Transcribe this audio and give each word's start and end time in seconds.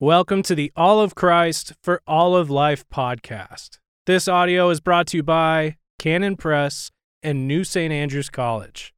Welcome 0.00 0.42
to 0.42 0.54
the 0.54 0.70
All 0.76 1.00
of 1.00 1.14
Christ 1.14 1.72
for 1.82 2.02
All 2.06 2.36
of 2.36 2.50
Life 2.50 2.86
podcast. 2.90 3.78
This 4.04 4.28
audio 4.28 4.68
is 4.68 4.78
brought 4.78 5.06
to 5.06 5.16
you 5.16 5.22
by 5.22 5.78
Canon 5.98 6.36
Press 6.36 6.90
and 7.22 7.48
New 7.48 7.64
St. 7.64 7.90
Andrews 7.90 8.28
College. 8.28 8.92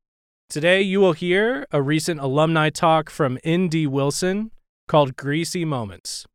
Today, 0.51 0.83
you 0.83 0.99
will 0.99 1.13
hear 1.13 1.69
a 1.71 1.81
recent 1.81 2.19
alumni 2.19 2.69
talk 2.69 3.11
from 3.11 3.39
N.D. 3.45 3.87
Wilson 3.87 4.51
called 4.89 5.17
Greasy 5.17 5.65
Moments. 5.65 6.27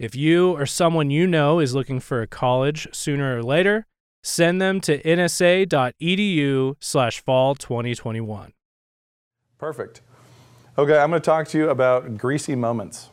If 0.00 0.16
you 0.16 0.50
or 0.50 0.66
someone 0.66 1.10
you 1.10 1.28
know 1.28 1.60
is 1.60 1.76
looking 1.76 2.00
for 2.00 2.20
a 2.20 2.26
college 2.26 2.88
sooner 2.90 3.38
or 3.38 3.42
later, 3.44 3.86
send 4.24 4.60
them 4.60 4.80
to 4.80 5.00
nsa.edu 5.00 6.74
slash 6.80 7.22
fall 7.22 7.54
2021. 7.54 8.52
Perfect. 9.58 10.00
Okay, 10.76 10.98
I'm 10.98 11.10
going 11.10 11.22
to 11.22 11.24
talk 11.24 11.46
to 11.46 11.58
you 11.58 11.70
about 11.70 12.18
greasy 12.18 12.56
moments 12.56 13.10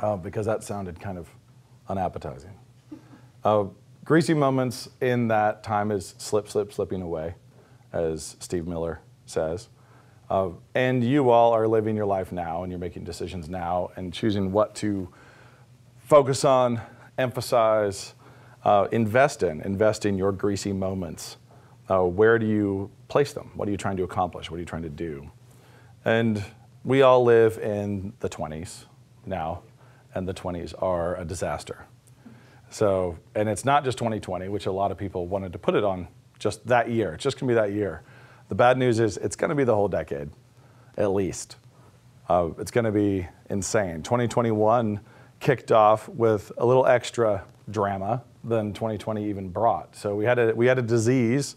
uh, 0.00 0.16
because 0.16 0.46
that 0.46 0.62
sounded 0.62 1.00
kind 1.00 1.18
of 1.18 1.28
unappetizing. 1.88 2.54
Uh, 3.44 3.64
greasy 4.04 4.34
moments 4.34 4.88
in 5.00 5.28
that 5.28 5.62
time 5.62 5.90
is 5.90 6.14
slip, 6.18 6.48
slip, 6.48 6.72
slipping 6.72 7.02
away, 7.02 7.34
as 7.92 8.36
Steve 8.40 8.66
Miller 8.66 9.00
says. 9.26 9.68
Uh, 10.28 10.50
and 10.74 11.04
you 11.04 11.30
all 11.30 11.52
are 11.52 11.68
living 11.68 11.96
your 11.96 12.06
life 12.06 12.32
now 12.32 12.62
and 12.62 12.72
you're 12.72 12.80
making 12.80 13.04
decisions 13.04 13.48
now 13.48 13.90
and 13.96 14.12
choosing 14.12 14.50
what 14.50 14.74
to 14.74 15.08
focus 15.98 16.44
on, 16.44 16.80
emphasize, 17.18 18.14
uh, 18.64 18.88
invest 18.90 19.44
in, 19.44 19.60
invest 19.60 20.04
in 20.04 20.18
your 20.18 20.32
greasy 20.32 20.72
moments. 20.72 21.36
Uh, 21.88 22.02
where 22.02 22.38
do 22.38 22.46
you 22.46 22.90
place 23.06 23.32
them? 23.32 23.52
What 23.54 23.68
are 23.68 23.70
you 23.70 23.76
trying 23.76 23.96
to 23.98 24.02
accomplish? 24.02 24.50
What 24.50 24.56
are 24.56 24.60
you 24.60 24.66
trying 24.66 24.82
to 24.82 24.88
do? 24.88 25.30
And 26.04 26.42
we 26.84 27.02
all 27.02 27.22
live 27.22 27.58
in 27.58 28.12
the 28.20 28.28
20s 28.28 28.84
now, 29.24 29.62
and 30.16 30.26
the 30.26 30.34
20s 30.34 30.74
are 30.82 31.14
a 31.16 31.24
disaster. 31.24 31.84
So, 32.70 33.18
and 33.34 33.48
it's 33.48 33.64
not 33.64 33.84
just 33.84 33.98
2020, 33.98 34.48
which 34.48 34.66
a 34.66 34.72
lot 34.72 34.90
of 34.90 34.96
people 34.96 35.26
wanted 35.28 35.52
to 35.52 35.58
put 35.58 35.74
it 35.74 35.84
on 35.84 36.08
just 36.38 36.66
that 36.66 36.90
year. 36.90 37.12
It's 37.12 37.22
just 37.22 37.38
gonna 37.38 37.50
be 37.50 37.54
that 37.54 37.72
year. 37.72 38.02
The 38.48 38.54
bad 38.54 38.78
news 38.78 38.98
is 38.98 39.18
it's 39.18 39.36
gonna 39.36 39.54
be 39.54 39.62
the 39.62 39.74
whole 39.74 39.88
decade, 39.88 40.30
at 40.96 41.12
least. 41.12 41.56
Uh, 42.28 42.48
it's 42.58 42.70
gonna 42.70 42.90
be 42.90 43.28
insane. 43.50 44.02
2021 44.02 45.00
kicked 45.38 45.70
off 45.70 46.08
with 46.08 46.50
a 46.56 46.64
little 46.64 46.86
extra 46.86 47.44
drama 47.70 48.22
than 48.42 48.72
2020 48.72 49.28
even 49.28 49.50
brought. 49.50 49.94
So 49.94 50.16
we 50.16 50.24
had 50.24 50.38
a, 50.38 50.54
we 50.54 50.66
had 50.66 50.78
a 50.78 50.82
disease, 50.82 51.56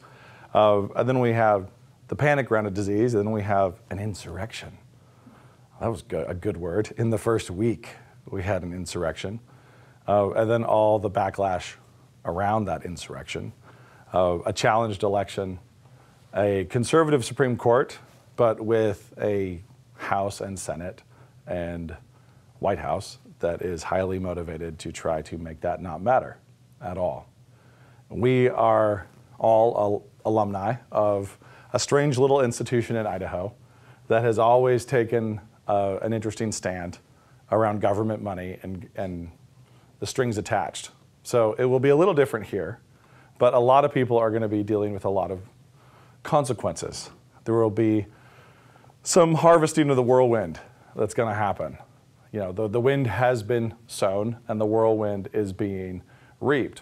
uh, 0.54 0.82
and 0.98 1.08
then 1.08 1.20
we 1.20 1.32
have 1.32 1.72
the 2.10 2.16
panic 2.16 2.52
around 2.52 2.66
a 2.66 2.72
disease, 2.72 3.14
and 3.14 3.26
then 3.26 3.32
we 3.32 3.44
have 3.44 3.80
an 3.90 4.00
insurrection. 4.00 4.78
That 5.80 5.88
was 5.88 6.02
good, 6.02 6.30
a 6.30 6.34
good 6.34 6.58
word. 6.58 6.92
In 6.98 7.10
the 7.10 7.18
first 7.18 7.50
week, 7.50 7.90
we 8.32 8.44
had 8.44 8.64
an 8.64 8.74
insurrection, 8.74 9.40
uh, 10.08 10.32
and 10.32 10.50
then 10.50 10.64
all 10.64 11.00
the 11.00 11.10
backlash 11.10 11.76
around 12.26 12.66
that 12.66 12.86
insurrection, 12.86 13.54
uh, 14.14 14.40
a 14.46 14.54
challenged 14.54 15.04
election, 15.04 15.60
a 16.36 16.66
conservative 16.66 17.26
Supreme 17.26 17.58
Court, 17.58 17.98
but 18.36 18.60
with 18.62 19.14
a 19.22 19.62
House 19.96 20.42
and 20.42 20.58
Senate 20.58 21.04
and 21.48 21.96
White 22.60 22.80
House 22.80 23.18
that 23.40 23.62
is 23.62 23.84
highly 23.84 24.20
motivated 24.20 24.80
to 24.80 24.92
try 24.92 25.22
to 25.24 25.38
make 25.38 25.62
that 25.62 25.82
not 25.82 26.02
matter 26.02 26.38
at 26.82 26.98
all. 26.98 27.28
We 28.10 28.50
are 28.50 29.08
all 29.38 30.04
al- 30.26 30.32
alumni 30.32 30.76
of 30.92 31.38
a 31.74 31.80
strange 31.80 32.18
little 32.18 32.42
institution 32.42 32.96
in 32.96 33.06
Idaho 33.06 33.54
that 34.08 34.24
has 34.24 34.40
always 34.40 34.86
taken 34.86 35.40
uh, 35.68 36.00
an 36.02 36.14
interesting 36.14 36.52
stand 36.52 37.00
around 37.52 37.82
government 37.82 38.22
money 38.22 38.58
and, 38.62 38.90
and 38.96 39.32
the 40.00 40.08
strings 40.08 40.38
attached. 40.38 40.92
So 41.24 41.54
it 41.54 41.66
will 41.66 41.80
be 41.80 41.90
a 41.90 41.96
little 41.96 42.14
different 42.14 42.48
here, 42.48 42.80
but 43.38 43.54
a 43.54 43.60
lot 43.60 43.86
of 43.86 43.94
people 43.94 44.18
are 44.18 44.30
going 44.30 44.42
to 44.42 44.48
be 44.48 44.64
dealing 44.64 44.94
with 44.94 45.06
a 45.06 45.10
lot 45.10 45.32
of 45.32 45.42
consequences. 46.24 47.10
There 47.46 47.56
will 47.56 47.70
be 47.70 48.06
some 49.04 49.36
harvesting 49.36 49.90
of 49.90 49.96
the 49.96 50.04
whirlwind 50.04 50.60
that's 50.96 51.14
going 51.14 51.30
to 51.30 51.36
happen. 51.36 51.78
You 52.32 52.40
know, 52.40 52.52
the, 52.52 52.68
the 52.68 52.82
wind 52.82 53.08
has 53.08 53.44
been 53.44 53.74
sown 53.88 54.38
and 54.48 54.62
the 54.62 54.66
whirlwind 54.66 55.30
is 55.34 55.52
being 55.54 56.04
reaped 56.40 56.82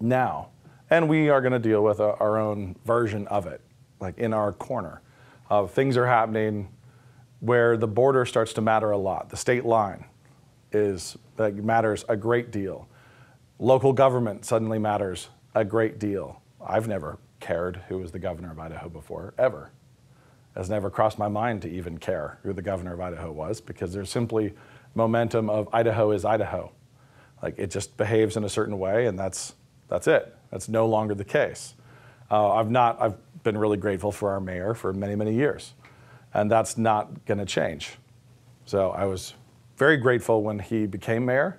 now. 0.00 0.48
And 0.88 1.08
we 1.08 1.28
are 1.28 1.40
going 1.40 1.52
to 1.52 1.58
deal 1.58 1.84
with 1.84 2.00
a, 2.00 2.14
our 2.16 2.38
own 2.38 2.76
version 2.84 3.26
of 3.28 3.46
it, 3.46 3.60
like 4.00 4.18
in 4.18 4.32
our 4.32 4.52
corner. 4.52 5.02
Things 5.68 5.96
are 5.96 6.06
happening 6.06 6.68
where 7.40 7.76
the 7.76 7.88
border 7.88 8.24
starts 8.24 8.52
to 8.54 8.60
matter 8.60 8.90
a 8.90 8.98
lot. 8.98 9.30
The 9.30 9.36
state 9.36 9.64
line 9.64 10.04
is 10.72 11.16
that 11.36 11.54
matters 11.56 12.04
a 12.08 12.16
great 12.16 12.50
deal. 12.50 12.88
Local 13.58 13.92
government 13.92 14.44
suddenly 14.44 14.78
matters 14.78 15.28
a 15.54 15.64
great 15.64 15.98
deal. 15.98 16.40
I've 16.64 16.86
never 16.86 17.18
cared 17.40 17.82
who 17.88 17.98
was 17.98 18.12
the 18.12 18.18
governor 18.18 18.52
of 18.52 18.58
Idaho 18.58 18.88
before, 18.88 19.34
ever. 19.38 19.70
It 20.54 20.58
has 20.58 20.70
never 20.70 20.90
crossed 20.90 21.18
my 21.18 21.28
mind 21.28 21.62
to 21.62 21.70
even 21.70 21.98
care 21.98 22.38
who 22.42 22.52
the 22.52 22.62
governor 22.62 22.94
of 22.94 23.00
Idaho 23.00 23.32
was 23.32 23.60
because 23.60 23.92
there's 23.92 24.10
simply 24.10 24.54
momentum 24.94 25.48
of 25.48 25.68
Idaho 25.72 26.10
is 26.10 26.24
Idaho. 26.24 26.72
Like 27.42 27.58
it 27.58 27.70
just 27.70 27.96
behaves 27.96 28.36
in 28.36 28.44
a 28.44 28.48
certain 28.48 28.78
way, 28.78 29.06
and 29.06 29.18
that's 29.18 29.54
that's 29.88 30.06
it. 30.06 30.36
That's 30.50 30.68
no 30.68 30.86
longer 30.86 31.14
the 31.14 31.24
case. 31.24 31.74
Uh, 32.30 32.54
I've 32.54 32.70
not. 32.70 33.00
I've 33.00 33.42
been 33.42 33.56
really 33.56 33.78
grateful 33.78 34.12
for 34.12 34.30
our 34.30 34.40
mayor 34.40 34.74
for 34.74 34.92
many 34.92 35.14
many 35.14 35.34
years, 35.34 35.72
and 36.34 36.50
that's 36.50 36.78
not 36.78 37.24
going 37.26 37.38
to 37.38 37.46
change. 37.46 37.96
So 38.64 38.90
I 38.90 39.04
was 39.04 39.34
very 39.76 39.96
grateful 39.96 40.42
when 40.42 40.58
he 40.58 40.86
became 40.86 41.24
mayor. 41.24 41.58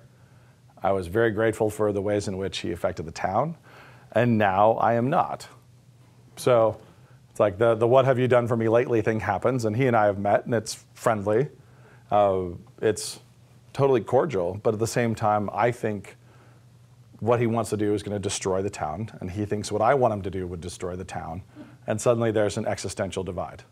I 0.82 0.92
was 0.92 1.06
very 1.06 1.30
grateful 1.30 1.70
for 1.70 1.92
the 1.92 2.02
ways 2.02 2.28
in 2.28 2.36
which 2.36 2.58
he 2.58 2.72
affected 2.72 3.04
the 3.04 3.12
town, 3.12 3.56
and 4.12 4.38
now 4.38 4.72
I 4.72 4.94
am 4.94 5.10
not. 5.10 5.46
So 6.36 6.80
it's 7.30 7.40
like 7.40 7.58
the 7.58 7.74
the 7.74 7.86
what 7.86 8.04
have 8.04 8.18
you 8.18 8.28
done 8.28 8.48
for 8.48 8.56
me 8.56 8.68
lately 8.68 9.02
thing 9.02 9.20
happens, 9.20 9.64
and 9.64 9.76
he 9.76 9.86
and 9.86 9.96
I 9.96 10.06
have 10.06 10.18
met, 10.18 10.44
and 10.44 10.54
it's 10.54 10.84
friendly. 10.94 11.48
Uh, 12.10 12.48
it's 12.80 13.20
totally 13.72 14.00
cordial, 14.00 14.60
but 14.62 14.74
at 14.74 14.80
the 14.80 14.86
same 14.86 15.14
time, 15.14 15.48
I 15.52 15.70
think 15.70 16.16
what 17.20 17.40
he 17.40 17.46
wants 17.46 17.70
to 17.70 17.76
do 17.76 17.94
is 17.94 18.02
going 18.02 18.14
to 18.14 18.18
destroy 18.18 18.62
the 18.62 18.70
town, 18.70 19.10
and 19.20 19.30
he 19.30 19.44
thinks 19.44 19.70
what 19.70 19.80
I 19.80 19.94
want 19.94 20.12
him 20.12 20.22
to 20.22 20.30
do 20.30 20.46
would 20.46 20.60
destroy 20.60 20.96
the 20.96 21.04
town. 21.04 21.42
And 21.86 22.00
suddenly 22.00 22.32
there's 22.32 22.56
an 22.56 22.66
existential 22.66 23.22
divide. 23.24 23.62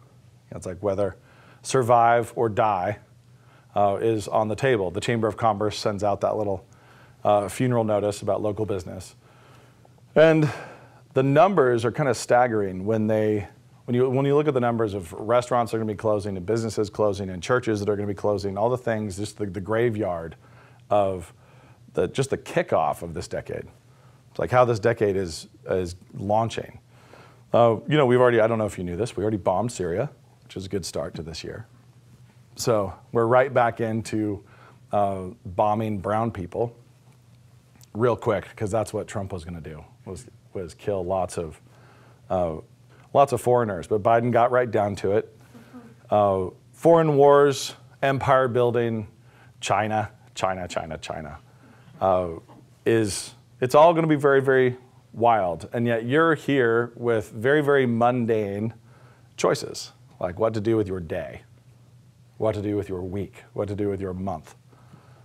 It's 0.50 0.66
like 0.66 0.82
whether 0.82 1.16
survive 1.62 2.32
or 2.36 2.48
die 2.48 2.98
uh, 3.74 3.98
is 4.00 4.28
on 4.28 4.48
the 4.48 4.56
table. 4.56 4.90
The 4.90 5.00
Chamber 5.00 5.28
of 5.28 5.36
Commerce 5.36 5.78
sends 5.78 6.02
out 6.02 6.20
that 6.22 6.36
little 6.36 6.64
uh, 7.24 7.48
funeral 7.48 7.84
notice 7.84 8.22
about 8.22 8.42
local 8.42 8.66
business. 8.66 9.14
And 10.14 10.50
the 11.14 11.22
numbers 11.22 11.84
are 11.84 11.92
kind 11.92 12.08
of 12.08 12.16
staggering 12.16 12.84
when 12.84 13.06
they 13.06 13.48
when 13.84 13.94
you 13.94 14.08
when 14.08 14.24
you 14.24 14.34
look 14.34 14.48
at 14.48 14.54
the 14.54 14.60
numbers 14.60 14.94
of 14.94 15.12
restaurants 15.12 15.72
that 15.72 15.76
are 15.76 15.80
going 15.80 15.88
to 15.88 15.94
be 15.94 15.98
closing 15.98 16.36
and 16.36 16.46
businesses 16.46 16.90
closing 16.90 17.30
and 17.30 17.42
churches 17.42 17.80
that 17.80 17.88
are 17.88 17.96
going 17.96 18.06
to 18.06 18.14
be 18.14 18.16
closing, 18.16 18.56
all 18.56 18.70
the 18.70 18.78
things, 18.78 19.16
just 19.16 19.38
the, 19.38 19.46
the 19.46 19.60
graveyard 19.60 20.36
of 20.90 21.32
the 21.94 22.08
just 22.08 22.30
the 22.30 22.38
kickoff 22.38 23.02
of 23.02 23.14
this 23.14 23.28
decade. 23.28 23.64
It's 24.30 24.38
like 24.38 24.50
how 24.50 24.64
this 24.64 24.78
decade 24.78 25.16
is 25.16 25.48
is 25.68 25.96
launching. 26.14 26.78
Uh, 27.52 27.78
you 27.88 27.96
know, 27.96 28.06
we've 28.06 28.20
already 28.20 28.40
I 28.40 28.46
don't 28.46 28.58
know 28.58 28.66
if 28.66 28.78
you 28.78 28.84
knew 28.84 28.96
this, 28.96 29.16
we 29.16 29.22
already 29.22 29.36
bombed 29.36 29.72
Syria, 29.72 30.10
which 30.50 30.56
is 30.56 30.66
a 30.66 30.68
good 30.68 30.84
start 30.84 31.14
to 31.14 31.22
this 31.22 31.44
year. 31.44 31.64
So 32.56 32.92
we're 33.12 33.26
right 33.26 33.54
back 33.54 33.80
into 33.80 34.42
uh, 34.90 35.26
bombing 35.46 35.98
brown 35.98 36.32
people 36.32 36.74
real 37.94 38.16
quick 38.16 38.48
because 38.50 38.68
that's 38.68 38.92
what 38.92 39.06
Trump 39.06 39.32
was 39.32 39.44
going 39.44 39.62
to 39.62 39.70
do 39.70 39.84
was 40.04 40.26
was 40.52 40.74
kill 40.74 41.04
lots 41.04 41.38
of 41.38 41.60
uh, 42.30 42.56
lots 43.14 43.32
of 43.32 43.40
foreigners. 43.40 43.86
But 43.86 44.02
Biden 44.02 44.32
got 44.32 44.50
right 44.50 44.68
down 44.68 44.96
to 44.96 45.12
it. 45.12 45.38
Uh, 46.10 46.46
foreign 46.72 47.14
wars, 47.14 47.76
empire 48.02 48.48
building, 48.48 49.06
China, 49.60 50.10
China, 50.34 50.66
China, 50.66 50.98
China, 50.98 51.38
uh, 52.00 52.30
is 52.84 53.34
it's 53.60 53.76
all 53.76 53.92
going 53.92 54.02
to 54.02 54.08
be 54.08 54.20
very, 54.20 54.42
very 54.42 54.76
wild. 55.12 55.68
And 55.72 55.86
yet 55.86 56.06
you're 56.06 56.34
here 56.34 56.90
with 56.96 57.30
very, 57.30 57.60
very 57.60 57.86
mundane 57.86 58.74
choices, 59.36 59.92
like 60.20 60.38
what 60.38 60.54
to 60.54 60.60
do 60.60 60.76
with 60.76 60.86
your 60.86 61.00
day, 61.00 61.42
what 62.36 62.54
to 62.54 62.62
do 62.62 62.76
with 62.76 62.88
your 62.88 63.02
week, 63.02 63.42
what 63.54 63.68
to 63.68 63.74
do 63.74 63.88
with 63.88 64.00
your 64.00 64.14
month. 64.14 64.54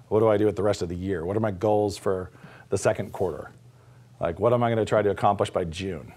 What 0.07 0.21
do 0.21 0.29
I 0.29 0.37
do 0.37 0.45
with 0.45 0.55
the 0.55 0.63
rest 0.63 0.81
of 0.81 0.89
the 0.89 0.95
year? 0.95 1.25
What 1.25 1.35
are 1.35 1.41
my 1.41 1.51
goals 1.51 1.97
for 1.97 2.31
the 2.69 2.77
second 2.77 3.11
quarter? 3.11 3.51
Like, 4.19 4.39
what 4.39 4.53
am 4.53 4.63
I 4.63 4.69
going 4.69 4.77
to 4.77 4.85
try 4.85 5.01
to 5.01 5.09
accomplish 5.09 5.49
by 5.49 5.65
June? 5.65 6.13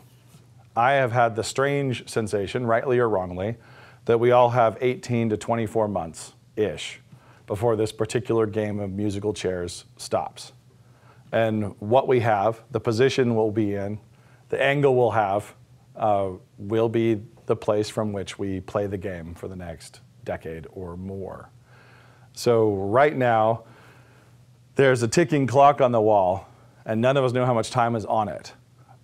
I 0.77 0.93
have 0.93 1.11
had 1.11 1.35
the 1.35 1.43
strange 1.43 2.09
sensation, 2.09 2.65
rightly 2.65 2.99
or 2.99 3.09
wrongly, 3.09 3.57
that 4.05 4.21
we 4.21 4.31
all 4.31 4.51
have 4.51 4.79
18 4.81 5.31
to 5.31 5.37
24 5.37 5.89
months 5.89 6.35
ish 6.57 7.01
before 7.47 7.75
this 7.75 7.91
particular 7.91 8.47
game 8.47 8.79
of 8.79 8.93
musical 8.93 9.33
chairs 9.33 9.87
stops. 9.97 10.53
And 11.33 11.75
what 11.81 12.07
we 12.07 12.21
have, 12.21 12.63
the 12.71 12.81
position 12.81 13.35
we'll 13.35 13.51
be 13.51 13.75
in, 13.75 13.99
the 14.51 14.63
angle 14.63 14.95
we'll 14.95 15.11
have, 15.11 15.55
uh, 15.97 16.31
will 16.59 16.89
be 16.89 17.23
the 17.49 17.57
place 17.57 17.89
from 17.89 18.13
which 18.13 18.39
we 18.39 18.61
play 18.61 18.87
the 18.87 18.99
game 18.99 19.35
for 19.35 19.49
the 19.49 19.57
next 19.57 20.01
decade 20.25 20.67
or 20.71 20.97
more. 20.97 21.51
So 22.35 22.75
right 22.75 23.17
now, 23.17 23.65
there's 24.77 25.03
a 25.03 25.09
ticking 25.09 25.47
clock 25.47 25.81
on 25.81 25.91
the 25.91 26.01
wall, 26.01 26.47
and 26.85 27.01
none 27.01 27.17
of 27.17 27.25
us 27.25 27.33
know 27.33 27.45
how 27.45 27.55
much 27.55 27.71
time 27.71 27.97
is 27.97 28.05
on 28.05 28.29
it 28.29 28.53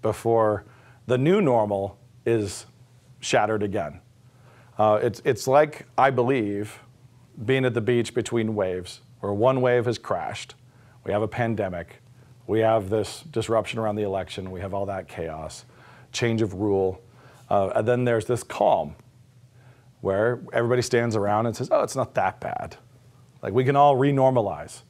before 0.03 0.65
the 1.07 1.19
new 1.19 1.41
normal 1.41 1.99
is 2.25 2.67
shattered 3.21 3.63
again. 3.63 4.01
Uh, 4.79 5.01
it's, 5.03 5.23
it's 5.25 5.49
like, 5.49 5.87
I 5.97 6.11
believe, 6.11 6.79
being 7.45 7.65
at 7.65 7.75
the 7.75 7.81
beach 7.81 8.15
between 8.15 8.55
waves, 8.55 9.01
where 9.21 9.33
one 9.33 9.63
wave 9.63 9.87
has 9.87 9.99
crashed. 9.99 10.55
We 11.05 11.13
have 11.13 11.23
a 11.23 11.29
pandemic. 11.29 12.03
We 12.47 12.61
have 12.61 12.91
this 12.91 13.23
disruption 13.31 13.79
around 13.79 13.97
the 13.97 14.03
election. 14.03 14.51
We 14.51 14.61
have 14.61 14.75
all 14.75 14.87
that 14.87 15.09
chaos, 15.09 15.65
change 16.13 16.43
of 16.43 16.55
rule. 16.55 17.01
Uh, 17.51 17.69
and 17.75 17.87
then 17.87 18.05
there's 18.05 18.25
this 18.27 18.43
calm 18.43 18.97
where 20.01 20.41
everybody 20.53 20.83
stands 20.83 21.17
around 21.17 21.47
and 21.47 21.57
says, 21.57 21.69
oh, 21.71 21.83
it's 21.83 21.97
not 21.97 22.15
that 22.15 22.41
bad. 22.41 22.77
Like 23.43 23.53
we 23.53 23.65
can 23.65 23.77
all 23.77 23.97
renormalize. 23.97 24.83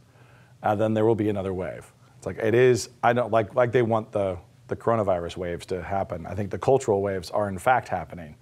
And 0.63 0.81
then 0.81 0.95
there 0.95 1.05
will 1.05 1.15
be 1.15 1.29
another 1.29 1.53
wave. 1.53 1.93
It's 2.19 2.27
like 2.27 2.39
it 2.39 2.55
is, 2.55 2.91
I 3.03 3.13
don't 3.13 3.31
like 3.31 3.55
like 3.55 3.73
they 3.73 3.83
want 3.83 4.13
the, 4.13 4.39
the 4.69 4.77
coronavirus 4.77 5.37
waves 5.37 5.67
to 5.67 5.83
happen. 5.83 6.27
I 6.27 6.35
think 6.35 6.51
the 6.51 6.59
cultural 6.59 7.03
waves 7.03 7.31
are 7.31 7.49
in 7.49 7.59
fact 7.59 7.89
happening 7.89 8.37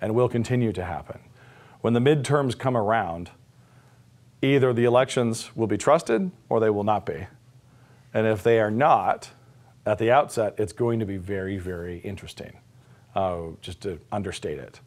and 0.00 0.14
will 0.14 0.28
continue 0.28 0.72
to 0.72 0.84
happen. 0.84 1.20
When 1.80 1.92
the 1.92 2.00
midterms 2.00 2.58
come 2.58 2.76
around, 2.76 3.30
either 4.42 4.72
the 4.72 4.84
elections 4.84 5.54
will 5.54 5.66
be 5.66 5.78
trusted 5.78 6.30
or 6.48 6.60
they 6.60 6.70
will 6.70 6.84
not 6.84 7.06
be. 7.06 7.26
And 8.12 8.26
if 8.26 8.42
they 8.42 8.58
are 8.58 8.70
not, 8.70 9.30
at 9.86 9.98
the 9.98 10.10
outset, 10.10 10.54
it's 10.58 10.72
going 10.72 11.00
to 11.00 11.06
be 11.06 11.16
very, 11.16 11.58
very 11.58 11.98
interesting, 11.98 12.58
uh, 13.14 13.42
just 13.60 13.80
to 13.82 13.98
understate 14.12 14.58
it. 14.58 14.80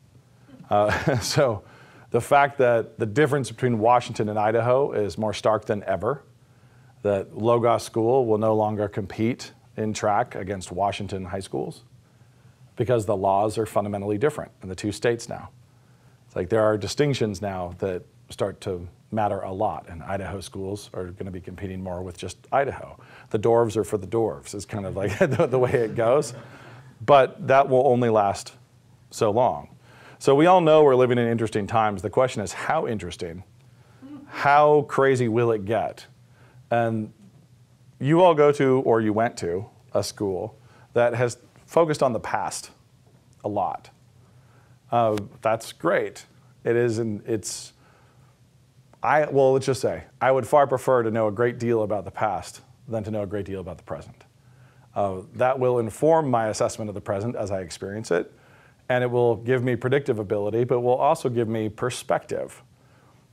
Uh, 0.70 1.20
so 1.20 1.64
the 2.12 2.22
fact 2.22 2.58
that 2.60 3.00
the 3.00 3.06
difference 3.06 3.50
between 3.50 3.80
Washington 3.80 4.30
and 4.30 4.38
Idaho 4.38 4.92
is 4.92 5.18
more 5.18 5.34
stark 5.34 5.66
than 5.66 5.84
ever, 5.84 6.24
that 7.02 7.38
Logos 7.38 7.84
School 7.84 8.25
will 8.25 8.38
no 8.38 8.56
longer 8.56 8.88
compete 8.88 9.52
in 9.78 9.94
track 9.94 10.36
against 10.36 10.72
Washington 10.72 11.25
high 11.25 11.40
schools 11.40 11.81
because 12.75 13.06
the 13.06 13.16
laws 13.16 13.58
are 13.58 13.66
fundamentally 13.66 14.18
different 14.18 14.52
in 14.62 14.69
the 14.69 14.76
two 14.76 14.92
states 14.92 15.30
now. 15.30 15.50
It's 16.28 16.36
like 16.36 16.50
there 16.50 16.64
are 16.64 16.78
distinctions 16.78 17.42
now 17.42 17.76
that 17.80 18.04
start 18.30 18.62
to 18.62 18.88
matter 19.12 19.42
a 19.42 19.52
lot, 19.52 19.86
and 19.90 20.02
Idaho 20.02 20.42
schools 20.42 20.90
are 20.94 21.06
going 21.06 21.26
to 21.26 21.31
be 21.31 21.42
competing 21.42 21.84
more 21.84 22.02
with 22.02 22.18
just 22.18 22.38
Idaho. 22.52 23.00
The 23.30 23.40
dwarves 23.40 23.78
are 23.78 23.84
for 23.84 23.98
the 23.98 24.08
dwarves, 24.08 24.56
is 24.56 24.66
kind 24.66 24.86
of 24.86 24.96
like 24.96 25.18
the, 25.19 25.48
the 25.48 25.60
way 25.60 25.72
it 25.72 25.96
goes. 25.96 26.34
But 27.06 27.48
that 27.48 27.70
will 27.70 27.88
only 27.88 28.10
last 28.10 28.54
so 29.10 29.32
long. 29.32 29.70
So 30.20 30.36
we 30.36 30.46
all 30.46 30.62
know 30.62 30.84
we're 30.84 30.96
living 30.96 31.18
in 31.18 31.28
interesting 31.28 31.68
times. 31.68 32.02
The 32.02 32.10
question 32.10 32.42
is, 32.42 32.54
how 32.54 32.88
interesting? 32.88 33.44
How 34.28 34.84
crazy 34.84 35.28
will 35.28 35.52
it 35.52 35.66
get? 35.66 36.06
And 36.72 37.12
you 38.00 38.22
all 38.22 38.34
go 38.34 38.52
to, 38.54 38.80
or 38.82 39.02
you 39.02 39.14
went 39.14 39.38
to, 39.38 39.66
a 39.94 40.04
school 40.04 40.58
that 40.94 41.14
has 41.14 41.38
focused 41.66 42.02
on 42.02 42.14
the 42.14 42.20
past 42.20 42.72
a 43.44 43.50
lot. 43.50 43.90
Uh, 44.92 45.18
that's 45.42 45.74
great. 45.74 46.26
It 46.64 46.76
is, 46.76 47.00
and 47.00 47.22
it's, 47.28 47.74
I, 49.02 49.26
well, 49.26 49.54
let's 49.54 49.66
just 49.66 49.82
say, 49.82 50.04
I 50.22 50.32
would 50.32 50.48
far 50.48 50.68
prefer 50.68 51.04
to 51.04 51.12
know 51.12 51.28
a 51.28 51.32
great 51.32 51.60
deal 51.60 51.84
about 51.84 52.06
the 52.06 52.12
past 52.12 52.62
than 52.88 53.04
to 53.04 53.12
know 53.12 53.24
a 53.24 53.28
great 53.28 53.46
deal 53.46 53.60
about 53.60 53.78
the 53.78 53.84
present. 53.84 54.23
Uh, 54.95 55.22
that 55.34 55.57
will 55.57 55.80
inform 55.80 56.30
my 56.30 56.50
assessment 56.50 56.90
of 56.90 56.95
the 56.95 57.01
present 57.01 57.36
as 57.36 57.50
I 57.51 57.62
experience 57.62 58.12
it 58.12 58.31
and 58.90 59.04
it 59.04 59.10
will 59.10 59.38
give 59.38 59.63
me 59.63 59.75
predictive 59.75 60.19
ability, 60.19 60.63
but 60.63 60.81
will 60.81 60.95
also 60.95 61.30
give 61.30 61.48
me 61.48 61.69
perspective. 61.69 62.62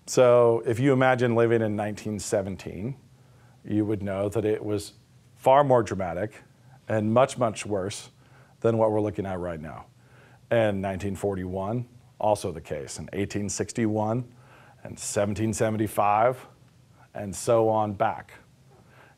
So 0.06 0.62
if 0.66 0.78
you 0.78 0.92
imagine 0.92 1.34
living 1.34 1.56
in 1.56 1.76
1917, 1.76 2.96
you 3.64 3.84
would 3.84 4.02
know 4.02 4.28
that 4.28 4.44
it 4.44 4.64
was 4.64 4.92
far 5.36 5.64
more 5.64 5.82
dramatic 5.82 6.34
and 6.88 7.12
much, 7.12 7.38
much 7.38 7.66
worse 7.66 8.10
than 8.60 8.78
what 8.78 8.90
we're 8.90 9.00
looking 9.00 9.26
at 9.26 9.38
right 9.38 9.60
now. 9.60 9.86
And 10.50 10.82
1941, 10.82 11.86
also 12.18 12.52
the 12.52 12.60
case, 12.60 12.98
and 12.98 13.06
1861, 13.08 14.18
and 14.82 14.92
1775, 14.92 16.46
and 17.14 17.34
so 17.34 17.68
on 17.68 17.92
back. 17.92 18.32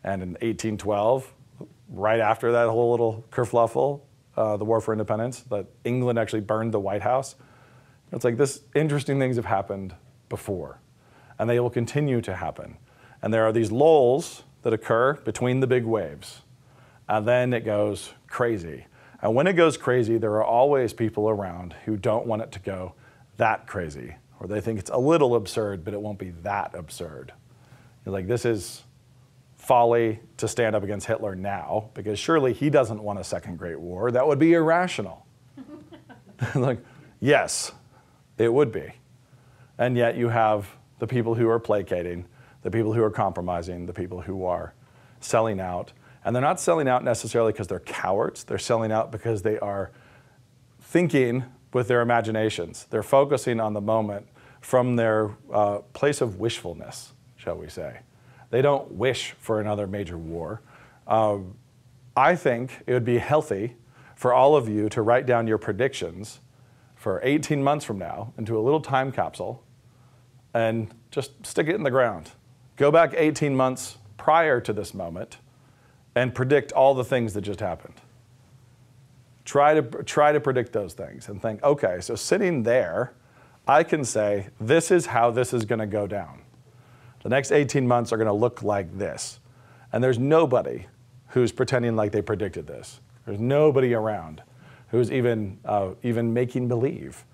And 0.05 0.23
in 0.23 0.31
1812, 0.31 1.33
right 1.89 2.21
after 2.21 2.53
that 2.53 2.69
whole 2.69 2.91
little 2.91 3.25
kerfluffle, 3.31 4.01
uh, 4.37 4.57
the 4.57 4.65
War 4.65 4.81
for 4.81 4.93
Independence, 4.93 5.41
that 5.51 5.67
England 5.85 6.19
actually 6.19 6.41
burned 6.41 6.73
the 6.73 6.81
White 6.81 7.03
House. 7.03 7.37
It's 8.13 8.25
like 8.25 8.37
this 8.37 8.63
interesting 8.75 9.19
things 9.19 9.37
have 9.37 9.45
happened 9.45 9.95
before, 10.29 10.79
and 11.39 11.49
they 11.49 11.61
will 11.61 11.71
continue 11.71 12.21
to 12.23 12.35
happen. 12.35 12.77
And 13.23 13.33
there 13.33 13.45
are 13.45 13.53
these 13.53 13.71
lulls 13.71 14.45
that 14.63 14.73
occur 14.73 15.15
between 15.15 15.61
the 15.61 15.67
big 15.67 15.85
waves, 15.85 16.43
and 17.09 17.27
then 17.27 17.53
it 17.53 17.65
goes 17.65 18.13
crazy. 18.27 18.87
And 19.21 19.35
when 19.35 19.47
it 19.47 19.53
goes 19.53 19.77
crazy, 19.77 20.19
there 20.19 20.33
are 20.33 20.45
always 20.45 20.93
people 20.93 21.29
around 21.29 21.75
who 21.85 21.97
don't 21.97 22.27
want 22.27 22.43
it 22.43 22.53
to 22.53 22.59
go 22.59 22.95
that 23.37 23.67
crazy, 23.67 24.17
or 24.41 24.47
they 24.47 24.61
think 24.61 24.79
it's 24.79 24.91
a 24.91 24.99
little 24.99 25.37
absurd, 25.37 25.85
but 25.85 25.95
it 25.95 26.01
won't 26.01 26.19
be 26.19 26.31
that 26.43 26.75
absurd. 26.75 27.33
You're 28.05 28.13
like, 28.13 28.27
this 28.27 28.45
is 28.45 28.83
folly 29.63 30.19
to 30.37 30.49
stand 30.49 30.75
up 30.75 30.83
against 30.83 31.07
Hitler 31.07 31.37
now, 31.37 31.89
because 31.95 32.19
surely 32.19 32.53
he 32.53 32.69
doesn't 32.69 33.01
want 33.01 33.21
a 33.21 33.25
second 33.25 33.59
Great 33.59 33.79
War. 33.79 34.11
That 34.11 34.27
would 34.27 34.41
be 34.41 34.55
irrational. 34.55 35.25
like, 36.57 36.81
yes, 37.21 37.71
it 38.39 38.53
would 38.53 38.73
be. 38.73 38.93
And 39.79 39.97
yet 39.97 40.17
you 40.17 40.31
have 40.31 40.69
the 40.99 41.07
people 41.07 41.37
who 41.37 41.49
are 41.49 41.61
placating, 41.61 42.27
the 42.63 42.73
people 42.73 42.93
who 42.93 43.05
are 43.05 43.11
compromising, 43.11 43.87
the 43.87 43.93
people 43.93 44.21
who 44.21 44.45
are 44.45 44.75
selling 45.21 45.61
out. 45.61 45.93
And 46.25 46.35
they're 46.35 46.43
not 46.43 46.59
selling 46.59 46.89
out 46.89 47.05
necessarily 47.05 47.53
because 47.53 47.69
they're 47.69 47.79
cowards, 47.79 48.43
they're 48.43 48.59
selling 48.59 48.91
out 48.91 49.13
because 49.13 49.43
they 49.43 49.61
are 49.61 49.93
thinking 50.81 51.45
with 51.73 51.87
their 51.87 52.01
imaginations. 52.01 52.89
They're 52.91 53.05
focusing 53.05 53.61
on 53.61 53.75
the 53.75 53.81
moment 53.81 54.27
from 54.61 54.97
their 54.97 55.31
uh, 55.53 55.79
place 55.93 56.21
of 56.21 56.41
wishfulness, 56.41 57.13
shall 57.37 57.57
we 57.57 57.69
say. 57.69 58.01
They 58.53 58.61
don't 58.61 58.93
wish 58.93 59.33
for 59.39 59.61
another 59.61 59.87
major 59.87 60.19
war. 60.19 60.61
Um, 61.09 61.57
I 62.15 62.37
think 62.37 62.83
it 62.87 62.93
would 62.93 63.05
be 63.05 63.17
healthy 63.17 63.77
for 64.15 64.35
all 64.35 64.55
of 64.57 64.69
you 64.69 64.91
to 64.91 65.01
write 65.01 65.25
down 65.25 65.47
your 65.47 65.57
predictions 65.57 66.41
for 66.95 67.19
18 67.25 67.65
months 67.65 67.87
from 67.87 67.99
now 67.99 68.35
into 68.37 68.59
a 68.59 68.61
little 68.61 68.83
time 68.83 69.11
capsule 69.11 69.65
and 70.53 70.95
just 71.11 71.47
stick 71.47 71.67
it 71.67 71.75
in 71.75 71.83
the 71.83 71.91
ground. 71.91 72.33
Go 72.77 72.91
back 72.91 73.15
18 73.17 73.57
months 73.57 73.97
prior 74.19 74.61
to 74.61 74.75
this 74.75 74.93
moment 74.93 75.39
and 76.15 76.35
predict 76.35 76.73
all 76.73 76.93
the 76.93 77.05
things 77.05 77.33
that 77.33 77.41
just 77.41 77.61
happened. 77.61 78.03
Try 79.47 79.81
to, 79.81 80.03
try 80.03 80.31
to 80.31 80.41
predict 80.41 80.75
those 80.75 80.93
things 80.93 81.31
and 81.31 81.41
think, 81.41 81.63
okay, 81.63 82.03
so 82.03 82.15
sitting 82.17 82.65
there, 82.65 83.15
I 83.67 83.83
can 83.83 84.05
say, 84.05 84.49
this 84.61 84.91
is 84.91 85.07
how 85.07 85.31
this 85.31 85.55
is 85.55 85.65
going 85.65 85.79
to 85.79 85.87
go 85.87 86.07
down. 86.07 86.42
The 87.23 87.29
next 87.29 87.53
18 87.53 87.87
months 87.87 88.13
are 88.13 88.17
going 88.17 88.27
to 88.27 88.33
look 88.33 88.63
like 88.63 88.97
this. 88.99 89.41
And 89.93 90.03
there's 90.03 90.19
nobody 90.19 90.87
who's 91.29 91.53
pretending 91.53 91.97
like 91.97 92.13
they 92.13 92.23
predicted 92.23 92.67
this. 92.67 93.01
There's 93.27 93.41
nobody 93.41 93.95
around 93.95 94.43
who's 94.89 95.11
even, 95.11 95.59
uh, 95.65 95.91
even 96.03 96.33
making 96.33 96.69
believe 96.69 97.25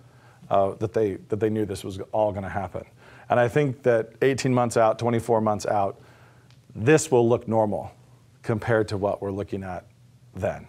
uh, 0.50 0.74
that, 0.74 0.92
they, 0.92 1.14
that 1.28 1.40
they 1.40 1.50
knew 1.50 1.64
this 1.64 1.84
was 1.84 1.98
all 2.12 2.30
going 2.30 2.44
to 2.44 2.48
happen. 2.48 2.84
And 3.30 3.38
I 3.38 3.48
think 3.48 3.82
that 3.82 4.12
18 4.22 4.54
months 4.54 4.76
out, 4.76 4.98
24 4.98 5.40
months 5.40 5.66
out, 5.66 6.00
this 6.74 7.10
will 7.10 7.28
look 7.28 7.48
normal 7.48 7.90
compared 8.42 8.88
to 8.88 8.96
what 8.96 9.20
we're 9.20 9.32
looking 9.32 9.64
at 9.64 9.86
then. 10.34 10.68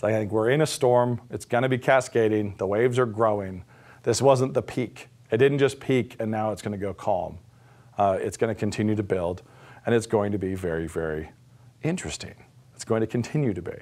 So 0.00 0.08
I 0.08 0.12
think 0.12 0.32
we're 0.32 0.50
in 0.50 0.60
a 0.60 0.66
storm. 0.66 1.20
It's 1.30 1.44
going 1.44 1.62
to 1.62 1.68
be 1.68 1.78
cascading. 1.78 2.54
The 2.58 2.66
waves 2.66 2.98
are 2.98 3.06
growing. 3.06 3.64
This 4.02 4.20
wasn't 4.20 4.54
the 4.54 4.62
peak. 4.62 5.08
It 5.30 5.38
didn't 5.38 5.58
just 5.58 5.80
peak 5.80 6.16
and 6.18 6.30
now 6.30 6.52
it's 6.52 6.62
going 6.62 6.72
to 6.72 6.78
go 6.78 6.94
calm. 6.94 7.38
Uh, 7.98 8.18
it's 8.20 8.36
going 8.36 8.54
to 8.54 8.58
continue 8.58 8.94
to 8.94 9.02
build, 9.02 9.42
and 9.84 9.94
it's 9.94 10.06
going 10.06 10.32
to 10.32 10.38
be 10.38 10.54
very, 10.54 10.86
very 10.86 11.30
interesting. 11.82 12.34
It's 12.74 12.84
going 12.84 13.00
to 13.00 13.06
continue 13.06 13.54
to 13.54 13.62
be. 13.62 13.76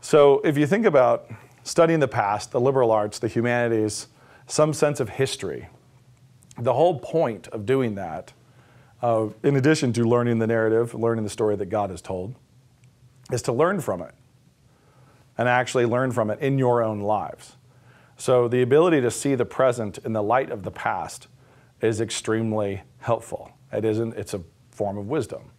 So 0.00 0.40
if 0.40 0.56
you 0.56 0.66
think 0.66 0.86
about 0.86 1.30
studying 1.62 2.00
the 2.00 2.08
past, 2.08 2.52
the 2.52 2.60
liberal 2.60 2.90
arts, 2.90 3.18
the 3.18 3.28
humanities, 3.28 4.08
some 4.46 4.72
sense 4.72 5.00
of 5.00 5.08
history, 5.10 5.68
the 6.58 6.72
whole 6.72 6.98
point 7.00 7.48
of 7.48 7.66
doing 7.66 7.96
that, 7.96 8.32
uh, 9.02 9.28
in 9.42 9.56
addition 9.56 9.92
to 9.92 10.04
learning 10.04 10.38
the 10.38 10.46
narrative, 10.46 10.94
learning 10.94 11.24
the 11.24 11.30
story 11.30 11.56
that 11.56 11.66
God 11.66 11.90
has 11.90 12.00
told, 12.00 12.34
is 13.30 13.42
to 13.42 13.52
learn 13.52 13.80
from 13.80 14.00
it 14.00 14.14
and 15.36 15.48
actually 15.48 15.84
learn 15.84 16.12
from 16.12 16.30
it 16.30 16.38
in 16.40 16.58
your 16.58 16.82
own 16.82 17.00
lives. 17.00 17.56
So 18.16 18.48
the 18.48 18.62
ability 18.62 19.02
to 19.02 19.10
see 19.10 19.34
the 19.34 19.44
present 19.44 19.98
in 19.98 20.12
the 20.14 20.22
light 20.22 20.50
of 20.50 20.62
the 20.62 20.70
past 20.70 21.28
is 21.82 22.00
extremely 22.00 22.82
helpful. 23.06 23.52
It 23.72 23.84
isn't, 23.84 24.14
it's 24.16 24.34
a 24.34 24.42
form 24.72 24.98
of 24.98 25.06
wisdom. 25.06 25.52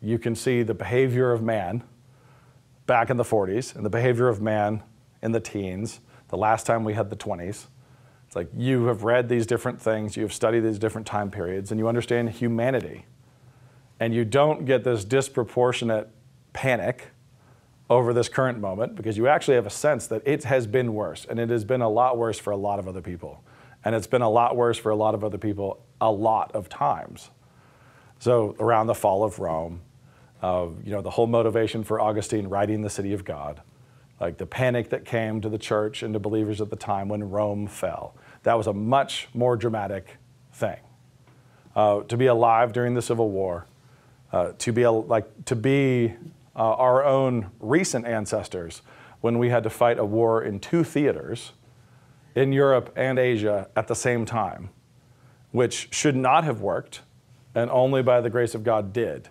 You 0.00 0.18
can 0.18 0.34
see 0.34 0.62
the 0.62 0.72
behavior 0.72 1.30
of 1.30 1.42
man 1.42 1.84
back 2.86 3.10
in 3.10 3.18
the 3.18 3.24
40s 3.24 3.76
and 3.76 3.84
the 3.84 3.90
behavior 3.90 4.28
of 4.28 4.40
man 4.40 4.82
in 5.22 5.32
the 5.32 5.40
teens, 5.40 6.00
the 6.28 6.38
last 6.38 6.64
time 6.64 6.84
we 6.84 6.94
had 6.94 7.10
the 7.10 7.16
20s. 7.16 7.66
It's 8.26 8.34
Like 8.34 8.48
you 8.56 8.86
have 8.86 9.04
read 9.04 9.28
these 9.28 9.46
different 9.46 9.80
things, 9.80 10.16
you 10.16 10.22
have 10.22 10.32
studied 10.32 10.60
these 10.60 10.78
different 10.78 11.06
time 11.06 11.30
periods, 11.30 11.70
and 11.70 11.78
you 11.78 11.86
understand 11.86 12.30
humanity. 12.30 13.04
And 14.00 14.14
you 14.14 14.24
don't 14.24 14.64
get 14.64 14.82
this 14.82 15.04
disproportionate 15.04 16.08
panic 16.54 17.08
over 17.90 18.14
this 18.14 18.30
current 18.30 18.58
moment 18.58 18.96
because 18.96 19.18
you 19.18 19.28
actually 19.28 19.56
have 19.56 19.66
a 19.66 19.70
sense 19.70 20.06
that 20.06 20.22
it 20.24 20.44
has 20.44 20.66
been 20.66 20.94
worse, 20.94 21.26
and 21.28 21.38
it 21.38 21.50
has 21.50 21.64
been 21.64 21.82
a 21.82 21.90
lot 21.90 22.16
worse 22.16 22.38
for 22.38 22.52
a 22.52 22.56
lot 22.56 22.78
of 22.78 22.88
other 22.88 23.02
people. 23.02 23.44
And 23.84 23.94
it's 23.94 24.06
been 24.06 24.22
a 24.22 24.30
lot 24.30 24.56
worse 24.56 24.78
for 24.78 24.90
a 24.90 24.96
lot 24.96 25.14
of 25.14 25.22
other 25.22 25.38
people 25.38 25.85
a 26.00 26.10
lot 26.10 26.54
of 26.54 26.68
times. 26.68 27.30
So 28.18 28.56
around 28.58 28.86
the 28.86 28.94
fall 28.94 29.24
of 29.24 29.38
Rome, 29.38 29.80
uh, 30.42 30.68
you 30.84 30.92
know, 30.92 31.02
the 31.02 31.10
whole 31.10 31.26
motivation 31.26 31.84
for 31.84 32.00
Augustine 32.00 32.48
writing 32.48 32.82
the 32.82 32.90
City 32.90 33.12
of 33.12 33.24
God, 33.24 33.62
like 34.20 34.38
the 34.38 34.46
panic 34.46 34.90
that 34.90 35.04
came 35.04 35.40
to 35.40 35.48
the 35.48 35.58
church 35.58 36.02
and 36.02 36.12
to 36.14 36.20
believers 36.20 36.60
at 36.60 36.70
the 36.70 36.76
time 36.76 37.08
when 37.08 37.28
Rome 37.30 37.66
fell. 37.66 38.14
That 38.42 38.56
was 38.56 38.66
a 38.66 38.72
much 38.72 39.28
more 39.34 39.56
dramatic 39.56 40.16
thing. 40.52 40.78
Uh, 41.74 42.02
to 42.02 42.16
be 42.16 42.26
alive 42.26 42.72
during 42.72 42.94
the 42.94 43.02
Civil 43.02 43.30
War, 43.30 43.66
uh, 44.32 44.52
to 44.58 44.72
be 44.72 44.86
like 44.86 45.44
to 45.44 45.54
be 45.54 46.14
uh, 46.54 46.74
our 46.74 47.04
own 47.04 47.50
recent 47.60 48.06
ancestors 48.06 48.82
when 49.20 49.38
we 49.38 49.50
had 49.50 49.62
to 49.62 49.70
fight 49.70 49.98
a 49.98 50.04
war 50.04 50.42
in 50.42 50.58
two 50.58 50.84
theaters 50.84 51.52
in 52.34 52.52
Europe 52.52 52.92
and 52.96 53.18
Asia 53.18 53.68
at 53.76 53.88
the 53.88 53.94
same 53.94 54.24
time, 54.24 54.70
which 55.56 55.88
should 55.90 56.14
not 56.14 56.44
have 56.44 56.60
worked, 56.60 57.00
and 57.54 57.70
only 57.70 58.02
by 58.02 58.20
the 58.20 58.28
grace 58.28 58.54
of 58.54 58.62
God 58.62 58.92
did. 58.92 59.30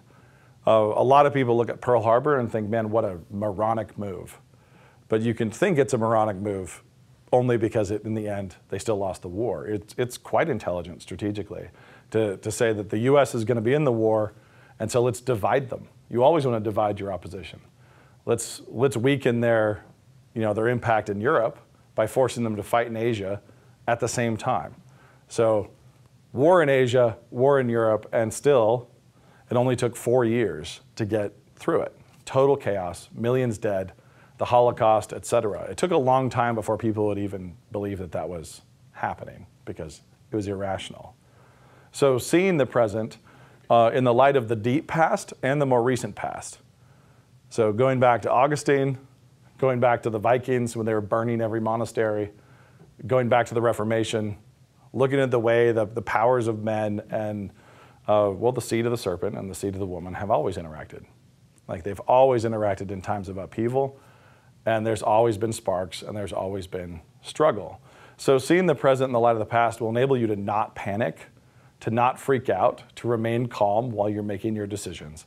Uh, 0.65 0.71
a 0.95 1.03
lot 1.03 1.27
of 1.27 1.35
people 1.35 1.55
look 1.55 1.69
at 1.69 1.81
Pearl 1.81 2.01
Harbor 2.01 2.39
and 2.39 2.51
think, 2.51 2.67
man, 2.67 2.89
what 2.89 3.05
a 3.05 3.19
moronic 3.29 3.95
move. 3.95 4.39
But 5.07 5.21
you 5.21 5.35
can 5.35 5.51
think 5.51 5.77
it's 5.77 5.93
a 5.93 5.99
moronic 5.99 6.37
move 6.37 6.81
only 7.31 7.57
because 7.57 7.91
it, 7.91 8.05
in 8.05 8.15
the 8.15 8.27
end 8.27 8.55
they 8.69 8.79
still 8.79 8.97
lost 8.97 9.21
the 9.21 9.27
war. 9.27 9.67
It's, 9.67 9.93
it's 9.99 10.17
quite 10.17 10.49
intelligent 10.49 11.03
strategically 11.03 11.67
to, 12.09 12.37
to 12.37 12.51
say 12.51 12.73
that 12.73 12.89
the 12.89 12.97
US 13.01 13.35
is 13.35 13.45
going 13.45 13.57
to 13.57 13.61
be 13.61 13.75
in 13.75 13.83
the 13.83 13.91
war, 13.91 14.33
and 14.79 14.91
so 14.91 15.03
let's 15.03 15.21
divide 15.21 15.69
them. 15.69 15.87
You 16.09 16.23
always 16.23 16.43
want 16.43 16.55
to 16.57 16.67
divide 16.67 16.99
your 16.99 17.13
opposition. 17.13 17.61
Let's, 18.25 18.63
let's 18.69 18.97
weaken 18.97 19.41
their, 19.41 19.85
you 20.33 20.41
know, 20.41 20.55
their 20.55 20.69
impact 20.69 21.07
in 21.09 21.21
Europe 21.21 21.59
by 21.93 22.07
forcing 22.07 22.43
them 22.43 22.55
to 22.55 22.63
fight 22.63 22.87
in 22.87 22.97
Asia 22.97 23.43
at 23.87 23.99
the 23.99 24.07
same 24.07 24.37
time. 24.37 24.73
So 25.27 25.69
war 26.35 26.61
in 26.61 26.69
Asia, 26.69 27.17
war 27.31 27.59
in 27.59 27.69
Europe, 27.69 28.07
and 28.11 28.33
still 28.33 28.89
it 29.49 29.55
only 29.55 29.75
took 29.75 29.95
four 29.95 30.25
years 30.25 30.81
to 30.95 31.05
get 31.05 31.33
through 31.55 31.81
it. 31.81 31.95
Total 32.25 32.57
chaos, 32.57 33.09
millions 33.13 33.57
dead, 33.57 33.93
the 34.37 34.45
Holocaust, 34.45 35.13
etc. 35.13 35.63
It 35.69 35.77
took 35.77 35.91
a 35.91 35.97
long 35.97 36.29
time 36.29 36.55
before 36.55 36.77
people 36.77 37.07
would 37.07 37.17
even 37.17 37.55
believe 37.71 37.99
that 37.99 38.11
that 38.11 38.27
was 38.27 38.61
happening 38.91 39.47
because 39.63 40.01
it 40.31 40.35
was 40.35 40.47
irrational. 40.47 41.15
So 41.91 42.17
seeing 42.17 42.57
the 42.57 42.65
present 42.65 43.17
uh, 43.69 43.91
in 43.93 44.03
the 44.03 44.13
light 44.13 44.35
of 44.35 44.49
the 44.49 44.55
deep 44.55 44.87
past 44.87 45.33
and 45.41 45.61
the 45.61 45.65
more 45.65 45.81
recent 45.81 46.15
past. 46.15 46.59
So 47.49 47.71
going 47.71 47.99
back 47.99 48.21
to 48.23 48.31
Augustine, 48.31 48.97
going 49.57 49.79
back 49.79 50.03
to 50.03 50.09
the 50.09 50.19
Vikings 50.19 50.75
when 50.75 50.85
they 50.85 50.93
were 50.93 51.01
burning 51.01 51.39
every 51.39 51.61
monastery, 51.61 52.31
going 53.07 53.29
back 53.29 53.45
to 53.47 53.53
the 53.53 53.61
Reformation, 53.61 54.37
looking 54.95 55.19
at 55.19 55.29
the 55.29 55.39
way 55.39 55.71
the, 55.71 55.85
the 55.85 56.01
powers 56.01 56.47
of 56.47 56.63
men 56.63 57.03
and 57.11 57.51
uh, 58.07 58.31
well, 58.33 58.51
the 58.51 58.61
seed 58.61 58.85
of 58.85 58.91
the 58.91 58.97
serpent 58.97 59.37
and 59.37 59.49
the 59.49 59.55
seed 59.55 59.73
of 59.73 59.79
the 59.79 59.85
woman 59.85 60.13
have 60.13 60.31
always 60.31 60.57
interacted. 60.57 61.03
Like 61.67 61.83
they've 61.83 61.99
always 62.01 62.45
interacted 62.45 62.91
in 62.91 63.01
times 63.01 63.29
of 63.29 63.37
upheaval, 63.37 63.99
and 64.65 64.85
there's 64.85 65.01
always 65.01 65.37
been 65.37 65.53
sparks 65.53 66.01
and 66.01 66.15
there's 66.15 66.33
always 66.33 66.67
been 66.67 67.01
struggle. 67.21 67.81
So 68.17 68.37
seeing 68.37 68.65
the 68.65 68.75
present 68.75 69.09
in 69.09 69.13
the 69.13 69.19
light 69.19 69.33
of 69.33 69.39
the 69.39 69.45
past 69.45 69.81
will 69.81 69.89
enable 69.89 70.15
you 70.15 70.27
to 70.27 70.35
not 70.35 70.75
panic, 70.75 71.19
to 71.81 71.91
not 71.91 72.19
freak 72.19 72.49
out, 72.49 72.83
to 72.97 73.07
remain 73.07 73.47
calm 73.47 73.91
while 73.91 74.09
you're 74.09 74.23
making 74.23 74.55
your 74.55 74.67
decisions 74.67 75.25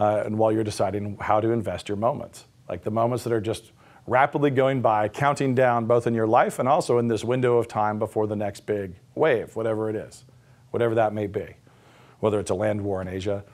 uh, 0.00 0.22
and 0.24 0.38
while 0.38 0.50
you're 0.50 0.64
deciding 0.64 1.16
how 1.20 1.40
to 1.40 1.50
invest 1.50 1.88
your 1.88 1.96
moments. 1.96 2.46
Like 2.68 2.82
the 2.82 2.90
moments 2.90 3.24
that 3.24 3.32
are 3.32 3.40
just 3.40 3.72
rapidly 4.06 4.50
going 4.50 4.80
by, 4.80 5.08
counting 5.08 5.54
down 5.54 5.86
both 5.86 6.06
in 6.06 6.14
your 6.14 6.26
life 6.26 6.58
and 6.58 6.68
also 6.68 6.98
in 6.98 7.08
this 7.08 7.24
window 7.24 7.58
of 7.58 7.68
time 7.68 7.98
before 7.98 8.26
the 8.26 8.36
next 8.36 8.66
big 8.66 8.94
wave, 9.14 9.56
whatever 9.56 9.88
it 9.88 9.96
is, 9.96 10.24
whatever 10.70 10.94
that 10.94 11.12
may 11.12 11.26
be 11.26 11.54
whether 12.24 12.40
it's 12.40 12.50
a 12.50 12.54
land 12.54 12.80
war 12.80 13.02
in 13.02 13.06
Asia, 13.06 13.44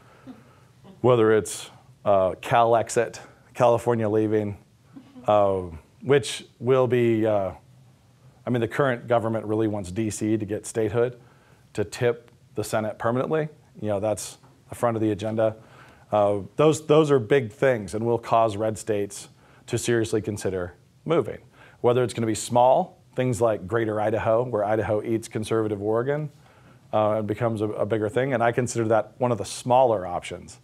whether 1.01 1.33
it's 1.33 1.71
uh, 2.05 2.31
Calexit, 2.41 3.19
California 3.53 4.09
leaving, 4.09 4.57
uh, 5.27 5.63
which 6.03 6.45
will 6.61 6.87
be, 6.87 7.27
uh, 7.27 7.51
I 8.47 8.51
mean, 8.51 8.61
the 8.61 8.69
current 8.69 9.09
government 9.09 9.45
really 9.45 9.67
wants 9.67 9.91
DC 9.91 10.39
to 10.39 10.47
get 10.47 10.67
statehood, 10.67 11.19
to 11.73 11.83
tip 11.83 12.31
the 12.55 12.63
Senate 12.63 12.97
permanently. 12.97 13.49
You 13.83 13.89
know, 13.89 13.99
that's 13.99 14.39
the 14.69 14.77
front 14.77 14.97
of 14.97 15.03
the 15.03 15.11
agenda. 15.11 15.57
Uh, 16.13 16.43
those, 16.55 16.87
those 16.87 17.11
are 17.11 17.19
big 17.19 17.51
things 17.51 17.95
and 17.95 18.07
will 18.07 18.19
cause 18.19 18.57
red 18.57 18.79
states 18.79 19.31
to 19.71 19.79
seriously 19.79 20.21
consider 20.21 20.75
moving. 21.05 21.39
Whether 21.81 22.03
it's 22.03 22.13
going 22.13 22.23
to 22.23 22.27
be 22.27 22.35
small, 22.35 23.01
things 23.15 23.41
like 23.41 23.67
Greater 23.67 24.01
Idaho, 24.01 24.43
where 24.45 24.65
Idaho 24.65 25.03
eats 25.03 25.29
conservative 25.29 25.81
Oregon, 25.81 26.29
uh, 26.93 27.19
it 27.21 27.27
becomes 27.27 27.61
a, 27.61 27.67
a, 27.67 27.87
bigger 27.87 28.09
thing. 28.09 28.35
And 28.35 28.43
I 28.43 28.51
consider 28.51 28.89
that 28.89 29.13
one 29.19 29.31
of 29.31 29.39
the 29.39 29.45
smaller 29.45 30.07
options, 30.07 30.59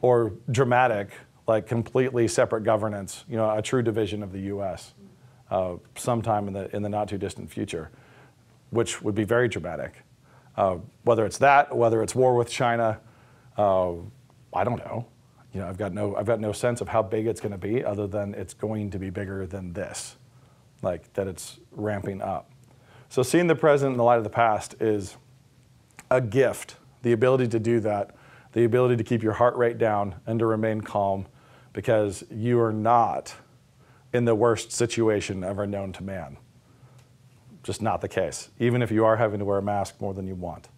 or 0.00 0.32
dramatic, 0.50 1.10
like 1.46 1.68
completely 1.68 2.26
separate 2.26 2.64
governance. 2.64 3.24
You 3.28 3.36
know, 3.36 3.56
a 3.56 3.62
true 3.62 3.80
division 3.80 4.24
of 4.24 4.32
the 4.32 4.40
U.S. 4.40 4.92
Uh, 5.48 5.76
sometime 5.94 6.48
in 6.48 6.52
the 6.52 6.74
in 6.74 6.82
the 6.82 6.88
not 6.88 7.08
too 7.08 7.18
distant 7.18 7.48
future, 7.48 7.90
which 8.70 9.02
would 9.02 9.14
be 9.14 9.24
very 9.24 9.48
dramatic. 9.48 10.02
Uh, 10.56 10.78
whether 11.04 11.24
it's 11.24 11.38
that, 11.38 11.74
whether 11.74 12.02
it's 12.02 12.14
war 12.14 12.34
with 12.34 12.50
China, 12.50 12.98
uh, 13.56 13.92
I 14.52 14.64
don't 14.64 14.78
know. 14.78 15.06
You 15.52 15.60
know, 15.60 15.68
I've 15.68 15.76
got 15.76 15.92
no 15.92 16.16
I've 16.16 16.26
got 16.26 16.40
no 16.40 16.52
sense 16.52 16.80
of 16.80 16.88
how 16.88 17.02
big 17.02 17.26
it's 17.26 17.40
going 17.40 17.52
to 17.52 17.58
be, 17.58 17.84
other 17.84 18.06
than 18.06 18.34
it's 18.34 18.54
going 18.54 18.90
to 18.90 18.98
be 18.98 19.10
bigger 19.10 19.46
than 19.46 19.72
this, 19.72 20.16
like 20.80 21.12
that 21.12 21.28
it's 21.28 21.58
ramping 21.70 22.22
up. 22.22 22.50
So 23.08 23.22
seeing 23.22 23.46
the 23.46 23.54
present 23.54 23.92
in 23.92 23.98
the 23.98 24.04
light 24.04 24.18
of 24.18 24.24
the 24.24 24.30
past 24.30 24.74
is 24.80 25.16
a 26.10 26.20
gift, 26.20 26.76
the 27.02 27.12
ability 27.12 27.48
to 27.48 27.58
do 27.58 27.80
that, 27.80 28.14
the 28.52 28.64
ability 28.64 28.96
to 28.96 29.04
keep 29.04 29.22
your 29.22 29.34
heart 29.34 29.56
rate 29.56 29.76
down 29.76 30.14
and 30.26 30.38
to 30.38 30.46
remain 30.46 30.80
calm 30.80 31.26
because 31.72 32.24
you 32.30 32.60
are 32.60 32.72
not 32.72 33.34
in 34.12 34.24
the 34.24 34.34
worst 34.34 34.72
situation 34.72 35.44
ever 35.44 35.66
known 35.66 35.92
to 35.92 36.02
man. 36.02 36.36
Just 37.62 37.80
not 37.80 38.00
the 38.00 38.08
case, 38.08 38.50
even 38.58 38.82
if 38.82 38.90
you 38.90 39.04
are 39.04 39.16
having 39.16 39.38
to 39.38 39.44
wear 39.44 39.58
a 39.58 39.62
mask 39.62 40.00
more 40.00 40.12
than 40.12 40.26
you 40.26 40.34
want. 40.34 40.68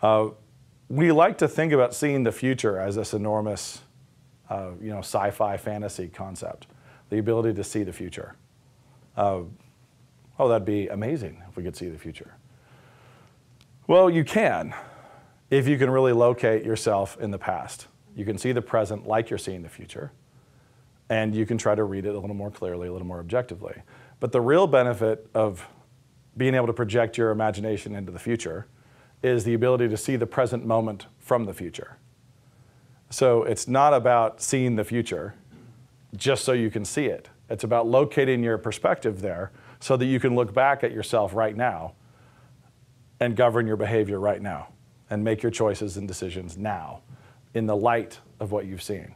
Uh, 0.00 0.28
we 0.88 1.12
like 1.12 1.38
to 1.38 1.48
think 1.48 1.72
about 1.72 1.94
seeing 1.94 2.22
the 2.22 2.32
future 2.32 2.78
as 2.78 2.96
this 2.96 3.12
enormous, 3.12 3.82
uh, 4.48 4.70
you 4.80 4.90
know, 4.90 5.00
sci-fi 5.00 5.56
fantasy 5.56 6.08
concept, 6.08 6.66
the 7.10 7.18
ability 7.18 7.54
to 7.54 7.64
see 7.64 7.82
the 7.82 7.92
future. 7.92 8.34
Uh, 9.16 9.42
oh, 10.38 10.48
that'd 10.48 10.64
be 10.64 10.88
amazing 10.88 11.42
if 11.48 11.56
we 11.56 11.62
could 11.62 11.76
see 11.76 11.88
the 11.88 11.98
future. 11.98 12.34
Well, 13.86 14.08
you 14.08 14.24
can 14.24 14.74
if 15.50 15.66
you 15.66 15.78
can 15.78 15.90
really 15.90 16.12
locate 16.12 16.64
yourself 16.64 17.16
in 17.20 17.30
the 17.30 17.38
past. 17.38 17.86
You 18.14 18.24
can 18.24 18.36
see 18.36 18.52
the 18.52 18.62
present 18.62 19.06
like 19.06 19.30
you're 19.30 19.38
seeing 19.38 19.62
the 19.62 19.68
future, 19.68 20.12
and 21.08 21.34
you 21.34 21.46
can 21.46 21.56
try 21.56 21.74
to 21.74 21.84
read 21.84 22.04
it 22.04 22.14
a 22.14 22.18
little 22.18 22.36
more 22.36 22.50
clearly, 22.50 22.88
a 22.88 22.92
little 22.92 23.06
more 23.06 23.20
objectively. 23.20 23.82
But 24.20 24.32
the 24.32 24.40
real 24.40 24.66
benefit 24.66 25.26
of 25.34 25.66
being 26.36 26.54
able 26.54 26.66
to 26.66 26.72
project 26.72 27.16
your 27.16 27.30
imagination 27.30 27.94
into 27.94 28.12
the 28.12 28.18
future 28.18 28.66
is 29.22 29.44
the 29.44 29.54
ability 29.54 29.88
to 29.88 29.96
see 29.96 30.16
the 30.16 30.26
present 30.26 30.64
moment 30.64 31.06
from 31.18 31.44
the 31.44 31.54
future. 31.54 31.96
So 33.10 33.42
it's 33.42 33.66
not 33.66 33.94
about 33.94 34.40
seeing 34.40 34.76
the 34.76 34.84
future 34.84 35.34
just 36.16 36.44
so 36.44 36.52
you 36.52 36.70
can 36.70 36.84
see 36.84 37.06
it. 37.06 37.28
It's 37.50 37.64
about 37.64 37.86
locating 37.86 38.42
your 38.42 38.58
perspective 38.58 39.20
there 39.20 39.50
so 39.80 39.96
that 39.96 40.06
you 40.06 40.20
can 40.20 40.34
look 40.34 40.52
back 40.52 40.84
at 40.84 40.92
yourself 40.92 41.34
right 41.34 41.56
now 41.56 41.94
and 43.20 43.34
govern 43.36 43.66
your 43.66 43.76
behavior 43.76 44.20
right 44.20 44.40
now 44.40 44.68
and 45.10 45.24
make 45.24 45.42
your 45.42 45.50
choices 45.50 45.96
and 45.96 46.06
decisions 46.06 46.56
now 46.56 47.00
in 47.54 47.66
the 47.66 47.76
light 47.76 48.20
of 48.40 48.52
what 48.52 48.66
you've 48.66 48.82
seen. 48.82 49.14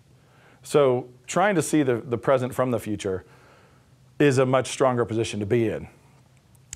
So, 0.62 1.08
trying 1.26 1.56
to 1.56 1.62
see 1.62 1.82
the, 1.82 1.96
the 1.96 2.16
present 2.16 2.54
from 2.54 2.70
the 2.70 2.78
future 2.78 3.24
is 4.18 4.38
a 4.38 4.46
much 4.46 4.68
stronger 4.68 5.04
position 5.04 5.40
to 5.40 5.46
be 5.46 5.68
in. 5.68 5.88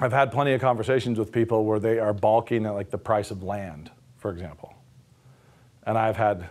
I've 0.01 0.13
had 0.13 0.31
plenty 0.31 0.53
of 0.53 0.61
conversations 0.61 1.19
with 1.19 1.33
people 1.33 1.65
where 1.65 1.79
they 1.79 1.99
are 1.99 2.13
balking 2.13 2.67
at 2.67 2.75
like 2.75 2.91
the 2.91 2.99
price 2.99 3.31
of 3.31 3.43
land, 3.43 3.91
for 4.19 4.31
example. 4.31 4.75
And 5.85 5.97
I've 5.97 6.17
had 6.17 6.49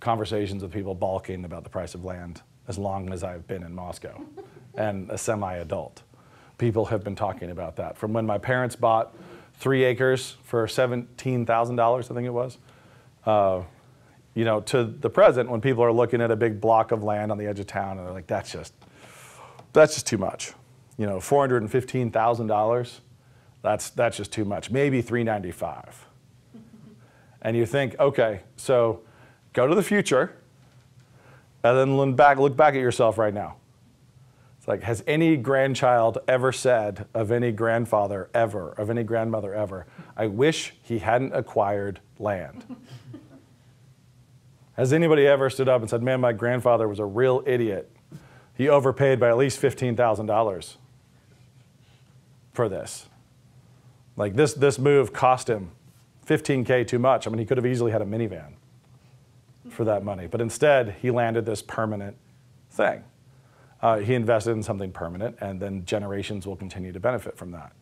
conversations 0.00 0.62
with 0.62 0.72
people 0.72 0.94
balking 0.94 1.44
about 1.44 1.64
the 1.64 1.70
price 1.70 1.94
of 1.94 2.04
land 2.04 2.40
as 2.68 2.78
long 2.78 3.12
as 3.12 3.22
I've 3.22 3.46
been 3.46 3.62
in 3.62 3.74
Moscow 3.74 4.24
and 4.74 5.10
a 5.10 5.18
semi 5.18 5.56
adult. 5.56 6.02
People 6.56 6.86
have 6.86 7.04
been 7.04 7.16
talking 7.16 7.50
about 7.50 7.76
that. 7.76 7.98
From 7.98 8.14
when 8.14 8.24
my 8.24 8.38
parents 8.38 8.76
bought 8.76 9.14
three 9.58 9.84
acres 9.84 10.36
for 10.44 10.66
$17,000, 10.66 11.98
I 11.98 12.14
think 12.14 12.26
it 12.26 12.30
was. 12.30 12.56
Uh, 13.26 13.62
you 14.34 14.44
know, 14.44 14.60
to 14.62 14.84
the 14.84 15.10
present, 15.10 15.50
when 15.50 15.60
people 15.60 15.82
are 15.84 15.92
looking 15.92 16.22
at 16.22 16.30
a 16.30 16.36
big 16.36 16.62
block 16.62 16.92
of 16.92 17.02
land 17.02 17.30
on 17.30 17.36
the 17.36 17.46
edge 17.46 17.58
of 17.58 17.66
town, 17.66 17.98
and 17.98 18.06
they're 18.06 18.14
like, 18.14 18.26
that's 18.26 18.52
just, 18.52 18.72
that's 19.74 19.94
just 19.94 20.06
too 20.06 20.18
much. 20.18 20.52
You 20.98 21.06
know, 21.06 21.18
$415,000, 21.18 23.00
That's, 23.62 23.90
that's 23.90 24.16
just 24.16 24.32
too 24.32 24.44
much. 24.44 24.70
Maybe 24.70 25.02
395. 25.02 26.06
and 27.42 27.56
you 27.56 27.66
think, 27.66 27.98
okay, 27.98 28.40
so 28.56 29.00
go 29.52 29.66
to 29.66 29.74
the 29.74 29.82
future 29.82 30.36
and 31.62 31.76
then 31.76 31.96
look 31.96 32.16
back, 32.16 32.38
look 32.38 32.56
back 32.56 32.74
at 32.74 32.80
yourself 32.80 33.18
right 33.18 33.34
now. 33.34 33.56
It's 34.58 34.68
like, 34.68 34.82
has 34.82 35.04
any 35.06 35.36
grandchild 35.36 36.18
ever 36.26 36.50
said 36.52 37.06
of 37.12 37.30
any 37.30 37.52
grandfather 37.52 38.30
ever, 38.32 38.70
of 38.72 38.88
any 38.88 39.02
grandmother 39.02 39.54
ever, 39.54 39.86
I 40.16 40.28
wish 40.28 40.74
he 40.82 40.98
hadn't 41.00 41.34
acquired 41.34 42.00
land? 42.18 42.64
has 44.74 44.92
anybody 44.92 45.26
ever 45.26 45.50
stood 45.50 45.68
up 45.68 45.82
and 45.82 45.90
said, 45.90 46.02
man, 46.02 46.20
my 46.20 46.32
grandfather 46.32 46.88
was 46.88 46.98
a 46.98 47.04
real 47.04 47.42
idiot? 47.46 47.90
He 48.54 48.68
overpaid 48.68 49.20
by 49.20 49.28
at 49.28 49.36
least 49.36 49.60
$15,000 49.60 50.76
for 52.56 52.68
this. 52.68 53.08
Like 54.16 54.34
this, 54.34 54.54
this 54.54 54.78
move 54.78 55.12
cost 55.12 55.48
him 55.48 55.70
15K 56.26 56.86
too 56.86 56.98
much. 56.98 57.26
I 57.26 57.30
mean, 57.30 57.38
he 57.38 57.44
could 57.44 57.58
have 57.58 57.66
easily 57.66 57.92
had 57.92 58.02
a 58.02 58.06
minivan 58.06 58.54
for 59.70 59.84
that 59.84 60.02
money. 60.02 60.26
But 60.26 60.40
instead, 60.40 60.96
he 61.00 61.10
landed 61.10 61.46
this 61.46 61.62
permanent 61.62 62.16
thing. 62.70 63.04
Uh, 63.82 63.98
he 63.98 64.14
invested 64.14 64.52
in 64.52 64.62
something 64.62 64.90
permanent, 64.90 65.36
and 65.40 65.60
then 65.60 65.84
generations 65.84 66.46
will 66.46 66.56
continue 66.56 66.92
to 66.92 66.98
benefit 66.98 67.36
from 67.36 67.52
that. 67.52 67.72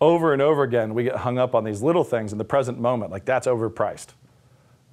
Over 0.00 0.32
and 0.32 0.42
over 0.42 0.64
again, 0.64 0.94
we 0.94 1.04
get 1.04 1.16
hung 1.16 1.38
up 1.38 1.54
on 1.54 1.64
these 1.64 1.80
little 1.80 2.04
things 2.04 2.32
in 2.32 2.38
the 2.38 2.44
present 2.44 2.78
moment, 2.78 3.10
like 3.10 3.24
that's 3.24 3.46
overpriced. 3.46 4.08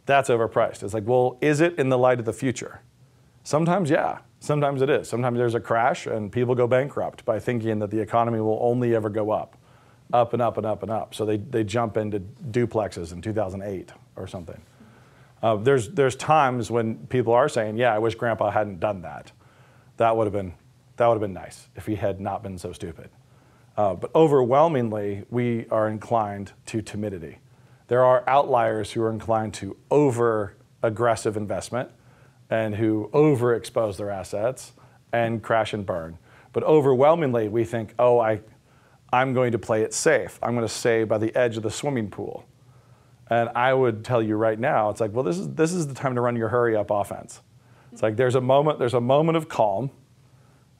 That's 0.06 0.30
overpriced. 0.30 0.84
It's 0.84 0.94
like, 0.94 1.08
well, 1.08 1.38
is 1.42 1.62
it 1.62 1.78
in 1.80 1.90
the 1.90 1.98
light 1.98 2.20
of 2.20 2.26
the 2.26 2.34
future? 2.34 2.82
Sometimes, 3.46 3.92
yeah. 3.92 4.18
Sometimes 4.40 4.82
it 4.82 4.90
is. 4.90 5.08
Sometimes 5.08 5.38
there's 5.38 5.54
a 5.54 5.60
crash 5.60 6.08
and 6.08 6.32
people 6.32 6.56
go 6.56 6.68
bankrupt 6.68 7.24
by 7.26 7.40
thinking 7.40 7.80
that 7.80 7.92
the 7.92 8.00
economy 8.00 8.40
will 8.40 8.58
only 8.60 8.96
ever 8.96 9.08
go 9.10 9.30
up, 9.30 9.56
up 10.12 10.34
and 10.34 10.42
up 10.42 10.58
and 10.58 10.66
up 10.66 10.82
and 10.82 10.92
up. 10.92 11.14
So 11.14 11.26
they, 11.26 11.38
they 11.38 11.64
jump 11.64 11.96
into 11.96 12.20
duplexes 12.20 13.14
in 13.14 13.22
2008 13.22 13.92
or 14.16 14.28
something. 14.28 14.60
Uh, 15.44 15.58
there's, 15.58 15.90
there's 15.90 16.16
times 16.16 16.72
when 16.72 16.98
people 17.08 17.34
are 17.34 17.48
saying, 17.48 17.78
yeah, 17.78 17.94
I 17.94 18.00
wish 18.00 18.16
grandpa 18.16 18.50
hadn't 18.50 18.80
done 18.80 19.04
that. 19.04 19.32
That 19.98 20.18
would 20.18 20.26
have 20.26 20.34
been, 20.34 20.54
that 20.98 21.08
would 21.08 21.14
have 21.14 21.22
been 21.22 21.34
nice 21.34 21.68
if 21.76 21.86
he 21.86 21.96
had 21.96 22.20
not 22.20 22.42
been 22.42 22.58
so 22.58 22.74
stupid. 22.74 23.10
Uh, 23.78 23.94
but 23.94 24.10
overwhelmingly, 24.16 25.24
we 25.30 25.68
are 25.70 25.88
inclined 25.88 26.52
to 26.66 26.82
timidity. 26.82 27.38
There 27.90 28.04
are 28.04 28.28
outliers 28.28 28.94
who 28.94 29.04
are 29.04 29.12
inclined 29.12 29.54
to 29.56 29.78
over 29.92 30.56
aggressive 30.82 31.38
investment 31.38 31.92
and 32.50 32.76
who 32.76 33.10
overexpose 33.14 33.98
their 33.98 34.10
assets 34.10 34.74
and 35.12 35.42
crash 35.42 35.74
and 35.74 35.86
burn. 35.86 36.18
But 36.54 36.64
overwhelmingly, 36.64 37.48
we 37.48 37.64
think, 37.64 37.94
oh, 38.00 38.20
I, 38.20 38.42
I'm 39.12 39.34
going 39.34 39.52
to 39.52 39.60
play 39.60 39.82
it 39.82 39.94
safe. 39.94 40.40
I'm 40.42 40.56
going 40.56 40.68
to 40.68 40.74
stay 40.74 41.04
by 41.04 41.18
the 41.18 41.36
edge 41.36 41.58
of 41.58 41.64
the 41.64 41.72
swimming 41.72 42.10
pool. 42.10 42.46
And 43.30 43.50
I 43.56 43.74
would 43.74 44.06
tell 44.06 44.22
you 44.22 44.36
right 44.36 44.60
now, 44.60 44.90
it's 44.90 45.02
like, 45.02 45.12
well, 45.14 45.24
this 45.24 45.38
is, 45.38 45.50
this 45.54 45.74
is 45.74 45.88
the 45.88 45.96
time 45.96 46.16
to 46.16 46.22
run 46.22 46.36
your 46.36 46.50
hurry 46.50 46.76
up 46.76 46.92
offense. 46.92 47.42
It's 47.92 48.04
like 48.04 48.18
there's 48.18 48.36
a 48.36 48.42
moment, 48.42 48.78
there's 48.78 48.94
a 48.94 49.02
moment 49.02 49.38
of 49.38 49.50
calm 49.50 49.90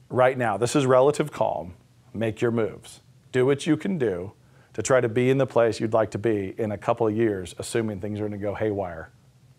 right 0.08 0.36
now. 0.36 0.56
This 0.56 0.76
is 0.76 0.86
relative 0.86 1.32
calm. 1.32 1.74
Make 2.14 2.40
your 2.40 2.50
moves. 2.50 3.00
Do 3.32 3.46
what 3.46 3.66
you 3.66 3.76
can 3.76 3.98
do 3.98 4.32
to 4.74 4.82
try 4.82 5.00
to 5.00 5.08
be 5.08 5.30
in 5.30 5.38
the 5.38 5.46
place 5.46 5.80
you'd 5.80 5.94
like 5.94 6.10
to 6.10 6.18
be 6.18 6.54
in 6.58 6.72
a 6.72 6.78
couple 6.78 7.06
of 7.06 7.16
years, 7.16 7.54
assuming 7.58 8.00
things 8.00 8.20
are 8.20 8.28
going 8.28 8.32
to 8.32 8.38
go 8.38 8.54
haywire 8.54 9.10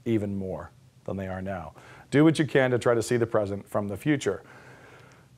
even 0.05 0.35
more 0.35 0.71
than 1.05 1.17
they 1.17 1.27
are 1.27 1.41
now. 1.41 1.73
Do 2.09 2.23
what 2.23 2.39
you 2.39 2.45
can 2.45 2.71
to 2.71 2.79
try 2.79 2.93
to 2.93 3.03
see 3.03 3.17
the 3.17 3.27
present 3.27 3.67
from 3.69 3.87
the 3.87 3.97
future. 3.97 4.41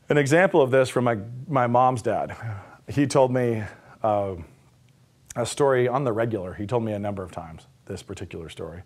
An 0.09 0.17
example 0.17 0.61
of 0.61 0.71
this 0.71 0.89
from 0.89 1.03
my, 1.03 1.17
my 1.47 1.67
mom's 1.67 2.01
dad. 2.01 2.35
He 2.88 3.05
told 3.05 3.31
me 3.31 3.63
uh, 4.01 4.35
a 5.35 5.45
story 5.45 5.88
on 5.88 6.03
the 6.03 6.11
regular. 6.11 6.53
He 6.53 6.65
told 6.65 6.83
me 6.83 6.93
a 6.93 6.99
number 6.99 7.23
of 7.23 7.31
times 7.31 7.67
this 7.85 8.03
particular 8.03 8.49
story. 8.49 8.81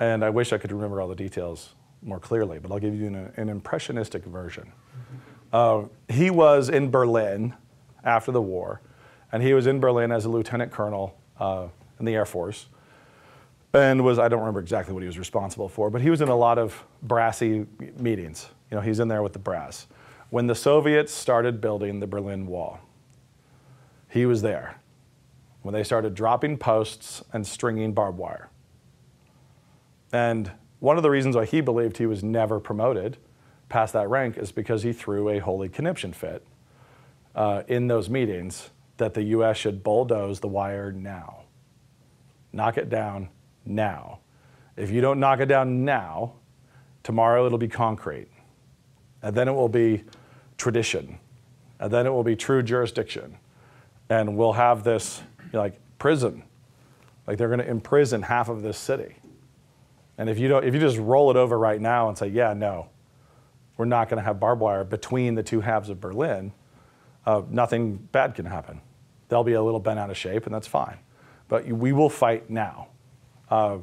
And 0.00 0.24
I 0.24 0.30
wish 0.30 0.52
I 0.52 0.58
could 0.58 0.72
remember 0.72 1.00
all 1.00 1.08
the 1.08 1.14
details 1.14 1.74
more 2.02 2.18
clearly, 2.18 2.58
but 2.58 2.72
I'll 2.72 2.80
give 2.80 2.94
you 2.94 3.06
an, 3.06 3.32
an 3.36 3.48
impressionistic 3.48 4.24
version. 4.24 4.72
Uh, 5.52 5.84
he 6.08 6.30
was 6.30 6.68
in 6.68 6.90
Berlin 6.90 7.54
after 8.04 8.32
the 8.32 8.42
war, 8.42 8.80
and 9.30 9.42
he 9.42 9.54
was 9.54 9.66
in 9.66 9.80
Berlin 9.80 10.10
as 10.10 10.24
a 10.24 10.28
lieutenant 10.28 10.72
colonel 10.72 11.16
uh, 11.38 11.68
in 11.98 12.04
the 12.04 12.14
Air 12.14 12.26
Force 12.26 12.66
and 13.74 14.04
was 14.04 14.18
I 14.18 14.28
don't 14.28 14.40
remember 14.40 14.60
exactly 14.60 14.92
what 14.92 15.02
he 15.02 15.06
was 15.06 15.18
responsible 15.18 15.68
for, 15.68 15.90
but 15.90 16.00
he 16.00 16.10
was 16.10 16.20
in 16.20 16.28
a 16.28 16.36
lot 16.36 16.58
of 16.58 16.84
brassy 17.02 17.66
meetings. 17.98 18.48
You 18.70 18.76
know, 18.76 18.80
he's 18.82 19.00
in 19.00 19.08
there 19.08 19.22
with 19.22 19.32
the 19.32 19.38
brass. 19.38 19.86
When 20.30 20.46
the 20.46 20.54
Soviets 20.54 21.12
started 21.12 21.60
building 21.60 22.00
the 22.00 22.06
Berlin 22.06 22.46
Wall, 22.46 22.80
he 24.08 24.26
was 24.26 24.42
there. 24.42 24.76
When 25.62 25.72
they 25.72 25.84
started 25.84 26.14
dropping 26.14 26.58
posts 26.58 27.22
and 27.32 27.46
stringing 27.46 27.92
barbed 27.92 28.18
wire. 28.18 28.50
And 30.12 30.50
one 30.80 30.96
of 30.96 31.02
the 31.02 31.10
reasons 31.10 31.36
why 31.36 31.44
he 31.44 31.60
believed 31.60 31.98
he 31.98 32.06
was 32.06 32.22
never 32.22 32.60
promoted 32.60 33.16
past 33.68 33.92
that 33.94 34.08
rank 34.08 34.36
is 34.36 34.52
because 34.52 34.82
he 34.82 34.92
threw 34.92 35.28
a 35.30 35.38
holy 35.38 35.68
conniption 35.68 36.12
fit 36.12 36.44
uh, 37.34 37.62
in 37.68 37.86
those 37.86 38.10
meetings 38.10 38.70
that 38.98 39.14
the 39.14 39.22
US 39.22 39.56
should 39.56 39.82
bulldoze 39.82 40.40
the 40.40 40.48
wire 40.48 40.92
now. 40.92 41.44
Knock 42.52 42.76
it 42.76 42.90
down 42.90 43.30
now. 43.64 44.20
If 44.76 44.90
you 44.90 45.00
don't 45.00 45.20
knock 45.20 45.40
it 45.40 45.46
down 45.46 45.84
now, 45.84 46.34
tomorrow 47.02 47.46
it'll 47.46 47.58
be 47.58 47.68
concrete. 47.68 48.28
And 49.22 49.34
then 49.34 49.48
it 49.48 49.52
will 49.52 49.68
be 49.68 50.04
tradition. 50.56 51.18
And 51.78 51.92
then 51.92 52.06
it 52.06 52.10
will 52.10 52.24
be 52.24 52.36
true 52.36 52.62
jurisdiction. 52.62 53.36
And 54.08 54.36
we'll 54.36 54.52
have 54.52 54.84
this 54.84 55.22
like 55.52 55.78
prison. 55.98 56.42
Like 57.26 57.38
they're 57.38 57.48
going 57.48 57.60
to 57.60 57.68
imprison 57.68 58.22
half 58.22 58.48
of 58.48 58.62
this 58.62 58.78
city. 58.78 59.16
And 60.18 60.28
if 60.28 60.38
you 60.38 60.48
don't, 60.48 60.64
if 60.64 60.74
you 60.74 60.80
just 60.80 60.98
roll 60.98 61.30
it 61.30 61.36
over 61.36 61.58
right 61.58 61.80
now 61.80 62.08
and 62.08 62.16
say, 62.16 62.28
yeah, 62.28 62.52
no, 62.52 62.88
we're 63.76 63.84
not 63.86 64.08
going 64.08 64.18
to 64.18 64.24
have 64.24 64.38
barbed 64.38 64.60
wire 64.60 64.84
between 64.84 65.34
the 65.34 65.42
two 65.42 65.60
halves 65.60 65.88
of 65.88 66.00
Berlin, 66.00 66.52
uh, 67.26 67.42
nothing 67.48 67.96
bad 67.96 68.34
can 68.34 68.44
happen. 68.44 68.80
They'll 69.28 69.44
be 69.44 69.54
a 69.54 69.62
little 69.62 69.80
bent 69.80 69.98
out 69.98 70.10
of 70.10 70.16
shape, 70.16 70.44
and 70.46 70.54
that's 70.54 70.66
fine. 70.66 70.98
But 71.48 71.66
we 71.66 71.92
will 71.92 72.10
fight 72.10 72.50
now. 72.50 72.88
Uh, 73.52 73.76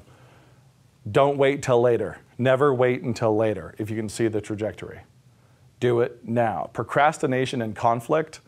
don't 1.11 1.37
wait 1.37 1.61
till 1.61 1.79
later. 1.79 2.17
Never 2.39 2.73
wait 2.73 3.03
until 3.03 3.35
later 3.35 3.75
if 3.77 3.91
you 3.91 3.95
can 3.95 4.09
see 4.09 4.27
the 4.27 4.41
trajectory. 4.41 5.01
Do 5.79 5.99
it 5.99 6.27
now. 6.27 6.71
Procrastination 6.73 7.61
and 7.61 7.75
conflict 7.75 8.39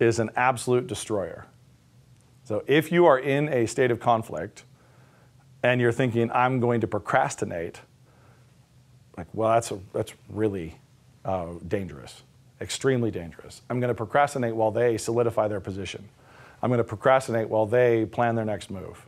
is 0.00 0.18
an 0.18 0.30
absolute 0.36 0.86
destroyer. 0.86 1.44
So 2.44 2.64
if 2.66 2.90
you 2.90 3.04
are 3.04 3.18
in 3.18 3.50
a 3.50 3.66
state 3.66 3.90
of 3.90 4.00
conflict 4.00 4.64
and 5.62 5.82
you're 5.82 5.92
thinking, 5.92 6.30
I'm 6.32 6.60
going 6.60 6.80
to 6.80 6.86
procrastinate, 6.86 7.80
like, 9.18 9.26
well, 9.34 9.50
that's, 9.50 9.70
a, 9.70 9.78
that's 9.92 10.14
really 10.30 10.76
uh, 11.26 11.52
dangerous, 11.68 12.22
extremely 12.62 13.10
dangerous. 13.10 13.60
I'm 13.68 13.80
going 13.80 13.88
to 13.88 13.94
procrastinate 13.94 14.56
while 14.56 14.70
they 14.70 14.96
solidify 14.96 15.46
their 15.48 15.60
position. 15.60 16.08
I'm 16.62 16.70
going 16.70 16.78
to 16.78 16.84
procrastinate 16.84 17.50
while 17.50 17.66
they 17.66 18.06
plan 18.06 18.34
their 18.34 18.46
next 18.46 18.70
move. 18.70 19.06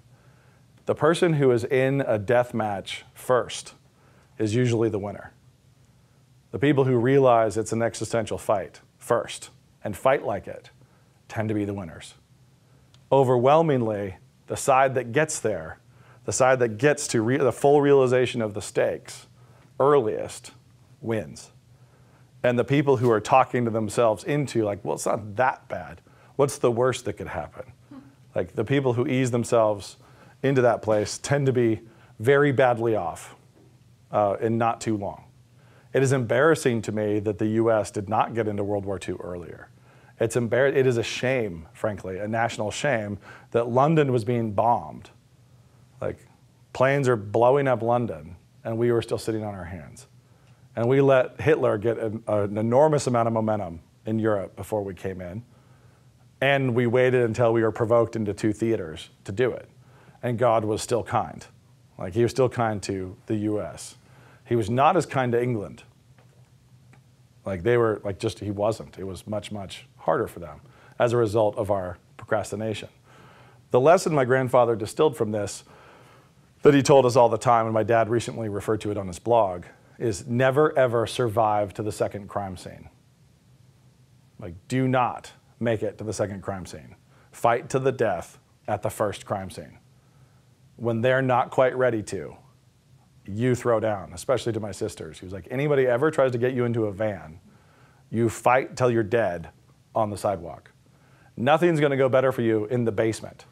The 0.87 0.95
person 0.95 1.35
who 1.35 1.51
is 1.51 1.65
in 1.65 2.01
a 2.01 2.19
death 2.19 2.55
match 2.55 3.05
first 3.13 3.75
is 4.39 4.55
usually 4.55 4.89
the 4.89 4.99
winner. 4.99 5.33
The 6.53 6.59
people 6.59 6.85
who 6.85 6.97
realize 6.97 7.57
it's 7.57 7.73
an 7.73 7.83
existential 7.83 8.39
fight 8.39 8.81
first 8.99 9.51
and 9.83 9.97
fight 9.97 10.25
like 10.25 10.47
it 10.47 10.71
tend 11.29 11.49
to 11.49 11.55
be 11.55 11.65
the 11.65 11.75
winners. 11.75 12.15
Overwhelmingly, 13.11 14.17
the 14.47 14.57
side 14.57 14.95
that 14.95 15.13
gets 15.13 15.41
there, 15.41 15.79
the 16.25 16.33
side 16.33 16.61
that 16.61 16.79
gets 16.79 17.09
to 17.09 17.39
the 17.39 17.53
full 17.53 17.81
realization 17.81 18.41
of 18.41 18.55
the 18.55 18.63
stakes 18.63 19.27
earliest, 19.79 20.53
wins. 21.01 21.51
And 22.43 22.59
the 22.59 22.65
people 22.65 22.99
who 22.99 23.11
are 23.11 23.21
talking 23.21 23.65
to 23.65 23.71
themselves 23.71 24.25
into, 24.25 24.65
like, 24.65 24.85
well, 24.85 24.95
it's 24.95 25.07
not 25.07 25.37
that 25.37 25.69
bad. 25.69 26.01
What's 26.37 26.59
the 26.59 26.71
worst 26.71 27.05
that 27.05 27.15
could 27.15 27.29
happen? 27.29 27.73
Like 28.35 28.55
the 28.55 28.65
people 28.65 28.95
who 28.95 29.07
ease 29.07 29.31
themselves 29.31 29.97
into 30.43 30.63
that 30.63 30.83
place 30.83 31.19
tend 31.19 31.47
to 31.47 31.53
be 31.53 31.81
very 32.19 32.53
badly 32.53 32.97
off 32.97 33.35
uh, 34.11 34.37
in 34.41 34.59
not 34.59 34.81
too 34.81 34.97
long. 34.97 35.25
It 35.93 36.03
is 36.03 36.13
embarrassing 36.13 36.83
to 36.83 36.93
me 36.93 37.21
that 37.21 37.39
the 37.39 37.47
US 37.47 37.91
did 37.91 38.09
not 38.09 38.35
get 38.35 38.49
into 38.49 38.63
World 38.63 38.85
War 38.85 39.01
II 39.07 39.17
earlier. 39.21 39.69
It's 40.19 40.37
embar- 40.37 40.75
it 40.75 40.87
is 40.87 40.97
a 40.97 41.03
shame, 41.03 41.69
frankly, 41.73 42.19
a 42.19 42.29
national 42.29 42.71
shame 42.71 43.19
that 43.51 43.69
London 43.69 44.13
was 44.13 44.25
being 44.25 44.53
bombed. 44.53 45.11
Like 46.01 46.19
planes 46.73 47.09
are 47.09 47.17
blowing 47.17 47.69
up 47.69 47.83
London 47.83 48.37
and 48.65 48.79
we 48.79 48.93
were 48.93 49.03
still 49.03 49.19
sitting 49.19 49.45
on 49.45 49.55
our 49.55 49.65
hands. 49.65 50.07
And 50.75 50.89
we 50.89 51.01
let 51.01 51.41
Hitler 51.41 51.79
get 51.79 51.99
an, 51.99 52.23
an 52.27 52.59
enormous 52.59 53.07
amount 53.07 53.29
of 53.29 53.33
momentum 53.33 53.81
in 54.05 54.19
Europe 54.19 54.57
before 54.57 54.83
we 54.83 54.95
came 54.95 55.21
in. 55.21 55.43
And 56.41 56.75
we 56.75 56.87
waited 56.87 57.23
until 57.23 57.53
we 57.53 57.63
were 57.63 57.73
provoked 57.73 58.17
into 58.17 58.35
two 58.35 58.53
theaters 58.53 59.09
to 59.25 59.33
do 59.33 59.53
it 59.53 59.69
and 60.27 60.37
God 60.37 60.65
was 60.65 60.83
still 60.83 61.05
kind. 61.05 61.47
Like 61.97 62.15
he 62.15 62.25
was 62.25 62.33
still 62.33 62.49
kind 62.49 62.83
to 62.83 63.17
the 63.27 63.37
US. 63.37 63.95
He 64.45 64.57
was 64.57 64.69
not 64.69 64.97
as 64.97 65.07
kind 65.07 65.31
to 65.31 65.41
England. 65.41 65.85
Like 67.45 67.63
they 67.63 67.77
were, 67.77 68.01
like 68.03 68.19
just, 68.19 68.41
he 68.41 68.51
wasn't. 68.51 68.99
It 68.99 69.05
was 69.05 69.25
much, 69.29 69.53
much 69.53 69.87
harder 69.99 70.27
for 70.27 70.41
them 70.41 70.63
as 70.99 71.13
a 71.13 71.17
result 71.17 71.57
of 71.57 71.71
our 71.71 71.99
procrastination. 72.17 72.89
The 73.71 73.79
lesson 73.79 74.17
my 74.17 74.25
grandfather 74.25 74.75
distilled 74.75 75.17
from 75.17 75.31
this, 75.31 75.63
that 76.63 76.75
he 76.75 76.83
told 76.83 77.07
us 77.07 77.15
all 77.15 77.29
the 77.29 77.39
time, 77.39 77.67
and 77.67 77.73
my 77.73 77.85
dad 77.85 78.09
recently 78.09 78.49
referred 78.49 78.81
to 78.81 78.91
it 78.91 78.97
on 78.97 79.07
his 79.07 79.21
blog, 79.21 79.63
is 79.97 80.27
never 80.27 80.77
ever 80.77 81.07
survive 81.07 81.73
to 81.75 81.85
the 81.85 81.93
second 81.93 82.29
crime 82.29 82.57
scene. 82.57 82.89
Like, 84.41 84.55
do 84.67 84.89
not 84.89 85.31
make 85.61 85.85
it 85.85 85.99
to 85.99 86.05
the 86.05 86.13
second 86.13 86.43
crime 86.43 86.67
scene. 86.67 86.97
Fight 87.31 87.71
to 87.71 87.79
the 87.79 87.93
death 87.93 88.41
at 88.67 88.83
the 88.83 88.91
first 88.91 89.25
crime 89.25 89.51
scene. 89.51 89.79
When 90.77 91.01
they're 91.01 91.23
not 91.23 91.51
quite 91.51 91.77
ready 91.77 92.03
to, 92.05 92.37
you 93.27 93.55
throw 93.55 93.81
down, 93.81 94.13
especially 94.13 94.53
to 94.53 94.61
my 94.61 94.73
sisters. 94.73 95.19
He 95.19 95.27
was 95.27 95.33
like, 95.33 95.49
anybody 95.51 95.87
ever 95.87 96.11
tries 96.11 96.33
to 96.33 96.39
get 96.39 96.55
you 96.55 96.65
into 96.65 96.87
a 96.87 96.93
van, 96.93 97.41
you 98.11 98.29
fight 98.29 98.77
till 98.77 98.91
you're 98.91 99.03
dead 99.03 99.51
on 99.95 100.11
the 100.11 100.17
sidewalk. 100.17 100.71
Nothing's 101.37 101.81
gonna 101.81 101.97
go 101.97 102.09
better 102.09 102.33
for 102.33 102.43
you 102.43 102.67
in 102.67 102.85
the 102.85 102.93
basement. 102.93 103.45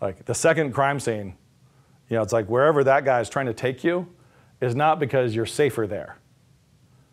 Like 0.00 0.24
the 0.24 0.34
second 0.34 0.72
crime 0.72 0.98
scene, 0.98 1.36
you 2.08 2.16
know, 2.16 2.22
it's 2.22 2.32
like 2.32 2.46
wherever 2.46 2.82
that 2.84 3.04
guy 3.04 3.20
is 3.20 3.28
trying 3.28 3.46
to 3.46 3.54
take 3.54 3.84
you 3.84 4.08
is 4.60 4.74
not 4.74 4.98
because 4.98 5.34
you're 5.34 5.46
safer 5.46 5.86
there. 5.86 6.18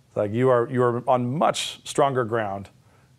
It's 0.08 0.18
like 0.18 0.34
you 0.34 0.50
are, 0.50 0.68
you 0.70 0.82
are 0.82 1.08
on 1.08 1.38
much 1.38 1.82
stronger 1.88 2.26
ground 2.26 2.70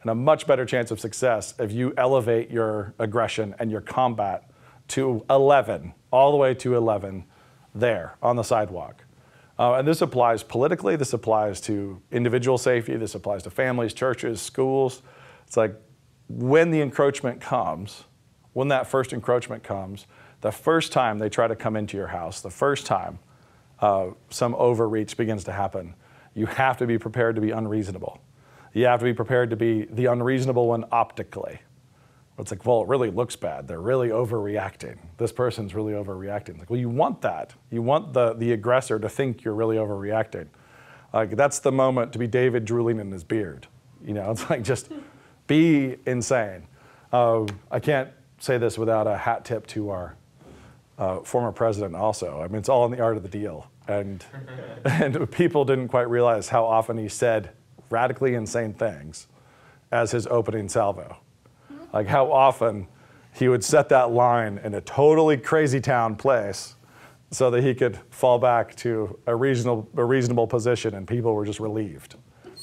and 0.03 0.11
a 0.11 0.15
much 0.15 0.47
better 0.47 0.67
chance 0.67 0.91
of 0.91 0.99
success 0.99 1.55
if 1.59 1.73
you 1.73 1.95
elevate 1.97 2.51
your 2.51 2.95
aggression 2.99 3.55
and 3.59 3.71
your 3.71 3.81
combat 3.81 4.50
to 4.91 5.25
11, 5.31 5.95
all 6.11 6.31
the 6.31 6.37
way 6.37 6.55
to 6.55 6.77
11 6.77 7.25
there 7.75 8.17
on 8.23 8.37
the 8.37 8.43
sidewalk. 8.43 9.05
Uh, 9.59 9.75
and 9.75 9.87
this 9.87 10.01
applies 10.01 10.43
politically, 10.43 10.97
this 10.97 11.13
applies 11.13 11.61
to 11.61 12.01
individual 12.11 12.57
safety, 12.57 12.97
this 12.97 13.15
applies 13.15 13.43
to 13.43 13.51
families, 13.51 13.93
churches, 13.93 14.41
schools. 14.41 15.03
It's 15.47 15.57
like 15.57 15.75
when 16.29 16.71
the 16.71 16.81
encroachment 16.81 17.41
comes, 17.41 18.05
when 18.53 18.69
that 18.69 18.87
first 18.87 19.13
encroachment 19.13 19.63
comes, 19.63 20.07
the 20.41 20.51
first 20.51 20.93
time 20.93 21.19
they 21.19 21.29
try 21.29 21.47
to 21.47 21.57
come 21.57 21.77
into 21.77 21.97
your 21.97 22.07
house, 22.07 22.41
the 22.41 22.51
first 22.51 22.87
time 22.87 23.19
uh, 23.81 24.09
some 24.31 24.55
overreach 24.55 25.17
begins 25.17 25.45
to 25.45 25.53
happen, 25.53 25.95
you 26.35 26.47
have 26.47 26.79
to 26.79 26.87
be 26.87 26.99
prepared 26.99 27.35
to 27.35 27.41
be 27.41 27.51
unreasonable. 27.51 28.21
You 28.73 28.87
have 28.87 29.01
to 29.01 29.05
be 29.05 29.15
prepared 29.15 29.51
to 29.51 29.57
be 29.57 29.87
the 29.87 30.07
unreasonable 30.07 30.69
one 30.69 30.85
optically. 30.93 31.61
It's 32.41 32.51
like, 32.51 32.65
well, 32.65 32.83
it 32.83 32.89
really 32.89 33.11
looks 33.11 33.37
bad. 33.37 33.69
They're 33.69 33.81
really 33.81 34.09
overreacting. 34.09 34.99
This 35.19 35.33
person's 35.33 35.75
really 35.75 35.93
overreacting. 35.93 36.59
Like, 36.59 36.71
well, 36.71 36.81
you 36.81 36.89
want 36.89 37.21
that. 37.23 37.55
You 37.71 37.83
want 37.83 38.13
the, 38.13 38.35
the 38.35 38.53
aggressor 38.53 38.99
to 38.99 39.09
think 39.09 39.45
you're 39.45 39.55
really 39.55 39.77
overreacting. 39.77 40.49
Like, 41.13 41.31
that's 41.37 41.59
the 41.59 41.73
moment 41.73 42.13
to 42.13 42.19
be 42.19 42.27
David 42.27 42.65
drooling 42.65 42.99
in 42.99 43.11
his 43.11 43.25
beard. 43.25 43.67
You 44.05 44.15
know, 44.15 44.31
it's 44.33 44.49
like 44.49 44.63
just 44.63 44.91
be 45.47 45.97
insane. 46.07 46.67
Uh, 47.13 47.47
I 47.71 47.81
can't 47.81 48.11
say 48.39 48.59
this 48.59 48.79
without 48.79 49.07
a 49.07 49.17
hat 49.17 49.45
tip 49.45 49.67
to 49.69 49.91
our 49.91 50.17
uh, 50.99 51.21
former 51.21 51.53
president 51.53 51.97
also. 51.97 52.41
I 52.41 52.47
mean, 52.49 52.59
it's 52.59 52.69
all 52.69 52.85
in 52.85 52.93
the 52.93 53.01
art 53.01 53.17
of 53.17 53.23
the 53.23 53.29
deal. 53.29 53.71
And, 53.89 54.25
and 54.85 55.31
people 55.31 55.65
didn't 55.65 55.89
quite 55.89 56.09
realize 56.09 56.49
how 56.49 56.65
often 56.65 56.97
he 56.97 57.09
said 57.09 57.51
radically 57.91 58.35
insane 58.35 58.73
things 58.73 59.27
as 59.91 60.13
his 60.13 60.27
opening 60.29 60.69
salvo. 60.69 61.17
Like 61.93 62.07
how 62.07 62.31
often 62.33 62.87
he 63.33 63.49
would 63.49 63.65
set 63.65 63.89
that 63.91 64.11
line 64.11 64.61
in 64.63 64.75
a 64.75 64.81
totally 64.81 65.37
crazy 65.37 65.81
town 65.81 66.17
place 66.17 66.75
so 67.31 67.51
that 67.51 67.63
he 67.63 67.75
could 67.75 67.99
fall 68.11 68.39
back 68.39 68.75
to 68.77 69.19
a 69.27 69.35
reasonable, 69.35 69.89
a 69.97 70.05
reasonable 70.05 70.47
position 70.47 70.95
and 70.95 71.07
people 71.07 71.35
were 71.35 71.45
just 71.45 71.61
relieved. 71.61 72.17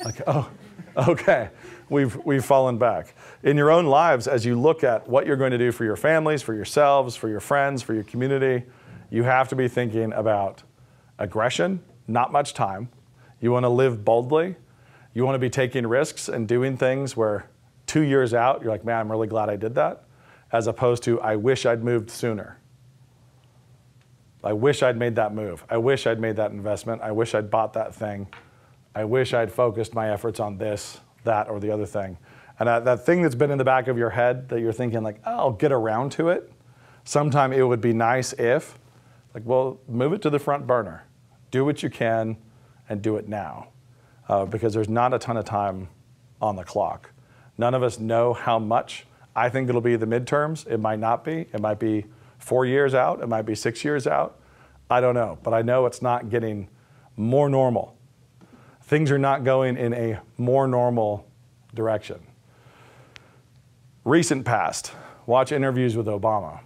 Like, 0.04 0.22
oh, 0.28 0.50
okay, 1.08 1.50
we've, 1.90 2.16
we've 2.26 2.44
fallen 2.44 2.78
back. 2.78 3.16
In 3.44 3.58
your 3.58 3.72
own 3.72 3.86
lives, 3.86 4.28
as 4.28 4.46
you 4.46 4.60
look 4.60 4.84
at 4.84 5.08
what 5.08 5.26
you're 5.26 5.38
going 5.38 5.52
to 5.52 5.58
do 5.58 5.72
for 5.72 5.86
your 5.86 5.96
families, 5.96 6.42
for 6.42 6.54
yourselves, 6.54 7.16
for 7.16 7.30
your 7.30 7.40
friends, 7.40 7.82
for 7.82 7.94
your 7.94 8.04
community, 8.04 8.66
you 9.10 9.24
have 9.24 9.48
to 9.50 9.56
be 9.56 9.68
thinking 9.68 10.12
about 10.14 10.64
aggression, 11.18 11.82
not 12.08 12.32
much 12.32 12.54
time. 12.54 12.90
You 13.40 13.52
want 13.52 13.64
to 13.64 13.70
live 13.70 14.04
boldly. 14.04 14.56
You 15.14 15.24
want 15.24 15.36
to 15.36 15.40
be 15.40 15.50
taking 15.50 15.88
risks 15.88 16.28
and 16.28 16.48
doing 16.48 16.78
things 16.78 17.16
where 17.16 17.50
two 17.88 18.02
years 18.02 18.34
out, 18.34 18.62
you're 18.62 18.72
like, 18.72 18.86
man, 18.86 19.00
I'm 19.00 19.12
really 19.12 19.28
glad 19.28 19.50
I 19.50 19.56
did 19.56 19.76
that, 19.76 20.04
as 20.52 20.68
opposed 20.68 21.04
to, 21.04 21.20
I 21.22 21.36
wish 21.36 21.66
I'd 21.66 21.84
moved 21.84 22.12
sooner. 22.12 22.60
I 24.44 24.54
wish 24.54 24.84
I'd 24.84 24.98
made 24.98 25.16
that 25.16 25.34
move. 25.34 25.66
I 25.70 25.78
wish 25.78 26.06
I'd 26.06 26.20
made 26.20 26.36
that 26.36 26.52
investment. 26.52 27.02
I 27.02 27.12
wish 27.12 27.34
I'd 27.34 27.50
bought 27.50 27.74
that 27.74 27.96
thing. 27.96 28.28
I 28.94 29.04
wish 29.04 29.34
I'd 29.34 29.52
focused 29.52 29.94
my 29.94 30.12
efforts 30.12 30.40
on 30.40 30.58
this, 30.58 31.00
that, 31.24 31.50
or 31.50 31.60
the 31.60 31.72
other 31.72 31.86
thing. 31.86 32.18
And 32.60 32.68
that, 32.68 32.86
that 32.86 33.06
thing 33.06 33.22
that's 33.22 33.36
been 33.36 33.52
in 33.52 33.58
the 33.58 33.64
back 33.64 33.88
of 33.88 33.98
your 33.98 34.10
head 34.10 34.50
that 34.50 34.60
you're 34.62 34.74
thinking, 34.74 35.04
like, 35.04 35.20
oh, 35.26 35.38
I'll 35.38 35.52
get 35.52 35.72
around 35.72 36.12
to 36.14 36.30
it. 36.30 36.52
Sometime 37.04 37.54
it 37.54 37.62
would 37.62 37.82
be 37.82 37.94
nice 37.94 38.34
if, 38.34 38.78
like, 39.34 39.44
well, 39.46 39.80
move 39.88 40.14
it 40.14 40.22
to 40.24 40.30
the 40.30 40.40
front 40.40 40.66
burner. 40.66 41.04
Do 41.52 41.64
what 41.64 41.84
you 41.84 41.90
can 41.90 42.38
and 42.90 43.02
do 43.02 43.18
it 43.18 43.28
now. 43.28 43.70
Uh, 44.28 44.46
because 44.46 44.74
there's 44.74 44.90
not 44.90 45.14
a 45.14 45.20
ton 45.20 45.38
of 45.38 45.46
time 45.46 45.90
on 46.42 46.56
the 46.56 46.64
clock. 46.64 47.12
None 47.58 47.74
of 47.74 47.84
us 47.84 48.00
know 48.00 48.34
how 48.34 48.60
much. 48.60 49.06
I 49.36 49.50
think 49.50 49.70
it'll 49.70 49.82
be 49.82 49.96
the 49.96 50.06
midterms. 50.06 50.66
It 50.68 50.80
might 50.80 51.00
not 51.00 51.24
be. 51.24 51.48
It 51.54 51.60
might 51.60 51.80
be 51.80 52.06
four 52.38 52.66
years 52.66 52.94
out. 52.94 53.22
It 53.22 53.28
might 53.28 53.44
be 53.44 53.56
six 53.56 53.84
years 53.84 54.08
out. 54.08 54.40
I 54.90 55.02
don't 55.02 55.16
know. 55.16 55.38
But 55.44 55.54
I 55.54 55.62
know 55.62 55.86
it's 55.86 56.02
not 56.02 56.30
getting 56.30 56.70
more 57.16 57.50
normal. 57.50 57.96
Things 58.84 59.12
are 59.12 59.18
not 59.18 59.44
going 59.44 59.78
in 59.78 59.94
a 59.94 60.20
more 60.38 60.68
normal 60.68 61.28
direction. 61.74 62.20
Recent 64.06 64.46
past, 64.46 64.94
watch 65.26 65.52
interviews 65.52 65.98
with 65.98 66.08
Obama 66.08 66.62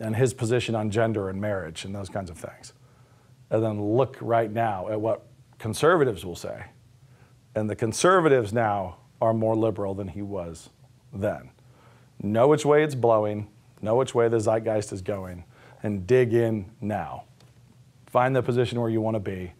and 0.00 0.16
his 0.16 0.34
position 0.34 0.74
on 0.74 0.90
gender 0.90 1.28
and 1.28 1.40
marriage 1.40 1.84
and 1.84 1.94
those 1.94 2.08
kinds 2.08 2.30
of 2.30 2.36
things. 2.36 2.72
And 3.50 3.62
then 3.62 3.82
look 3.82 4.16
right 4.20 4.50
now 4.50 4.88
at 4.88 5.00
what 5.00 5.26
conservatives 5.58 6.24
will 6.24 6.36
say. 6.36 6.66
And 7.54 7.68
the 7.70 7.76
conservatives 7.76 8.52
now 8.52 8.97
are 9.20 9.34
more 9.34 9.56
liberal 9.56 9.94
than 9.94 10.08
he 10.08 10.22
was 10.22 10.70
then. 11.12 11.50
Know 12.22 12.48
which 12.48 12.64
way 12.64 12.82
it's 12.82 12.94
blowing, 12.94 13.48
know 13.80 13.96
which 13.96 14.14
way 14.14 14.28
the 14.28 14.40
zeitgeist 14.40 14.92
is 14.92 15.02
going, 15.02 15.44
and 15.82 16.06
dig 16.06 16.34
in 16.34 16.70
now. 16.80 17.24
Find 18.06 18.34
the 18.34 18.42
position 18.42 18.80
where 18.80 18.90
you 18.90 19.00
want 19.00 19.14
to 19.14 19.20
be 19.20 19.52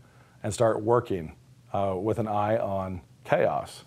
and 0.42 0.53
start 0.53 0.83
working 0.83 1.35
uh, 1.73 1.94
with 1.97 2.18
an 2.18 2.29
eye 2.29 2.57
on 2.57 3.01
chaos. 3.25 3.85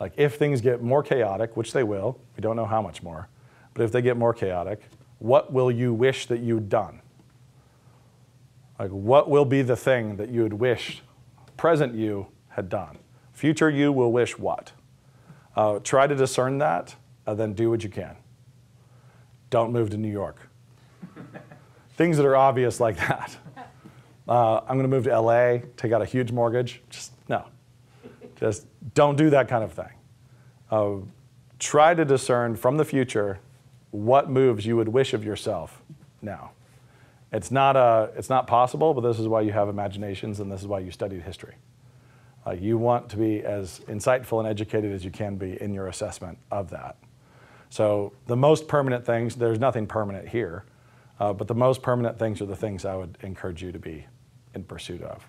Like 0.00 0.12
if 0.16 0.36
things 0.36 0.60
get 0.60 0.82
more 0.82 1.02
chaotic, 1.02 1.56
which 1.56 1.72
they 1.72 1.84
will, 1.84 2.18
we 2.36 2.40
don't 2.40 2.56
know 2.56 2.66
how 2.66 2.82
much 2.82 3.02
more, 3.02 3.28
but 3.74 3.84
if 3.84 3.92
they 3.92 4.02
get 4.02 4.16
more 4.16 4.34
chaotic, 4.34 4.82
what 5.18 5.52
will 5.52 5.70
you 5.70 5.94
wish 5.94 6.26
that 6.26 6.40
you'd 6.40 6.68
done? 6.68 7.00
Like 8.78 8.90
what 8.90 9.30
will 9.30 9.44
be 9.44 9.62
the 9.62 9.76
thing 9.76 10.16
that 10.16 10.28
you 10.28 10.42
would 10.42 10.54
wish 10.54 11.02
present 11.56 11.94
you 11.94 12.26
had 12.48 12.68
done? 12.68 12.98
Future 13.32 13.70
you 13.70 13.92
will 13.92 14.10
wish 14.10 14.38
what? 14.38 14.72
Uh, 15.56 15.78
try 15.80 16.06
to 16.06 16.14
discern 16.14 16.58
that, 16.58 16.94
and 17.26 17.38
then 17.38 17.52
do 17.52 17.70
what 17.70 17.84
you 17.84 17.90
can. 17.90 18.16
Don't 19.50 19.72
move 19.72 19.90
to 19.90 19.96
New 19.96 20.10
York. 20.10 20.48
Things 21.96 22.16
that 22.16 22.26
are 22.26 22.36
obvious 22.36 22.80
like 22.80 22.96
that. 22.96 23.36
Uh, 24.28 24.60
I'm 24.60 24.78
going 24.78 24.82
to 24.82 24.88
move 24.88 25.04
to 25.04 25.20
LA, 25.20 25.58
take 25.76 25.92
out 25.92 26.00
a 26.00 26.06
huge 26.06 26.32
mortgage. 26.32 26.80
Just 26.88 27.12
no. 27.28 27.44
Just 28.36 28.66
don't 28.94 29.16
do 29.16 29.30
that 29.30 29.48
kind 29.48 29.62
of 29.62 29.72
thing. 29.72 29.92
Uh, 30.70 30.96
try 31.58 31.94
to 31.94 32.04
discern 32.04 32.56
from 32.56 32.76
the 32.76 32.84
future 32.84 33.40
what 33.90 34.30
moves 34.30 34.64
you 34.64 34.76
would 34.76 34.88
wish 34.88 35.12
of 35.12 35.24
yourself 35.24 35.82
now. 36.22 36.52
It's 37.32 37.50
not, 37.50 37.76
uh, 37.76 38.08
it's 38.16 38.28
not 38.28 38.46
possible, 38.46 38.94
but 38.94 39.02
this 39.02 39.18
is 39.18 39.28
why 39.28 39.42
you 39.42 39.52
have 39.52 39.68
imaginations 39.68 40.40
and 40.40 40.50
this 40.50 40.60
is 40.60 40.66
why 40.66 40.80
you 40.80 40.90
studied 40.90 41.22
history. 41.22 41.54
Uh, 42.46 42.52
you 42.52 42.76
want 42.76 43.08
to 43.08 43.16
be 43.16 43.42
as 43.44 43.80
insightful 43.88 44.40
and 44.40 44.48
educated 44.48 44.92
as 44.92 45.04
you 45.04 45.10
can 45.10 45.36
be 45.36 45.60
in 45.62 45.72
your 45.72 45.86
assessment 45.86 46.38
of 46.50 46.70
that. 46.70 46.96
So 47.70 48.12
the 48.26 48.36
most 48.36 48.68
permanent 48.68 49.06
things, 49.06 49.36
there's 49.36 49.58
nothing 49.58 49.86
permanent 49.86 50.28
here, 50.28 50.64
uh, 51.20 51.32
but 51.32 51.46
the 51.46 51.54
most 51.54 51.82
permanent 51.82 52.18
things 52.18 52.42
are 52.42 52.46
the 52.46 52.56
things 52.56 52.84
I 52.84 52.96
would 52.96 53.16
encourage 53.22 53.62
you 53.62 53.72
to 53.72 53.78
be 53.78 54.06
in 54.54 54.64
pursuit 54.64 55.02
of. 55.02 55.26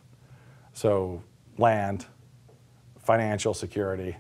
So 0.74 1.22
land, 1.58 2.06
financial 3.04 3.54
security, 3.54 4.18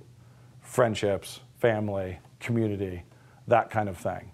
friendships, 0.61 1.39
family, 1.59 2.19
community, 2.39 3.03
that 3.47 3.69
kind 3.71 3.89
of 3.89 3.97
thing. 3.97 4.31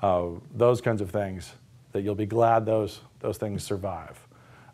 Uh, 0.00 0.28
those 0.54 0.80
kinds 0.80 1.00
of 1.00 1.10
things 1.10 1.52
that 1.92 2.02
you'll 2.02 2.14
be 2.14 2.26
glad 2.26 2.64
those, 2.64 3.00
those 3.20 3.38
things 3.38 3.64
survive. 3.64 4.26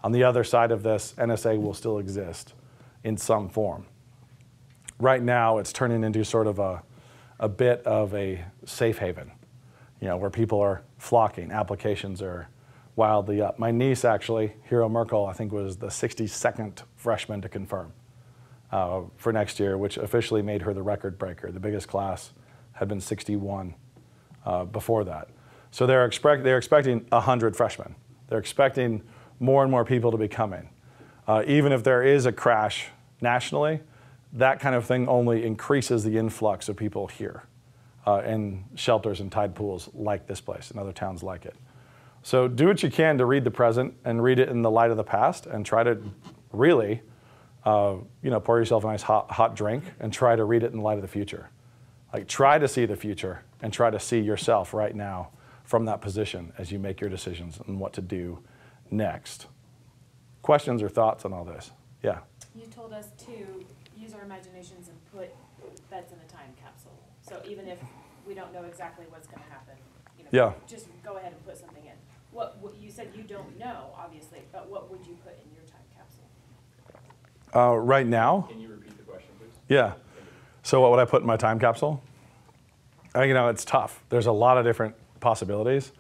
On 0.03 0.13
the 0.13 0.25
other 0.25 0.45
side 0.45 0.71
of 0.71 0.83
this, 0.83 1.15
NSA 1.17 1.61
will 1.61 1.73
still 1.73 1.99
exist 1.99 2.53
in 3.05 3.17
some 3.17 3.49
form. 3.49 3.87
Right 4.99 5.23
now, 5.23 5.59
it's 5.59 5.73
turning 5.73 6.03
into 6.03 6.25
sort 6.25 6.47
of 6.47 6.59
a, 6.59 6.83
a 7.39 7.49
bit 7.49 7.83
of 7.87 8.15
a 8.15 8.45
safe 8.65 8.99
haven, 8.99 9.31
you 10.01 10.09
know, 10.09 10.17
where 10.17 10.31
people 10.31 10.61
are 10.61 10.83
flocking, 10.99 11.53
applications 11.53 12.23
are 12.23 12.49
wildly 12.97 13.41
up. 13.41 13.59
My 13.59 13.71
niece, 13.71 14.05
actually, 14.05 14.55
Hero 14.69 14.89
Merkle, 14.89 15.27
I 15.27 15.33
think 15.33 15.53
was 15.53 15.77
the 15.77 15.89
62nd 15.89 16.83
freshman 16.97 17.41
to 17.43 17.49
confirm 17.49 17.93
uh, 18.73 19.03
for 19.17 19.33
next 19.33 19.61
year, 19.61 19.77
which 19.77 19.97
officially 19.97 20.43
made 20.43 20.63
her 20.63 20.73
the 20.73 20.83
record 20.83 21.19
breaker. 21.19 21.51
The 21.51 21.61
biggest 21.61 21.89
class 21.89 22.33
had 22.73 22.89
been 22.89 23.01
61 23.01 23.75
uh, 24.45 24.65
before 24.65 25.05
that. 25.05 25.29
So 25.71 25.87
they're, 25.87 26.05
expect, 26.05 26.45
they're 26.45 26.59
expecting 26.59 27.05
100 27.09 27.57
freshmen. 27.57 27.97
They're 28.29 28.39
expecting 28.39 29.03
more 29.41 29.63
and 29.63 29.71
more 29.71 29.85
people 29.85 30.11
to 30.13 30.17
be 30.17 30.29
coming. 30.29 30.69
Uh, 31.27 31.43
even 31.47 31.73
if 31.73 31.83
there 31.83 32.03
is 32.03 32.27
a 32.27 32.33
crash 32.33 32.89
nationally, 33.21 33.81
that 34.33 34.61
kind 34.61 34.75
of 34.75 34.85
thing 34.85 35.09
only 35.09 35.45
increases 35.45 36.05
the 36.05 36.19
influx 36.19 36.69
of 36.69 36.77
people 36.77 37.07
here 37.07 37.45
uh, 38.07 38.23
in 38.27 38.65
shelters 38.75 39.21
and 39.21 39.33
tide 39.33 39.55
pools 39.55 39.89
like 39.95 40.27
this 40.27 40.41
place 40.41 40.71
and 40.71 40.79
other 40.79 40.93
towns 40.93 41.23
like 41.23 41.47
it. 41.47 41.55
So 42.23 42.49
do 42.49 42.67
what 42.67 42.83
you 42.83 42.91
can 42.91 43.19
to 43.19 43.27
read 43.27 43.45
the 43.45 43.51
present 43.51 43.95
and 44.05 44.23
read 44.23 44.39
it 44.39 44.49
in 44.49 44.63
the 44.63 44.71
light 44.71 44.91
of 44.91 44.97
the 44.97 45.05
past 45.05 45.47
and 45.47 45.65
try 45.65 45.83
to 45.83 45.99
really, 46.53 47.03
uh, 47.65 47.97
you 48.23 48.31
know, 48.31 48.41
pour 48.41 48.59
yourself 48.59 48.85
a 48.85 48.87
nice 48.87 49.03
hot, 49.03 49.31
hot 49.31 49.55
drink 49.55 49.85
and 50.01 50.13
try 50.13 50.35
to 50.35 50.45
read 50.45 50.63
it 50.63 50.73
in 50.73 50.79
the 50.79 50.83
light 50.83 50.97
of 50.97 51.03
the 51.03 51.09
future. 51.09 51.51
Like 52.13 52.27
try 52.27 52.59
to 52.59 52.69
see 52.69 52.87
the 52.87 52.97
future 52.97 53.43
and 53.63 53.73
try 53.73 53.91
to 53.91 54.01
see 54.01 54.21
yourself 54.21 54.73
right 54.73 54.95
now 54.95 55.31
from 55.65 55.85
that 55.87 56.01
position 56.01 56.53
as 56.59 56.71
you 56.71 56.79
make 56.79 57.01
your 57.01 57.11
decisions 57.11 57.59
and 57.67 57.79
what 57.79 57.93
to 57.95 58.01
do 58.01 58.41
next. 58.91 59.47
Questions 60.45 60.83
or 60.83 60.91
thoughts 60.91 61.25
on 61.25 61.33
all 61.33 61.43
this? 61.43 61.71
Yeah. 62.03 62.19
You 62.55 62.67
told 62.67 62.93
us 62.93 63.09
to 63.25 63.65
use 63.97 64.13
our 64.13 64.21
imaginations 64.21 64.89
and 64.89 64.99
put 65.11 65.31
bets 65.91 66.13
in 66.13 66.19
a 66.19 66.31
time 66.31 66.53
capsule. 66.63 66.93
So 67.23 67.41
even 67.49 67.67
if 67.67 67.79
we 68.29 68.35
don't 68.35 68.53
know 68.53 68.65
exactly 68.65 69.07
what's 69.09 69.27
gonna 69.27 69.47
happen, 69.49 69.75
you 70.19 70.25
know, 70.25 70.29
Yeah. 70.31 70.53
just 70.67 70.89
go 71.03 71.17
ahead 71.17 71.33
and 71.33 71.43
put 71.47 71.57
something 71.57 71.83
in. 71.87 71.95
What, 72.31 72.59
what, 72.61 72.77
you 72.77 72.91
said 72.91 73.09
you 73.17 73.23
don't 73.23 73.59
know, 73.59 73.95
obviously, 73.97 74.41
but 74.53 74.69
what 74.69 74.91
would 74.91 75.07
you 75.07 75.17
put 75.25 75.33
in 75.43 75.51
your 75.55 75.65
time 75.65 75.81
capsule? 75.97 77.73
Uh, 77.73 77.79
right 77.79 78.07
now, 78.07 78.43
Can 78.51 78.61
you 78.61 78.69
repeat 78.69 78.99
the 78.99 79.05
question, 79.05 79.31
please? 79.39 79.49
yeah. 79.69 79.95
So 80.63 80.83
what 80.83 80.91
would 80.91 81.01
I 81.01 81.07
put 81.07 81.23
in 81.23 81.27
my 81.27 81.39
time 81.39 81.59
capsule? 81.59 82.03
Uh, 83.17 83.23
you 83.23 83.33
know, 83.33 83.49
it's 83.49 83.65
tough. 83.65 84.05
There's 84.11 84.27
a 84.27 84.33
lot 84.33 84.59
of 84.59 84.67
different 84.67 84.95
possibilities. 85.21 85.93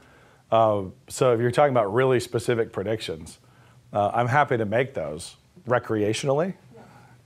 Uh, 0.51 0.83
so 1.09 1.33
if 1.33 1.41
you're 1.41 1.51
talking 1.51 1.73
about 1.73 1.95
really 1.95 2.21
specific 2.21 2.73
predictions, 2.75 3.39
uh, 3.95 4.11
I'm 4.13 4.27
happy 4.27 4.57
to 4.57 4.67
make 4.67 4.93
those 4.93 5.37
recreationally, 5.69 6.55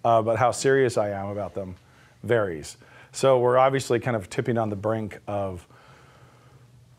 uh, 0.05 0.21
but 0.21 0.37
how 0.39 0.51
serious 0.51 0.99
I 0.99 1.11
am 1.11 1.29
about 1.29 1.55
them 1.55 1.77
varies. 2.23 2.77
So 3.11 3.39
we're 3.39 3.57
obviously 3.57 3.99
kind 3.99 4.15
of 4.17 4.29
tipping 4.29 4.59
on 4.59 4.69
the 4.69 4.77
brink 4.77 5.19
of 5.27 5.67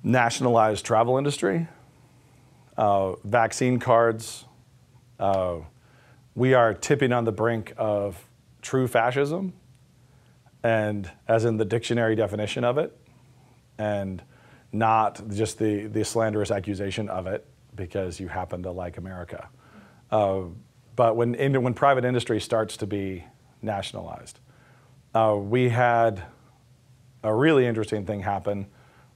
nationalized 0.03 0.85
travel 0.85 1.17
industry, 1.19 1.67
uh, 2.77 3.13
vaccine 3.23 3.79
cards. 3.79 4.45
Uh, 5.19 5.57
we 6.33 6.55
are 6.55 6.73
tipping 6.73 7.13
on 7.13 7.25
the 7.25 7.31
brink 7.31 7.73
of 7.77 8.27
true 8.63 8.87
fascism, 8.87 9.53
and 10.63 11.11
as 11.27 11.45
in 11.45 11.57
the 11.57 11.65
dictionary 11.65 12.15
definition 12.15 12.63
of 12.63 12.79
it, 12.79 12.97
and 13.77 14.23
not 14.71 15.21
just 15.29 15.59
the, 15.59 15.85
the 15.85 16.03
slanderous 16.03 16.49
accusation 16.49 17.07
of 17.07 17.27
it 17.27 17.45
because 17.75 18.19
you 18.19 18.27
happen 18.27 18.63
to 18.63 18.71
like 18.71 18.97
America. 18.97 19.47
Uh, 20.11 20.41
but 20.95 21.15
when, 21.15 21.33
when 21.63 21.73
private 21.73 22.03
industry 22.03 22.39
starts 22.39 22.77
to 22.77 22.87
be 22.87 23.23
nationalized, 23.61 24.39
uh, 25.13 25.35
we 25.39 25.69
had 25.69 26.23
a 27.23 27.33
really 27.33 27.65
interesting 27.65 28.05
thing 28.05 28.21
happen 28.21 28.67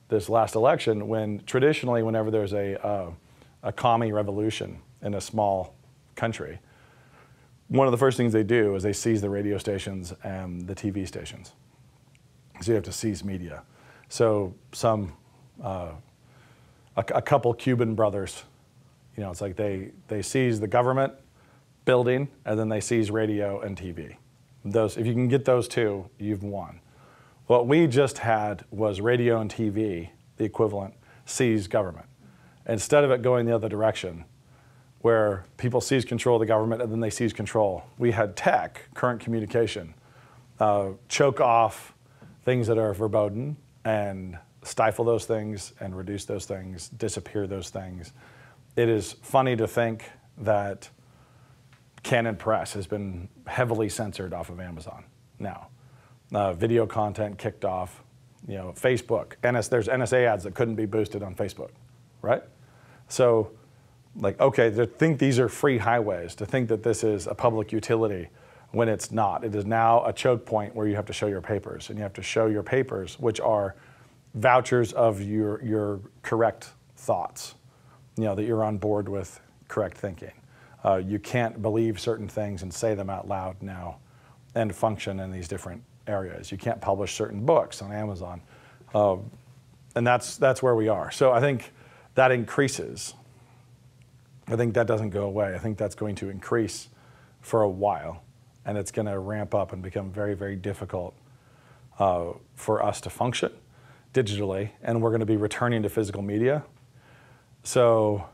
this 0.09 0.29
last 0.29 0.55
election 0.55 1.07
when 1.07 1.43
traditionally, 1.45 2.03
whenever 2.03 2.29
there's 2.29 2.53
a, 2.53 2.81
uh, 2.85 3.11
a 3.63 3.71
commie 3.71 4.11
revolution 4.11 4.79
in 5.01 5.15
a 5.15 5.21
small 5.21 5.75
country, 6.15 6.59
one 7.67 7.87
of 7.87 7.91
the 7.91 7.97
first 7.97 8.17
things 8.17 8.33
they 8.33 8.43
do 8.43 8.75
is 8.75 8.83
they 8.83 8.93
seize 8.93 9.21
the 9.21 9.29
radio 9.29 9.57
stations 9.57 10.13
and 10.23 10.67
the 10.67 10.75
TV 10.75 11.07
stations. 11.07 11.53
So 12.61 12.71
you 12.71 12.75
have 12.75 12.83
to 12.83 12.91
seize 12.91 13.23
media. 13.23 13.63
So 14.09 14.53
some, 14.73 15.13
uh, 15.61 15.93
a, 16.95 17.05
a 17.15 17.21
couple 17.21 17.53
Cuban 17.53 17.95
brothers, 17.95 18.43
you 19.15 19.23
know, 19.23 19.31
it's 19.31 19.41
like 19.41 19.55
they, 19.55 19.91
they 20.07 20.21
seize 20.21 20.59
the 20.59 20.67
government 20.67 21.13
building 21.85 22.27
and 22.45 22.57
then 22.59 22.69
they 22.69 22.79
seize 22.79 23.11
radio 23.11 23.59
and 23.61 23.77
TV. 23.77 24.15
Those, 24.65 24.97
if 24.97 25.05
you 25.05 25.13
can 25.13 25.27
get 25.27 25.45
those 25.45 25.67
two, 25.67 26.09
you've 26.17 26.43
won. 26.43 26.79
What 27.47 27.67
we 27.67 27.87
just 27.87 28.19
had 28.19 28.63
was 28.71 29.01
radio 29.01 29.41
and 29.41 29.53
TV, 29.53 30.09
the 30.37 30.45
equivalent, 30.45 30.93
seize 31.25 31.67
government. 31.67 32.05
Instead 32.65 33.03
of 33.03 33.11
it 33.11 33.21
going 33.21 33.45
the 33.45 33.53
other 33.53 33.67
direction, 33.67 34.23
where 35.01 35.43
people 35.57 35.81
seize 35.81 36.05
control 36.05 36.37
of 36.37 36.39
the 36.39 36.45
government 36.45 36.81
and 36.81 36.89
then 36.89 37.01
they 37.01 37.09
seize 37.09 37.33
control, 37.33 37.83
we 37.97 38.11
had 38.11 38.37
tech, 38.37 38.87
current 38.93 39.19
communication, 39.19 39.93
uh, 40.61 40.91
choke 41.09 41.41
off 41.41 41.93
things 42.45 42.67
that 42.67 42.77
are 42.77 42.93
verboten 42.93 43.57
and 43.83 44.37
stifle 44.63 45.03
those 45.03 45.25
things 45.25 45.73
and 45.81 45.97
reduce 45.97 46.23
those 46.23 46.45
things, 46.45 46.87
disappear 46.89 47.47
those 47.47 47.69
things. 47.69 48.13
It 48.75 48.89
is 48.89 49.13
funny 49.21 49.55
to 49.55 49.67
think 49.67 50.09
that 50.37 50.89
Canon 52.01 52.35
Press 52.35 52.73
has 52.73 52.87
been 52.87 53.29
heavily 53.45 53.87
censored 53.87 54.33
off 54.33 54.49
of 54.49 54.59
Amazon 54.59 55.05
now. 55.39 55.67
Uh, 56.33 56.53
video 56.53 56.87
content 56.87 57.37
kicked 57.37 57.65
off, 57.65 58.03
you 58.47 58.55
know, 58.55 58.73
Facebook. 58.75 59.33
NS, 59.47 59.67
there's 59.67 59.87
NSA 59.87 60.25
ads 60.25 60.43
that 60.43 60.55
couldn't 60.55 60.75
be 60.75 60.85
boosted 60.85 61.21
on 61.21 61.35
Facebook, 61.35 61.69
right? 62.23 62.41
So, 63.07 63.51
like, 64.15 64.39
okay, 64.39 64.71
to 64.71 64.87
think 64.87 65.19
these 65.19 65.39
are 65.39 65.49
free 65.49 65.77
highways, 65.77 66.33
to 66.35 66.45
think 66.45 66.69
that 66.69 66.81
this 66.81 67.03
is 67.03 67.27
a 67.27 67.35
public 67.35 67.71
utility 67.71 68.29
when 68.71 68.89
it's 68.89 69.11
not. 69.11 69.43
It 69.43 69.53
is 69.53 69.65
now 69.65 70.03
a 70.05 70.11
choke 70.11 70.45
point 70.45 70.75
where 70.75 70.87
you 70.87 70.95
have 70.95 71.05
to 71.05 71.13
show 71.13 71.27
your 71.27 71.41
papers, 71.41 71.89
and 71.89 71.97
you 71.97 72.03
have 72.03 72.13
to 72.13 72.23
show 72.23 72.47
your 72.47 72.63
papers, 72.63 73.19
which 73.19 73.39
are 73.39 73.75
vouchers 74.33 74.93
of 74.93 75.21
your, 75.21 75.63
your 75.63 75.99
correct 76.23 76.71
thoughts, 76.95 77.53
you 78.17 78.23
know, 78.23 78.35
that 78.35 78.43
you're 78.43 78.63
on 78.63 78.77
board 78.77 79.09
with 79.09 79.39
correct 79.67 79.97
thinking. 79.97 80.31
Uh, 80.85 80.97
you 80.97 81.19
can't 81.19 81.61
believe 81.61 81.99
certain 81.99 82.27
things 82.27 82.61
and 82.61 82.73
say 82.73 82.93
them 82.93 83.09
out 83.09 83.27
loud 83.27 83.61
now 83.61 83.97
and 84.55 84.75
function 84.75 85.19
in 85.19 85.31
these 85.31 85.47
different 85.47 85.81
areas. 86.07 86.51
You 86.51 86.57
can't 86.57 86.81
publish 86.81 87.13
certain 87.13 87.45
books 87.45 87.81
on 87.81 87.91
Amazon. 87.91 88.41
Uh, 88.93 89.17
and 89.95 90.05
that's, 90.05 90.37
that's 90.37 90.61
where 90.61 90.75
we 90.75 90.87
are. 90.87 91.11
So 91.11 91.31
I 91.31 91.39
think 91.39 91.71
that 92.15 92.31
increases. 92.31 93.13
I 94.47 94.55
think 94.55 94.73
that 94.73 94.87
doesn't 94.87 95.11
go 95.11 95.23
away. 95.23 95.55
I 95.55 95.57
think 95.57 95.77
that's 95.77 95.95
going 95.95 96.15
to 96.15 96.29
increase 96.29 96.89
for 97.41 97.61
a 97.61 97.69
while, 97.69 98.23
and 98.65 98.77
it's 98.77 98.91
going 98.91 99.05
to 99.05 99.17
ramp 99.19 99.55
up 99.55 99.73
and 99.73 99.81
become 99.81 100.11
very, 100.11 100.33
very 100.33 100.55
difficult 100.55 101.15
uh, 101.99 102.33
for 102.55 102.83
us 102.83 103.01
to 103.01 103.09
function 103.09 103.51
digitally, 104.13 104.69
and 104.83 105.01
we're 105.01 105.09
going 105.09 105.21
to 105.21 105.25
be 105.25 105.37
returning 105.37 105.81
to 105.83 105.89
physical 105.89 106.21
media. 106.21 106.63
So 107.63 108.25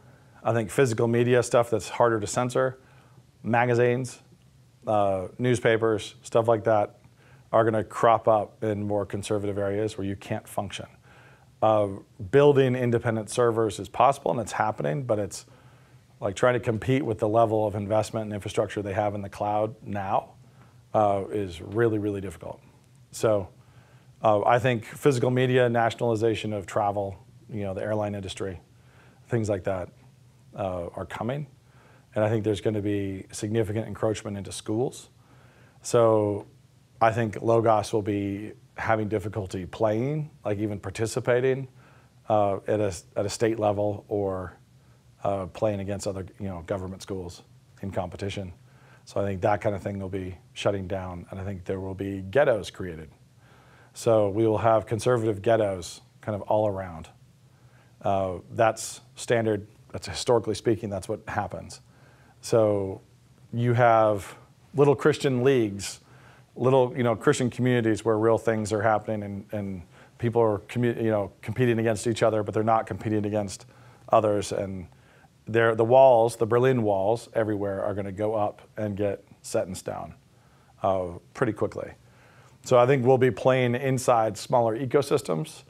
I 0.43 0.53
think 0.53 0.69
physical 0.69 1.07
media 1.07 1.43
stuff 1.43 1.69
that's 1.69 1.89
harder 1.89 2.19
to 2.19 2.27
censor, 2.27 2.79
magazines, 3.43 4.19
uh, 4.87 5.27
newspapers, 5.37 6.15
stuff 6.23 6.47
like 6.47 6.63
that, 6.63 6.99
are 7.51 7.63
going 7.63 7.73
to 7.73 7.83
crop 7.83 8.27
up 8.27 8.63
in 8.63 8.83
more 8.83 9.05
conservative 9.05 9.57
areas 9.57 9.97
where 9.97 10.05
you 10.05 10.15
can't 10.15 10.47
function. 10.47 10.85
Uh, 11.61 11.87
building 12.31 12.75
independent 12.75 13.29
servers 13.29 13.79
is 13.79 13.89
possible 13.89 14.31
and 14.31 14.39
it's 14.39 14.53
happening, 14.53 15.03
but 15.03 15.19
it's 15.19 15.45
like 16.19 16.35
trying 16.35 16.53
to 16.53 16.59
compete 16.59 17.03
with 17.03 17.19
the 17.19 17.27
level 17.27 17.65
of 17.65 17.75
investment 17.75 18.25
and 18.25 18.33
infrastructure 18.33 18.81
they 18.81 18.93
have 18.93 19.15
in 19.15 19.21
the 19.21 19.29
cloud 19.29 19.75
now 19.83 20.31
uh, 20.93 21.23
is 21.31 21.61
really, 21.61 21.97
really 21.97 22.21
difficult. 22.21 22.61
So 23.11 23.49
uh, 24.23 24.43
I 24.43 24.59
think 24.59 24.85
physical 24.85 25.31
media, 25.31 25.69
nationalization 25.69 26.53
of 26.53 26.65
travel, 26.65 27.17
you 27.49 27.63
know, 27.63 27.73
the 27.73 27.81
airline 27.81 28.15
industry, 28.15 28.59
things 29.29 29.49
like 29.49 29.63
that 29.63 29.89
uh, 30.55 30.87
are 30.95 31.05
coming. 31.05 31.47
And 32.15 32.23
I 32.23 32.29
think 32.29 32.43
there's 32.43 32.61
going 32.61 32.73
to 32.73 32.81
be 32.81 33.25
significant 33.31 33.87
encroachment 33.87 34.37
into 34.37 34.51
schools. 34.51 35.09
So 35.81 36.47
I 36.99 37.11
think 37.11 37.41
Logos 37.41 37.93
will 37.93 38.01
be 38.01 38.53
having 38.77 39.07
difficulty 39.07 39.65
playing, 39.65 40.31
like 40.43 40.57
even 40.57 40.79
participating 40.79 41.67
uh, 42.27 42.57
at, 42.67 42.79
a, 42.79 42.93
at 43.15 43.25
a 43.25 43.29
state 43.29 43.59
level 43.59 44.05
or 44.07 44.57
uh, 45.23 45.45
playing 45.47 45.79
against 45.79 46.07
other 46.07 46.25
you 46.39 46.47
know, 46.47 46.61
government 46.65 47.01
schools 47.01 47.43
in 47.81 47.91
competition. 47.91 48.53
So 49.05 49.21
I 49.21 49.25
think 49.25 49.41
that 49.41 49.61
kind 49.61 49.75
of 49.75 49.81
thing 49.81 49.99
will 49.99 50.09
be 50.09 50.37
shutting 50.53 50.87
down, 50.87 51.25
and 51.31 51.39
I 51.39 51.43
think 51.43 51.65
there 51.65 51.79
will 51.79 51.95
be 51.95 52.21
ghettos 52.21 52.69
created. 52.69 53.09
So 53.93 54.29
we 54.29 54.45
will 54.47 54.59
have 54.59 54.85
conservative 54.85 55.41
ghettos 55.41 56.01
kind 56.21 56.35
of 56.35 56.41
all 56.43 56.67
around. 56.67 57.09
Uh, 58.01 58.35
that's 58.51 59.01
standard, 59.15 59.67
that's 59.91 60.07
historically 60.07 60.55
speaking, 60.55 60.89
that's 60.89 61.09
what 61.09 61.21
happens. 61.27 61.81
So 62.41 63.01
you 63.51 63.73
have 63.73 64.35
little 64.75 64.95
Christian 64.95 65.43
leagues, 65.43 65.99
little 66.55 66.93
you 66.95 67.03
know 67.03 67.15
Christian 67.15 67.49
communities 67.49 68.05
where 68.05 68.17
real 68.17 68.37
things 68.37 68.71
are 68.71 68.81
happening 68.81 69.23
and, 69.23 69.45
and 69.51 69.81
people 70.17 70.41
are 70.41 70.61
you 70.75 71.11
know 71.11 71.31
competing 71.41 71.79
against 71.79 72.07
each 72.07 72.23
other, 72.23 72.43
but 72.43 72.53
they're 72.53 72.63
not 72.63 72.85
competing 72.85 73.25
against 73.25 73.65
others. 74.09 74.51
And 74.51 74.87
the 75.47 75.85
walls, 75.85 76.35
the 76.35 76.45
Berlin 76.45 76.83
walls, 76.83 77.29
everywhere 77.33 77.83
are 77.83 77.93
going 77.93 78.05
to 78.05 78.11
go 78.11 78.35
up 78.35 78.61
and 78.77 78.95
get 78.95 79.23
in 79.53 79.75
stone 79.75 80.13
uh, 80.83 81.07
pretty 81.33 81.53
quickly. 81.53 81.91
So 82.65 82.77
I 82.77 82.85
think 82.85 83.05
we'll 83.05 83.17
be 83.17 83.31
playing 83.31 83.75
inside 83.75 84.37
smaller 84.37 84.77
ecosystems 84.77 85.63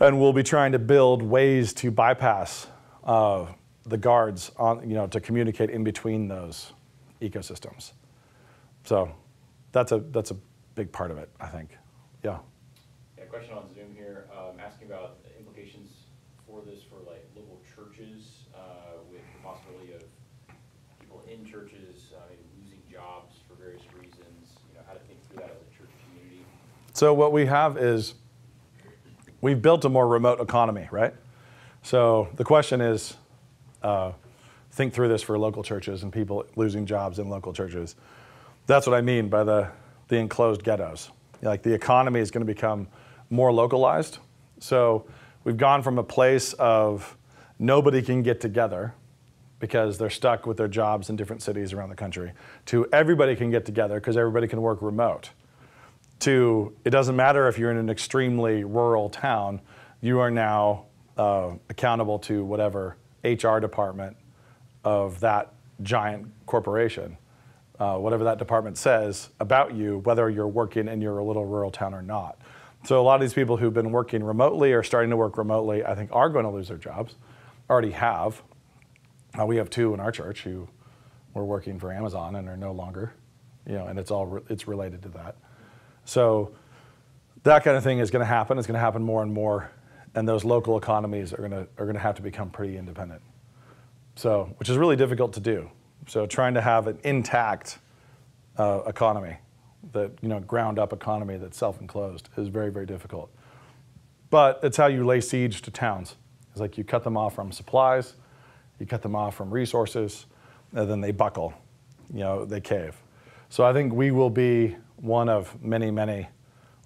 and 0.00 0.18
we'll 0.18 0.32
be 0.32 0.42
trying 0.42 0.72
to 0.72 0.78
build 0.78 1.22
ways 1.22 1.72
to 1.74 1.90
bypass 1.90 2.66
uh, 3.04 3.46
the 3.84 3.96
guards 3.96 4.50
on, 4.56 4.88
you 4.88 4.94
know, 4.94 5.06
to 5.06 5.20
communicate 5.20 5.70
in 5.70 5.84
between 5.84 6.28
those 6.28 6.72
ecosystems. 7.20 7.92
So 8.84 9.10
that's 9.72 9.92
a 9.92 9.98
that's 9.98 10.30
a 10.30 10.36
big 10.74 10.90
part 10.90 11.10
of 11.10 11.18
it, 11.18 11.28
I 11.38 11.46
think. 11.46 11.76
Yeah. 12.24 12.38
Yeah, 13.18 13.24
question 13.24 13.54
on 13.54 13.72
Zoom 13.74 13.94
here, 13.94 14.26
um, 14.36 14.58
asking 14.58 14.88
about 14.88 15.18
implications 15.38 15.90
for 16.46 16.62
this 16.64 16.80
for 16.82 16.96
like 17.06 17.28
local 17.36 17.60
churches, 17.74 18.44
uh, 18.54 18.98
with 19.10 19.20
the 19.34 19.42
possibility 19.46 19.92
of 19.92 20.02
people 20.98 21.22
in 21.30 21.44
churches, 21.44 22.12
uh, 22.16 22.20
losing 22.58 22.80
jobs 22.90 23.36
for 23.46 23.54
various 23.54 23.82
reasons, 23.98 24.48
you 24.68 24.76
know, 24.76 24.84
how 24.86 24.94
to 24.94 25.00
think 25.00 25.18
through 25.28 25.38
that 25.38 25.50
as 25.50 25.60
a 25.60 25.78
church 25.78 25.90
community. 26.08 26.44
So 26.94 27.12
what 27.12 27.32
we 27.32 27.46
have 27.46 27.76
is 27.76 28.14
we've 29.40 29.60
built 29.60 29.84
a 29.84 29.88
more 29.88 30.06
remote 30.06 30.40
economy, 30.40 30.88
right? 30.90 31.14
So 31.82 32.28
the 32.36 32.44
question 32.44 32.80
is, 32.80 33.16
uh, 33.82 34.12
think 34.72 34.92
through 34.92 35.08
this 35.08 35.22
for 35.22 35.38
local 35.38 35.62
churches 35.62 36.02
and 36.02 36.12
people 36.12 36.44
losing 36.56 36.86
jobs 36.86 37.18
in 37.18 37.28
local 37.28 37.52
churches. 37.52 37.96
That's 38.66 38.86
what 38.86 38.94
I 38.94 39.00
mean 39.00 39.28
by 39.28 39.44
the, 39.44 39.68
the 40.08 40.16
enclosed 40.16 40.62
ghettos. 40.62 41.10
Like 41.42 41.62
the 41.62 41.72
economy 41.72 42.20
is 42.20 42.30
going 42.30 42.46
to 42.46 42.52
become 42.52 42.86
more 43.30 43.52
localized. 43.52 44.18
So 44.58 45.06
we've 45.44 45.56
gone 45.56 45.82
from 45.82 45.98
a 45.98 46.02
place 46.02 46.52
of 46.54 47.16
nobody 47.58 48.02
can 48.02 48.22
get 48.22 48.40
together 48.40 48.94
because 49.58 49.98
they're 49.98 50.10
stuck 50.10 50.46
with 50.46 50.56
their 50.56 50.68
jobs 50.68 51.10
in 51.10 51.16
different 51.16 51.42
cities 51.42 51.72
around 51.72 51.90
the 51.90 51.96
country 51.96 52.32
to 52.66 52.86
everybody 52.92 53.36
can 53.36 53.50
get 53.50 53.64
together 53.64 53.96
because 54.00 54.16
everybody 54.16 54.48
can 54.48 54.60
work 54.62 54.80
remote 54.80 55.30
to 56.20 56.76
it 56.84 56.90
doesn't 56.90 57.16
matter 57.16 57.48
if 57.48 57.58
you're 57.58 57.70
in 57.70 57.76
an 57.76 57.90
extremely 57.90 58.64
rural 58.64 59.10
town, 59.10 59.60
you 60.00 60.20
are 60.20 60.30
now 60.30 60.86
uh, 61.16 61.52
accountable 61.68 62.18
to 62.20 62.44
whatever 62.44 62.96
HR 63.24 63.58
department 63.58 64.16
of 64.84 65.20
that 65.20 65.52
giant 65.82 66.30
corporation, 66.46 67.16
uh, 67.78 67.96
whatever 67.96 68.24
that 68.24 68.38
department 68.38 68.78
says 68.78 69.30
about 69.40 69.74
you, 69.74 69.98
whether 69.98 70.30
you're 70.30 70.48
working 70.48 70.88
in 70.88 71.00
your 71.00 71.22
little 71.22 71.44
rural 71.44 71.70
town 71.70 71.94
or 71.94 72.02
not. 72.02 72.38
So 72.84 73.00
a 73.00 73.02
lot 73.02 73.16
of 73.16 73.20
these 73.20 73.34
people 73.34 73.58
who've 73.58 73.74
been 73.74 73.92
working 73.92 74.24
remotely 74.24 74.72
or 74.72 74.82
starting 74.82 75.10
to 75.10 75.16
work 75.16 75.36
remotely, 75.36 75.84
I 75.84 75.94
think, 75.94 76.10
are 76.12 76.30
going 76.30 76.44
to 76.44 76.50
lose 76.50 76.68
their 76.68 76.78
jobs. 76.78 77.14
Already 77.68 77.90
have. 77.90 78.42
Uh, 79.38 79.44
we 79.44 79.56
have 79.56 79.68
two 79.68 79.92
in 79.92 80.00
our 80.00 80.10
church 80.10 80.42
who 80.42 80.66
were 81.34 81.44
working 81.44 81.78
for 81.78 81.92
Amazon 81.92 82.36
and 82.36 82.48
are 82.48 82.56
no 82.56 82.72
longer, 82.72 83.12
you 83.66 83.74
know, 83.74 83.86
and 83.86 83.98
it's 83.98 84.10
all 84.10 84.26
re- 84.26 84.42
it's 84.48 84.66
related 84.66 85.02
to 85.02 85.08
that. 85.10 85.36
So 86.10 86.50
that 87.44 87.62
kind 87.62 87.76
of 87.76 87.84
thing 87.84 88.00
is 88.00 88.10
going 88.10 88.18
to 88.18 88.26
happen. 88.26 88.58
It's 88.58 88.66
going 88.66 88.74
to 88.74 88.80
happen 88.80 89.00
more 89.00 89.22
and 89.22 89.32
more, 89.32 89.70
and 90.16 90.28
those 90.28 90.44
local 90.44 90.76
economies 90.76 91.32
are 91.32 91.36
going 91.36 91.52
to 91.52 91.68
are 91.78 91.84
going 91.84 91.94
to 91.94 92.00
have 92.00 92.16
to 92.16 92.22
become 92.22 92.50
pretty 92.50 92.76
independent. 92.76 93.22
So, 94.16 94.52
which 94.56 94.68
is 94.68 94.76
really 94.76 94.96
difficult 94.96 95.34
to 95.34 95.40
do. 95.40 95.70
So, 96.08 96.26
trying 96.26 96.54
to 96.54 96.60
have 96.60 96.88
an 96.88 96.98
intact 97.04 97.78
uh, 98.58 98.80
economy, 98.88 99.36
that 99.92 100.10
you 100.20 100.28
know, 100.28 100.40
ground 100.40 100.80
up 100.80 100.92
economy 100.92 101.36
that's 101.36 101.56
self-enclosed, 101.56 102.28
is 102.36 102.48
very 102.48 102.72
very 102.72 102.86
difficult. 102.86 103.30
But 104.30 104.58
it's 104.64 104.76
how 104.76 104.86
you 104.86 105.06
lay 105.06 105.20
siege 105.20 105.62
to 105.62 105.70
towns. 105.70 106.16
It's 106.50 106.60
like 106.60 106.76
you 106.76 106.82
cut 106.82 107.04
them 107.04 107.16
off 107.16 107.36
from 107.36 107.52
supplies, 107.52 108.14
you 108.80 108.86
cut 108.86 109.02
them 109.02 109.14
off 109.14 109.36
from 109.36 109.48
resources, 109.48 110.26
and 110.72 110.90
then 110.90 111.00
they 111.00 111.12
buckle. 111.12 111.54
You 112.12 112.20
know, 112.20 112.44
they 112.44 112.60
cave. 112.60 112.96
So 113.48 113.64
I 113.64 113.72
think 113.72 113.92
we 113.92 114.10
will 114.10 114.30
be 114.30 114.76
one 115.00 115.28
of 115.28 115.60
many, 115.62 115.90
many 115.90 116.28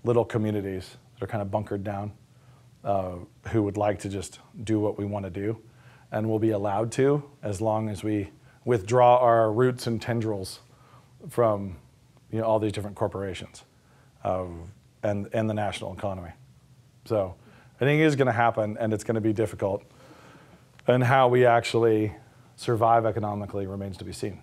little 0.04 0.24
communities 0.24 0.96
that 1.14 1.24
are 1.24 1.26
kind 1.26 1.42
of 1.42 1.50
bunkered 1.50 1.82
down 1.84 2.12
uh, 2.84 3.14
who 3.48 3.62
would 3.62 3.76
like 3.76 3.98
to 4.00 4.08
just 4.08 4.38
do 4.62 4.78
what 4.78 4.98
we 4.98 5.04
want 5.04 5.24
to 5.24 5.30
do 5.30 5.58
and 6.12 6.28
will 6.28 6.38
be 6.38 6.50
allowed 6.50 6.92
to 6.92 7.22
as 7.42 7.60
long 7.60 7.88
as 7.88 8.04
we 8.04 8.30
withdraw 8.64 9.18
our 9.18 9.50
roots 9.52 9.86
and 9.86 10.00
tendrils 10.00 10.60
from 11.28 11.76
you 12.30 12.40
know, 12.40 12.44
all 12.46 12.58
these 12.58 12.72
different 12.72 12.96
corporations 12.96 13.64
uh, 14.24 14.44
and, 15.02 15.28
and 15.32 15.48
the 15.48 15.54
national 15.54 15.92
economy. 15.92 16.30
So 17.04 17.34
I 17.80 17.84
think 17.84 18.00
it 18.00 18.04
is 18.04 18.16
going 18.16 18.26
to 18.26 18.32
happen 18.32 18.76
and 18.78 18.92
it's 18.92 19.04
going 19.04 19.16
to 19.16 19.20
be 19.20 19.32
difficult. 19.32 19.82
And 20.86 21.02
how 21.02 21.28
we 21.28 21.46
actually 21.46 22.14
survive 22.56 23.06
economically 23.06 23.66
remains 23.66 23.96
to 23.98 24.04
be 24.04 24.12
seen. 24.12 24.42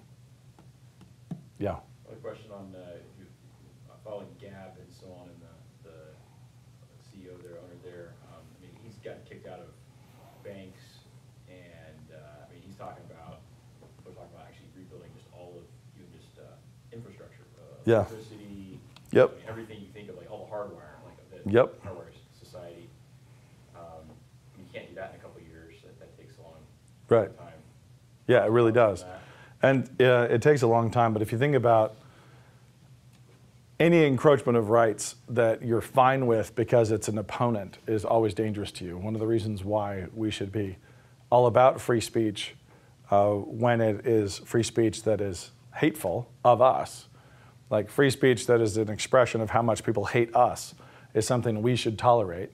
Yeah. 1.60 1.78
Another 2.08 2.22
question 2.22 2.52
on, 2.52 2.74
uh, 2.76 2.98
if 2.98 3.06
you, 3.20 3.26
uh, 3.90 3.94
following 4.04 4.28
Gab 4.42 4.74
and 4.82 4.90
so 4.90 5.06
on, 5.14 5.30
and 5.30 5.40
the, 5.46 5.90
the 5.90 5.98
CEO 7.06 7.38
there, 7.44 7.62
owner 7.62 7.78
there, 7.84 8.18
um, 8.34 8.42
I 8.42 8.66
mean, 8.66 8.74
he's 8.84 8.98
gotten 8.98 9.22
kicked 9.30 9.48
out 9.48 9.60
of 9.60 9.70
banks, 10.44 10.82
and, 11.48 12.06
uh, 12.10 12.50
I 12.50 12.54
mean, 12.54 12.64
he's 12.66 12.76
talking 12.76 13.06
about, 13.06 13.46
we're 14.02 14.12
talking 14.12 14.34
about 14.34 14.50
actually 14.50 14.74
rebuilding 14.76 15.14
just 15.14 15.30
all 15.38 15.54
of, 15.62 15.66
even 15.94 16.10
just, 16.18 16.34
uh, 16.42 16.58
infrastructure. 16.92 17.46
uh, 17.62 17.81
Yeah. 17.92 17.98
Electricity. 17.98 18.80
Yep. 19.12 19.38
Everything 19.50 19.82
you 19.82 19.88
think 19.94 20.10
of, 20.10 20.16
like 20.16 20.32
all 20.32 20.46
the 20.46 20.50
hardware, 20.50 20.96
like 21.06 21.44
the. 21.44 21.52
Yep. 21.52 21.84
Hardware 21.84 22.06
society. 22.42 22.90
Um, 23.76 23.82
you 24.58 24.64
can't 24.74 24.88
do 24.88 24.96
that 24.96 25.12
in 25.14 25.20
a 25.20 25.24
couple 25.24 25.42
of 25.42 25.48
years, 25.48 25.76
that, 25.84 26.00
that 26.00 26.18
takes 26.18 26.38
a 26.38 26.42
long 26.42 26.54
Right. 27.10 27.38
time. 27.38 27.48
Yeah, 28.28 28.46
it 28.46 28.52
really 28.52 28.72
does. 28.72 29.04
And 29.62 29.90
uh, 30.02 30.28
it 30.30 30.42
takes 30.42 30.62
a 30.62 30.68
long 30.68 30.90
time, 30.90 31.12
but 31.14 31.22
if 31.22 31.32
you 31.34 31.38
think 31.38 31.54
about 31.56 31.96
any 33.80 34.06
encroachment 34.06 34.58
of 34.58 34.70
rights 34.70 35.16
that 35.28 35.64
you're 35.64 35.82
fine 35.82 36.28
with 36.28 36.56
because 36.56 36.92
it's 36.92 37.08
an 37.08 37.18
opponent 37.18 37.80
is 37.88 38.06
always 38.06 38.34
dangerous 38.34 38.72
to 38.72 38.86
you. 38.86 38.98
One 38.98 39.16
of 39.16 39.20
the 39.20 39.28
reasons 39.28 39.64
why 39.64 40.06
we 40.14 40.32
should 40.32 40.52
be 40.52 40.78
all 41.32 41.48
about 41.48 41.82
free 41.82 42.00
speech 42.00 42.56
uh, 43.10 43.32
when 43.34 43.82
it 43.82 44.06
is 44.08 44.38
free 44.40 44.64
speech 44.64 45.04
that 45.04 45.20
is 45.20 45.52
hateful 45.76 46.30
of 46.46 46.62
us, 46.62 47.08
like 47.72 47.90
free 47.90 48.12
speech 48.12 48.46
that 48.46 48.62
is 48.62 48.78
an 48.78 48.90
expression 48.90 49.42
of 49.42 49.50
how 49.50 49.64
much 49.64 49.84
people 49.84 50.06
hate 50.06 50.36
us, 50.36 50.76
is 51.16 51.26
something 51.26 51.64
we 51.64 51.76
should 51.76 51.98
tolerate 51.98 52.52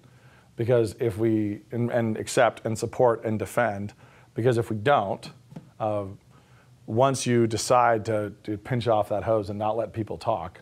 because 0.58 0.95
if 0.99 1.17
we 1.17 1.62
and, 1.71 1.89
and 1.91 2.17
accept 2.17 2.65
and 2.65 2.77
support 2.77 3.23
and 3.23 3.39
defend, 3.39 3.93
because 4.34 4.58
if 4.58 4.69
we 4.69 4.75
don't, 4.75 5.32
uh, 5.80 6.06
once 6.88 7.25
you 7.25 7.47
decide 7.47 8.03
to, 8.06 8.34
to 8.43 8.58
pinch 8.58 8.88
off 8.88 9.10
that 9.10 9.23
hose 9.23 9.49
and 9.49 9.60
not 9.60 9.77
let 9.77 9.93
people 9.93 10.17
talk, 10.17 10.60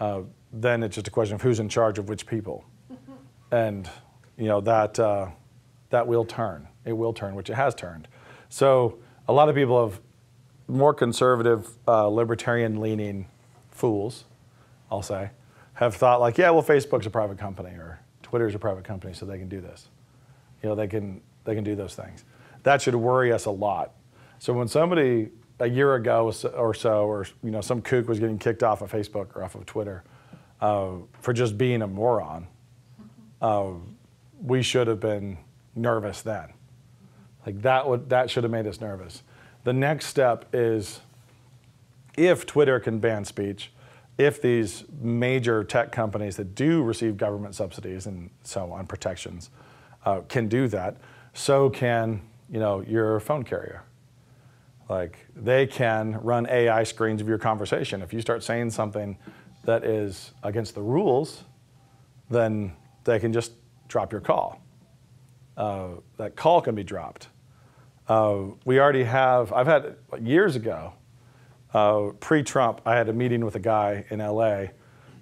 uh, 0.00 0.20
then 0.52 0.82
it's 0.82 0.96
just 0.96 1.06
a 1.06 1.10
question 1.10 1.36
of 1.36 1.42
who's 1.42 1.60
in 1.60 1.68
charge 1.68 1.98
of 1.98 2.08
which 2.08 2.26
people. 2.26 2.64
and 3.50 3.88
you 4.36 4.46
know 4.46 4.60
that 4.60 4.98
uh, 4.98 5.28
that 5.90 6.06
will 6.06 6.24
turn. 6.24 6.68
It 6.84 6.92
will 6.92 7.12
turn, 7.12 7.34
which 7.34 7.50
it 7.50 7.54
has 7.54 7.74
turned. 7.74 8.08
So 8.48 8.98
a 9.28 9.32
lot 9.32 9.48
of 9.48 9.54
people 9.54 9.88
have 9.88 10.00
more 10.68 10.94
conservative, 10.94 11.68
uh, 11.86 12.08
libertarian-leaning 12.08 13.26
fools, 13.78 14.24
I'll 14.90 15.02
say, 15.02 15.30
have 15.74 15.94
thought 15.94 16.20
like, 16.20 16.36
yeah, 16.36 16.50
well, 16.50 16.62
Facebook's 16.62 17.06
a 17.06 17.10
private 17.10 17.38
company 17.38 17.70
or 17.70 18.00
Twitter's 18.22 18.54
a 18.54 18.58
private 18.58 18.84
company, 18.84 19.14
so 19.14 19.24
they 19.24 19.38
can 19.38 19.48
do 19.48 19.60
this. 19.60 19.88
You 20.62 20.68
know, 20.68 20.74
they 20.74 20.88
can 20.88 21.20
they 21.44 21.54
can 21.54 21.64
do 21.64 21.76
those 21.76 21.94
things. 21.94 22.24
That 22.64 22.82
should 22.82 22.94
worry 22.94 23.32
us 23.32 23.46
a 23.46 23.50
lot. 23.50 23.92
So 24.38 24.52
when 24.52 24.68
somebody 24.68 25.30
a 25.60 25.68
year 25.68 25.94
ago 25.94 26.32
or 26.54 26.74
so, 26.74 27.06
or 27.06 27.26
you 27.42 27.50
know, 27.50 27.60
some 27.60 27.80
kook 27.80 28.08
was 28.08 28.20
getting 28.20 28.38
kicked 28.38 28.62
off 28.62 28.82
of 28.82 28.90
Facebook 28.90 29.34
or 29.36 29.44
off 29.44 29.54
of 29.54 29.66
Twitter 29.66 30.04
uh, 30.60 30.90
for 31.20 31.32
just 31.32 31.56
being 31.56 31.82
a 31.82 31.86
moron, 31.86 32.48
uh, 33.40 33.70
we 34.42 34.62
should 34.62 34.88
have 34.88 35.00
been 35.00 35.38
nervous 35.74 36.22
then. 36.22 36.52
Like 37.46 37.62
that 37.62 37.88
would 37.88 38.10
that 38.10 38.30
should 38.30 38.44
have 38.44 38.50
made 38.50 38.66
us 38.66 38.80
nervous. 38.80 39.22
The 39.64 39.72
next 39.72 40.06
step 40.06 40.46
is 40.52 41.00
if 42.18 42.44
Twitter 42.44 42.80
can 42.80 42.98
ban 42.98 43.24
speech, 43.24 43.70
if 44.18 44.42
these 44.42 44.84
major 45.00 45.62
tech 45.62 45.92
companies 45.92 46.36
that 46.36 46.54
do 46.54 46.82
receive 46.82 47.16
government 47.16 47.54
subsidies 47.54 48.06
and 48.06 48.30
so 48.42 48.72
on 48.72 48.86
protections 48.86 49.50
uh, 50.04 50.20
can 50.22 50.48
do 50.48 50.66
that, 50.68 50.96
so 51.32 51.70
can 51.70 52.20
you 52.50 52.58
know 52.58 52.80
your 52.80 53.20
phone 53.20 53.44
carrier. 53.44 53.84
Like 54.88 55.26
they 55.36 55.66
can 55.66 56.18
run 56.22 56.46
AI 56.48 56.82
screens 56.82 57.20
of 57.20 57.28
your 57.28 57.38
conversation. 57.38 58.02
If 58.02 58.12
you 58.12 58.20
start 58.20 58.42
saying 58.42 58.70
something 58.70 59.18
that 59.64 59.84
is 59.84 60.32
against 60.42 60.74
the 60.74 60.82
rules, 60.82 61.44
then 62.30 62.72
they 63.04 63.18
can 63.18 63.32
just 63.32 63.52
drop 63.86 64.12
your 64.12 64.20
call. 64.20 64.60
Uh, 65.56 65.88
that 66.16 66.36
call 66.36 66.60
can 66.60 66.74
be 66.74 66.84
dropped. 66.84 67.28
Uh, 68.08 68.44
we 68.64 68.80
already 68.80 69.04
have, 69.04 69.52
I've 69.52 69.66
had 69.66 69.96
years 70.20 70.56
ago, 70.56 70.94
uh, 71.74 72.10
pre 72.20 72.42
Trump, 72.42 72.80
I 72.84 72.96
had 72.96 73.08
a 73.08 73.12
meeting 73.12 73.44
with 73.44 73.54
a 73.54 73.60
guy 73.60 74.04
in 74.10 74.20
LA 74.20 74.66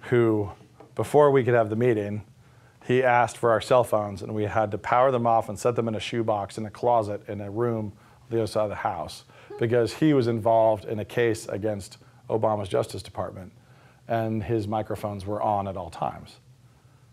who, 0.01 0.51
before 0.95 1.31
we 1.31 1.43
could 1.43 1.53
have 1.53 1.69
the 1.69 1.75
meeting, 1.75 2.23
he 2.85 3.03
asked 3.03 3.37
for 3.37 3.51
our 3.51 3.59
cell 3.59 3.83
phones 3.83 4.21
and 4.21 4.33
we 4.33 4.43
had 4.43 4.71
to 4.71 4.77
power 4.77 5.11
them 5.11 5.27
off 5.27 5.49
and 5.49 5.59
set 5.59 5.75
them 5.75 5.87
in 5.87 5.95
a 5.95 5.99
shoebox 5.99 6.57
in 6.57 6.65
a 6.65 6.69
closet 6.69 7.21
in 7.27 7.41
a 7.41 7.51
room 7.51 7.91
on 8.23 8.29
the 8.29 8.37
other 8.37 8.47
side 8.47 8.63
of 8.63 8.69
the 8.69 8.75
house 8.75 9.25
because 9.59 9.95
he 9.95 10.13
was 10.13 10.27
involved 10.27 10.85
in 10.85 10.99
a 10.99 11.05
case 11.05 11.47
against 11.47 11.97
Obama's 12.29 12.69
Justice 12.69 13.03
Department 13.03 13.51
and 14.07 14.43
his 14.43 14.67
microphones 14.67 15.25
were 15.25 15.41
on 15.41 15.67
at 15.67 15.75
all 15.75 15.89
times. 15.89 16.37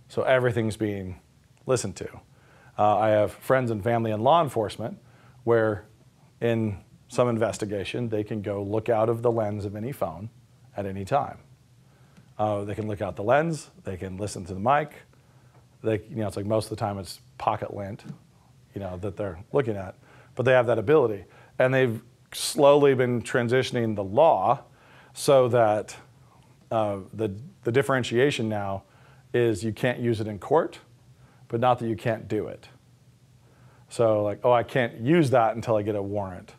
So 0.08 0.22
everything's 0.22 0.76
being 0.76 1.20
listened 1.66 1.96
to. 1.96 2.08
Uh, 2.78 2.98
I 2.98 3.08
have 3.10 3.32
friends 3.32 3.70
and 3.70 3.82
family 3.82 4.12
in 4.12 4.20
law 4.20 4.42
enforcement 4.42 4.98
where, 5.44 5.86
in 6.40 6.78
some 7.14 7.28
investigation, 7.28 8.08
they 8.08 8.24
can 8.24 8.42
go 8.42 8.62
look 8.62 8.88
out 8.88 9.08
of 9.08 9.22
the 9.22 9.30
lens 9.30 9.64
of 9.64 9.76
any 9.76 9.92
phone 9.92 10.30
at 10.76 10.86
any 10.86 11.04
time. 11.04 11.38
Uh, 12.38 12.64
they 12.64 12.74
can 12.74 12.88
look 12.88 13.00
out 13.00 13.16
the 13.16 13.22
lens, 13.22 13.70
they 13.84 13.96
can 13.96 14.16
listen 14.16 14.44
to 14.44 14.54
the 14.54 14.60
mic. 14.60 14.92
They, 15.82 16.00
you 16.08 16.16
know, 16.16 16.26
it's 16.26 16.36
like 16.36 16.46
most 16.46 16.64
of 16.64 16.70
the 16.70 16.76
time 16.76 16.98
it's 16.98 17.20
pocket 17.38 17.74
lint, 17.74 18.04
you 18.74 18.80
know, 18.80 18.96
that 18.98 19.16
they're 19.16 19.38
looking 19.52 19.76
at, 19.76 19.94
but 20.34 20.44
they 20.44 20.52
have 20.52 20.66
that 20.66 20.78
ability. 20.78 21.24
And 21.58 21.72
they've 21.72 22.02
slowly 22.32 22.94
been 22.94 23.22
transitioning 23.22 23.94
the 23.94 24.02
law 24.02 24.64
so 25.12 25.48
that 25.48 25.96
uh, 26.70 26.98
the, 27.12 27.32
the 27.62 27.70
differentiation 27.70 28.48
now 28.48 28.82
is 29.32 29.62
you 29.62 29.72
can't 29.72 30.00
use 30.00 30.20
it 30.20 30.26
in 30.26 30.38
court, 30.38 30.80
but 31.48 31.60
not 31.60 31.78
that 31.78 31.86
you 31.86 31.96
can't 31.96 32.26
do 32.26 32.46
it. 32.48 32.68
So, 33.88 34.24
like, 34.24 34.40
oh, 34.42 34.52
I 34.52 34.64
can't 34.64 35.00
use 35.00 35.30
that 35.30 35.54
until 35.54 35.76
I 35.76 35.82
get 35.82 35.94
a 35.94 36.02
warrant. 36.02 36.54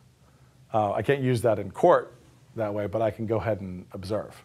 Uh, 0.72 0.92
I 0.92 1.02
can't 1.02 1.20
use 1.20 1.42
that 1.42 1.58
in 1.58 1.70
court 1.70 2.14
that 2.56 2.72
way, 2.72 2.86
but 2.86 3.02
I 3.02 3.10
can 3.10 3.26
go 3.26 3.36
ahead 3.36 3.60
and 3.60 3.86
observe. 3.92 4.44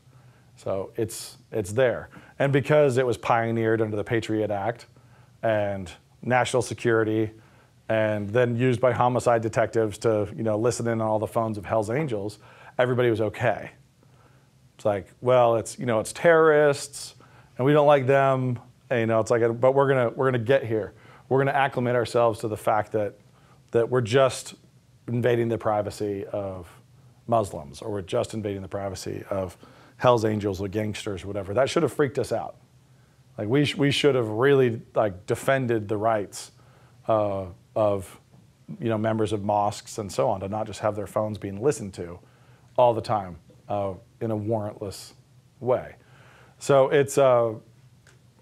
So 0.56 0.92
it's, 0.96 1.38
it's 1.52 1.72
there. 1.72 2.10
And 2.38 2.54
because 2.54 2.98
it 2.98 3.06
was 3.06 3.18
pioneered 3.18 3.82
under 3.82 3.98
the 3.98 4.04
Patriot 4.04 4.52
Act 4.52 4.86
and 5.42 5.92
national 6.22 6.62
security, 6.62 7.32
and 7.90 8.30
then 8.30 8.56
used 8.56 8.80
by 8.80 8.92
homicide 8.92 9.42
detectives 9.42 9.98
to 10.00 10.30
you 10.36 10.44
know, 10.44 10.58
listen 10.58 10.88
in 10.88 11.02
on 11.02 11.08
all 11.08 11.20
the 11.20 11.28
phones 11.28 11.58
of 11.58 11.66
Hell's 11.66 11.90
Angels, 11.90 12.40
everybody 12.78 13.10
was 13.10 13.22
okay. 13.22 13.72
It's 14.76 14.86
like, 14.86 15.08
well, 15.20 15.58
it's, 15.58 15.78
you 15.78 15.86
know, 15.86 16.00
it's 16.00 16.14
terrorists, 16.14 17.16
and 17.58 17.66
we 17.66 17.74
don't 17.74 17.88
like 17.88 18.08
them. 18.08 18.60
And, 18.90 19.00
you 19.00 19.06
know, 19.06 19.20
it's 19.20 19.30
like, 19.30 19.42
but 19.60 19.74
we're 19.74 19.88
gonna, 19.88 20.10
we're 20.10 20.32
gonna 20.32 20.44
get 20.44 20.66
here. 20.66 20.94
We're 21.30 21.40
gonna 21.40 21.58
acclimate 21.58 21.96
ourselves 21.96 22.40
to 22.40 22.48
the 22.48 22.58
fact 22.58 22.92
that, 22.94 23.16
that 23.72 23.90
we're 23.90 24.02
just 24.02 24.56
invading 25.08 25.50
the 25.50 25.58
privacy 25.58 26.26
of 26.28 26.70
Muslims, 27.28 27.82
or 27.82 27.92
we're 27.92 28.02
just 28.02 28.34
invading 28.34 28.62
the 28.62 28.68
privacy 28.68 29.24
of 29.30 29.58
Hell's 29.98 30.26
Angels 30.26 30.60
or 30.62 30.68
gangsters 30.68 31.24
or 31.24 31.28
whatever. 31.28 31.54
That 31.54 31.70
should 31.70 31.84
have 31.84 31.94
freaked 31.94 32.20
us 32.20 32.32
out. 32.32 32.56
Like 33.38 33.48
we, 33.48 33.66
sh- 33.66 33.76
we 33.76 33.92
should 33.92 34.16
have 34.16 34.28
really 34.28 34.82
like 34.96 35.26
defended 35.26 35.88
the 35.88 35.98
rights 35.98 36.52
uh, 37.08 37.46
of 37.76 38.20
you 38.80 38.90
know 38.90 38.98
members 38.98 39.34
of 39.34 39.44
mosques 39.44 39.98
and 39.98 40.12
so 40.12 40.30
on 40.30 40.40
to 40.42 40.48
not 40.48 40.66
just 40.68 40.80
have 40.80 40.96
their 40.96 41.08
phones 41.08 41.38
being 41.38 41.62
listened 41.62 41.94
to 41.96 42.20
all 42.78 42.94
the 42.94 43.02
time 43.02 43.38
uh, 43.70 43.94
in 44.20 44.32
a 44.32 44.38
warrantless 44.38 45.14
way. 45.60 45.96
So 46.60 46.90
it's 46.90 47.18
uh, 47.18 47.54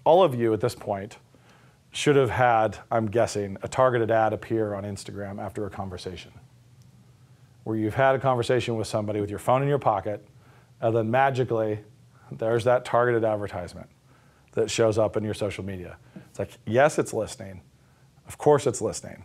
all 0.04 0.22
of 0.22 0.34
you 0.34 0.52
at 0.52 0.60
this 0.60 0.74
point 0.74 1.16
should 1.92 2.16
have 2.16 2.30
had, 2.30 2.78
I'm 2.90 3.06
guessing, 3.06 3.56
a 3.62 3.68
targeted 3.68 4.10
ad 4.10 4.32
appear 4.32 4.74
on 4.74 4.84
Instagram 4.84 5.42
after 5.42 5.66
a 5.66 5.70
conversation, 5.70 6.32
where 7.64 7.76
you've 7.76 7.94
had 7.94 8.14
a 8.14 8.18
conversation 8.18 8.76
with 8.76 8.86
somebody 8.86 9.20
with 9.20 9.30
your 9.30 9.38
phone 9.38 9.62
in 9.62 9.68
your 9.68 9.78
pocket 9.78 10.26
and 10.80 10.96
then 10.96 11.10
magically, 11.10 11.80
there's 12.32 12.64
that 12.64 12.84
targeted 12.84 13.24
advertisement 13.24 13.88
that 14.52 14.70
shows 14.70 14.98
up 14.98 15.16
in 15.16 15.24
your 15.24 15.34
social 15.34 15.64
media. 15.64 15.96
It's 16.28 16.38
like, 16.38 16.50
yes, 16.66 16.98
it's 16.98 17.12
listening. 17.12 17.60
Of 18.26 18.38
course, 18.38 18.66
it's 18.66 18.80
listening. 18.80 19.24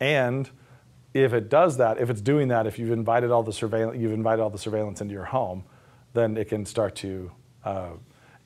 And 0.00 0.48
if 1.12 1.32
it 1.32 1.48
does 1.48 1.76
that, 1.78 1.98
if 1.98 2.08
it's 2.08 2.20
doing 2.20 2.48
that, 2.48 2.66
if 2.66 2.78
you've 2.78 2.90
invited 2.90 3.30
all 3.30 3.42
the 3.42 3.52
surveillance, 3.52 3.98
you've 3.98 4.12
invited 4.12 4.42
all 4.42 4.50
the 4.50 4.58
surveillance 4.58 5.00
into 5.00 5.12
your 5.12 5.24
home, 5.24 5.64
then 6.14 6.36
it 6.36 6.48
can 6.48 6.64
start 6.64 6.94
to 6.96 7.30
uh, 7.64 7.90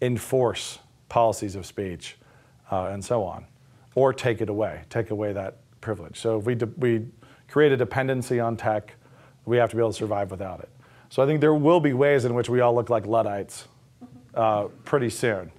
enforce 0.00 0.78
policies 1.08 1.54
of 1.54 1.66
speech 1.66 2.16
uh, 2.70 2.86
and 2.86 3.04
so 3.04 3.22
on, 3.22 3.46
or 3.94 4.12
take 4.12 4.40
it 4.40 4.48
away, 4.48 4.82
take 4.90 5.10
away 5.10 5.32
that 5.32 5.58
privilege. 5.80 6.18
So 6.18 6.38
if 6.38 6.44
we, 6.44 6.54
we 6.76 7.06
create 7.48 7.72
a 7.72 7.76
dependency 7.76 8.40
on 8.40 8.56
tech, 8.56 8.95
we 9.46 9.56
have 9.56 9.70
to 9.70 9.76
be 9.76 9.80
able 9.80 9.92
to 9.92 9.96
survive 9.96 10.30
without 10.30 10.60
it. 10.60 10.68
So 11.08 11.22
I 11.22 11.26
think 11.26 11.40
there 11.40 11.54
will 11.54 11.80
be 11.80 11.92
ways 11.92 12.24
in 12.24 12.34
which 12.34 12.48
we 12.48 12.60
all 12.60 12.74
look 12.74 12.90
like 12.90 13.06
Luddites 13.06 13.68
uh, 14.34 14.64
pretty 14.84 15.08
soon. 15.08 15.50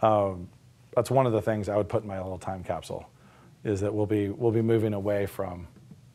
Um, 0.00 0.48
that's 0.94 1.10
one 1.10 1.26
of 1.26 1.32
the 1.32 1.42
things 1.42 1.68
I 1.68 1.76
would 1.76 1.88
put 1.88 2.02
in 2.02 2.08
my 2.08 2.18
little 2.18 2.38
time 2.38 2.64
capsule, 2.64 3.10
is 3.64 3.80
that 3.80 3.92
we'll 3.92 4.06
be, 4.06 4.30
we'll 4.30 4.52
be 4.52 4.62
moving 4.62 4.94
away 4.94 5.26
from 5.26 5.66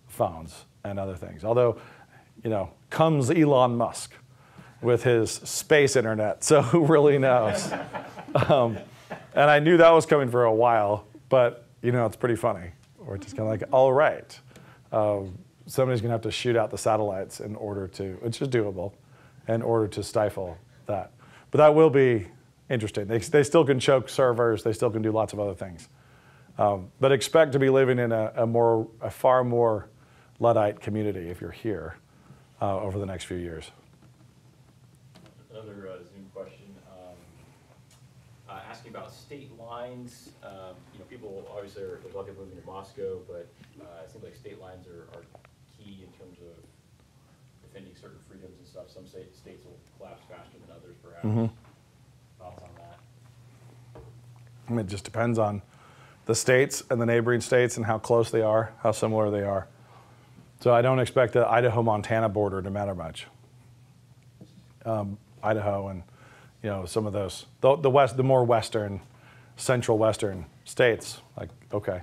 phones 0.08 0.66
and 0.84 0.98
other 0.98 1.16
things. 1.16 1.44
Although, 1.44 1.78
you 2.44 2.50
know, 2.50 2.72
comes 2.90 3.30
Elon 3.30 3.76
Musk 3.76 4.14
with 4.82 5.04
his 5.04 5.32
space 5.32 5.96
internet, 5.96 6.44
so 6.44 6.62
who 6.64 6.86
really 6.86 7.20
knows? 7.20 7.72
um, 8.48 8.78
and 9.36 9.50
I 9.50 9.60
knew 9.60 9.78
that 9.78 9.92
was 9.92 10.06
coming 10.06 10.30
for 10.30 10.46
a 10.46 10.54
while, 10.54 11.06
but, 11.30 11.66
you 11.82 11.92
know, 11.92 12.06
it's 12.06 12.16
pretty 12.16 12.36
funny. 12.36 12.72
We're 12.98 13.18
just 13.18 13.36
kind 13.36 13.52
of 13.52 13.60
like, 13.60 13.70
all 13.74 13.94
right. 13.94 14.40
Um, 14.92 15.38
somebody's 15.66 16.02
going 16.02 16.10
to 16.10 16.14
have 16.14 16.22
to 16.22 16.32
shoot 16.32 16.56
out 16.56 16.72
the 16.72 16.78
satellites 16.78 17.40
in 17.40 17.56
order 17.56 17.88
to, 17.88 18.14
which 18.22 18.42
is 18.42 18.48
doable, 18.48 18.94
in 19.48 19.62
order 19.62 19.88
to 19.88 20.04
stifle 20.04 20.58
that. 20.86 21.12
But 21.52 21.58
that 21.60 21.76
will 21.76 21.90
be 21.90 22.28
interesting. 22.70 23.08
They, 23.08 23.20
they 23.20 23.44
still 23.44 23.66
can 23.66 23.80
choke 23.80 24.10
servers. 24.10 24.64
They 24.64 24.74
still 24.74 24.90
can 24.90 25.02
do 25.02 25.12
lots 25.12 25.34
of 25.34 25.40
other 25.40 25.54
things. 25.54 25.90
Um, 26.58 26.92
but 27.00 27.12
expect 27.12 27.54
to 27.54 27.60
be 27.60 27.70
living 27.70 28.00
in 28.00 28.12
a, 28.12 28.32
a, 28.36 28.48
more, 28.48 28.88
a 29.02 29.10
far 29.10 29.44
more 29.44 29.90
Luddite 30.40 30.80
community 30.80 31.30
if 31.30 31.42
you're 31.42 31.52
here 31.52 31.96
uh, 32.62 32.80
over 32.80 33.00
the 33.00 33.06
next 33.06 33.26
few 33.26 33.38
years. 33.38 33.72
Another 35.52 35.90
uh, 35.90 35.98
Zoom 35.98 36.30
question, 36.34 36.76
um, 36.92 37.16
uh, 38.50 38.60
asking 38.70 38.92
about 38.92 39.14
state 39.14 39.52
lines. 39.60 40.32
Um, 40.44 40.76
you 40.94 41.00
know, 41.00 41.06
people 41.10 41.48
obviously 41.56 41.84
are, 41.84 42.00
there's 42.02 42.14
a 42.14 42.18
lot 42.18 42.28
of 42.28 42.30
people 42.30 42.46
to 42.46 42.66
Moscow, 42.66 43.20
but 43.28 43.48
uh, 43.82 44.04
it 44.04 44.12
seems 44.12 44.24
like 44.24 44.36
state 44.36 44.60
lines 44.60 44.88
are, 44.88 45.08
are 45.18 45.24
key 45.78 46.04
in 46.04 46.12
terms 46.20 46.40
of 46.40 46.56
defending 47.72 47.96
certain 47.96 48.18
freedoms 48.28 48.58
and 48.58 48.68
stuff. 48.68 48.90
Some 48.90 49.08
state, 49.08 49.36
states 49.36 49.66
will 49.66 49.78
collapse 49.98 50.24
faster 50.30 50.58
than 50.60 50.76
others, 50.76 50.96
perhaps. 51.04 51.26
Mhm. 51.26 51.50
Thoughts 52.40 52.64
on 52.64 52.70
that? 52.78 54.02
I 54.68 54.72
mean, 54.72 54.80
it 54.80 54.88
just 54.88 55.04
depends 55.06 55.40
on 55.40 55.62
the 56.26 56.36
states 56.36 56.84
and 56.90 57.02
the 57.02 57.06
neighboring 57.06 57.42
states 57.42 57.78
and 57.78 57.86
how 57.86 57.98
close 57.98 58.32
they 58.32 58.42
are, 58.42 58.74
how 58.80 58.92
similar 58.92 59.30
they 59.30 59.44
are. 59.44 59.68
So 60.60 60.74
I 60.74 60.82
don't 60.82 61.00
expect 61.00 61.34
the 61.34 61.48
Idaho-Montana 61.48 62.30
border 62.30 62.62
to 62.62 62.70
matter 62.70 62.94
much. 62.94 63.28
Um, 64.86 65.18
Idaho 65.44 65.88
and 65.88 66.04
you 66.62 66.70
know 66.70 66.86
some 66.86 67.08
of 67.08 67.14
those 67.14 67.48
the, 67.62 67.76
the 67.76 67.90
west, 67.90 68.18
the 68.18 68.24
more 68.24 68.44
western, 68.44 69.02
central 69.56 69.98
western 69.98 70.46
states, 70.66 71.22
like 71.36 71.50
okay, 71.74 72.02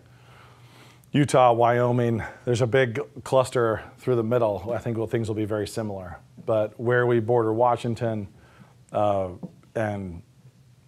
Utah, 1.11 1.55
Wyoming. 1.55 2.23
There's 2.45 2.61
a 2.61 2.67
big 2.67 3.01
cluster 3.25 3.83
through 3.97 4.17
the 4.17 4.23
middle. 4.23 4.71
I 4.75 4.79
think 4.79 4.99
things 5.11 5.27
will 5.27 5.35
be 5.35 5.47
very 5.47 5.67
similar. 5.67 6.19
But 6.45 6.79
where 6.79 7.07
we 7.07 7.19
border 7.19 7.51
Washington, 7.55 8.29
uh, 8.93 9.31
and 9.75 10.23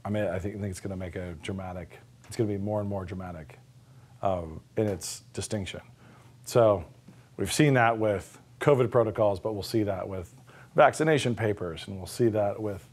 I 0.05 0.11
mean, 0.11 0.25
I 0.25 0.39
think, 0.39 0.57
I 0.57 0.59
think 0.59 0.71
it's 0.71 0.81
going 0.81 0.91
to 0.91 0.97
make 0.97 1.17
a 1.17 1.33
dramatic. 1.43 1.99
It's 2.29 2.37
going 2.37 2.51
to 2.51 2.55
be 2.55 2.63
more 2.63 2.81
and 2.81 2.89
more 2.89 3.07
dramatic 3.07 3.59
uh, 4.21 4.43
in 4.77 4.87
its 4.87 5.23
distinction. 5.33 5.81
So 6.45 6.85
we've 7.39 7.53
seen 7.53 7.73
that 7.75 7.97
with 7.99 8.39
COVID 8.61 8.91
protocols, 8.91 9.41
but 9.41 9.55
we'll 9.55 9.63
see 9.63 9.85
that 9.85 10.07
with 10.07 10.35
vaccination 10.77 11.35
papers, 11.35 11.85
and 11.87 11.97
we'll 11.97 12.07
see 12.07 12.29
that 12.29 12.61
with 12.61 12.87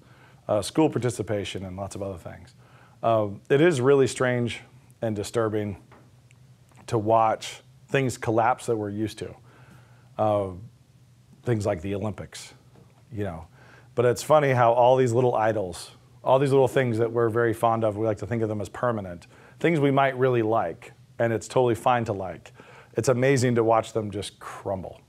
uh, 0.48 0.62
school 0.62 0.90
participation 0.90 1.66
and 1.66 1.76
lots 1.76 1.94
of 1.94 2.02
other 2.02 2.18
things. 2.18 2.56
Uh, 3.04 3.28
it 3.50 3.60
is 3.60 3.82
really 3.82 4.08
strange 4.08 4.62
and 5.02 5.14
disturbing 5.14 5.76
to 6.88 6.98
watch 6.98 7.62
things 7.90 8.18
collapse 8.18 8.66
that 8.66 8.76
we're 8.76 8.90
used 8.90 9.20
to. 9.20 9.36
Uh, 10.18 10.50
things 11.44 11.66
like 11.66 11.82
the 11.82 11.96
Olympics, 11.96 12.54
you 13.12 13.24
know. 13.24 13.48
But 13.96 14.06
it's 14.06 14.22
funny 14.22 14.52
how 14.52 14.74
all 14.74 14.98
these 14.98 15.14
little 15.14 15.36
idols, 15.36 15.92
all 16.24 16.40
these 16.40 16.52
little 16.52 16.68
things 16.68 16.98
that 16.98 17.12
we're 17.12 17.30
very 17.30 17.54
fond 17.54 17.84
of, 17.84 17.98
we 17.98 18.06
like 18.06 18.18
to 18.18 18.28
think 18.28 18.44
of 18.44 18.50
them 18.50 18.62
as 18.62 18.70
permanent, 18.70 19.28
things 19.60 19.80
we 19.80 19.92
might 19.92 20.18
really 20.18 20.42
like, 20.42 20.92
and 21.20 21.32
it's 21.32 21.48
totally 21.48 21.76
fine 21.76 22.04
to 22.06 22.14
like. 22.14 22.52
It's 22.96 23.10
amazing 23.10 23.56
to 23.56 23.64
watch 23.64 23.94
them 23.94 24.12
just 24.12 24.40
crumble. 24.40 25.02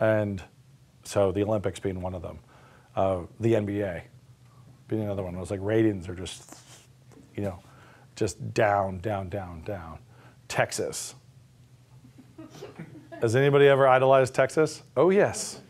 And 0.00 0.42
so 1.04 1.32
the 1.32 1.42
Olympics 1.44 1.78
being 1.78 2.00
one 2.00 2.14
of 2.14 2.22
them, 2.22 2.40
uh, 2.96 3.20
the 3.40 3.52
NBA 3.54 4.02
being 4.88 5.02
another 5.02 5.22
one. 5.22 5.34
It 5.34 5.40
was 5.40 5.50
like 5.50 5.60
ratings 5.62 6.08
are 6.08 6.14
just, 6.14 6.58
you 7.36 7.42
know, 7.42 7.60
just 8.16 8.54
down, 8.54 8.98
down, 8.98 9.28
down, 9.28 9.62
down. 9.62 9.98
Texas. 10.48 11.14
Has 13.20 13.36
anybody 13.36 13.66
ever 13.68 13.88
idolized 13.88 14.34
Texas? 14.34 14.82
Oh, 14.96 15.10
yes. 15.10 15.60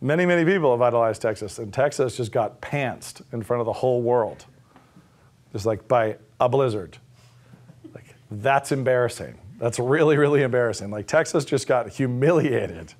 Many, 0.00 0.24
many 0.24 0.44
people 0.50 0.70
have 0.72 0.80
idolized 0.80 1.20
Texas, 1.20 1.58
and 1.58 1.72
Texas 1.72 2.16
just 2.16 2.32
got 2.32 2.60
pantsed 2.60 3.22
in 3.32 3.42
front 3.42 3.60
of 3.60 3.66
the 3.66 3.72
whole 3.72 4.00
world, 4.02 4.46
just 5.52 5.66
like 5.66 5.86
by 5.86 6.16
a 6.40 6.48
blizzard. 6.48 6.96
Like, 7.94 8.14
that's 8.30 8.72
embarrassing. 8.72 9.38
That's 9.58 9.78
really, 9.78 10.16
really 10.16 10.42
embarrassing. 10.42 10.90
Like, 10.90 11.06
Texas 11.06 11.44
just 11.44 11.66
got 11.66 11.90
humiliated. 11.90 12.94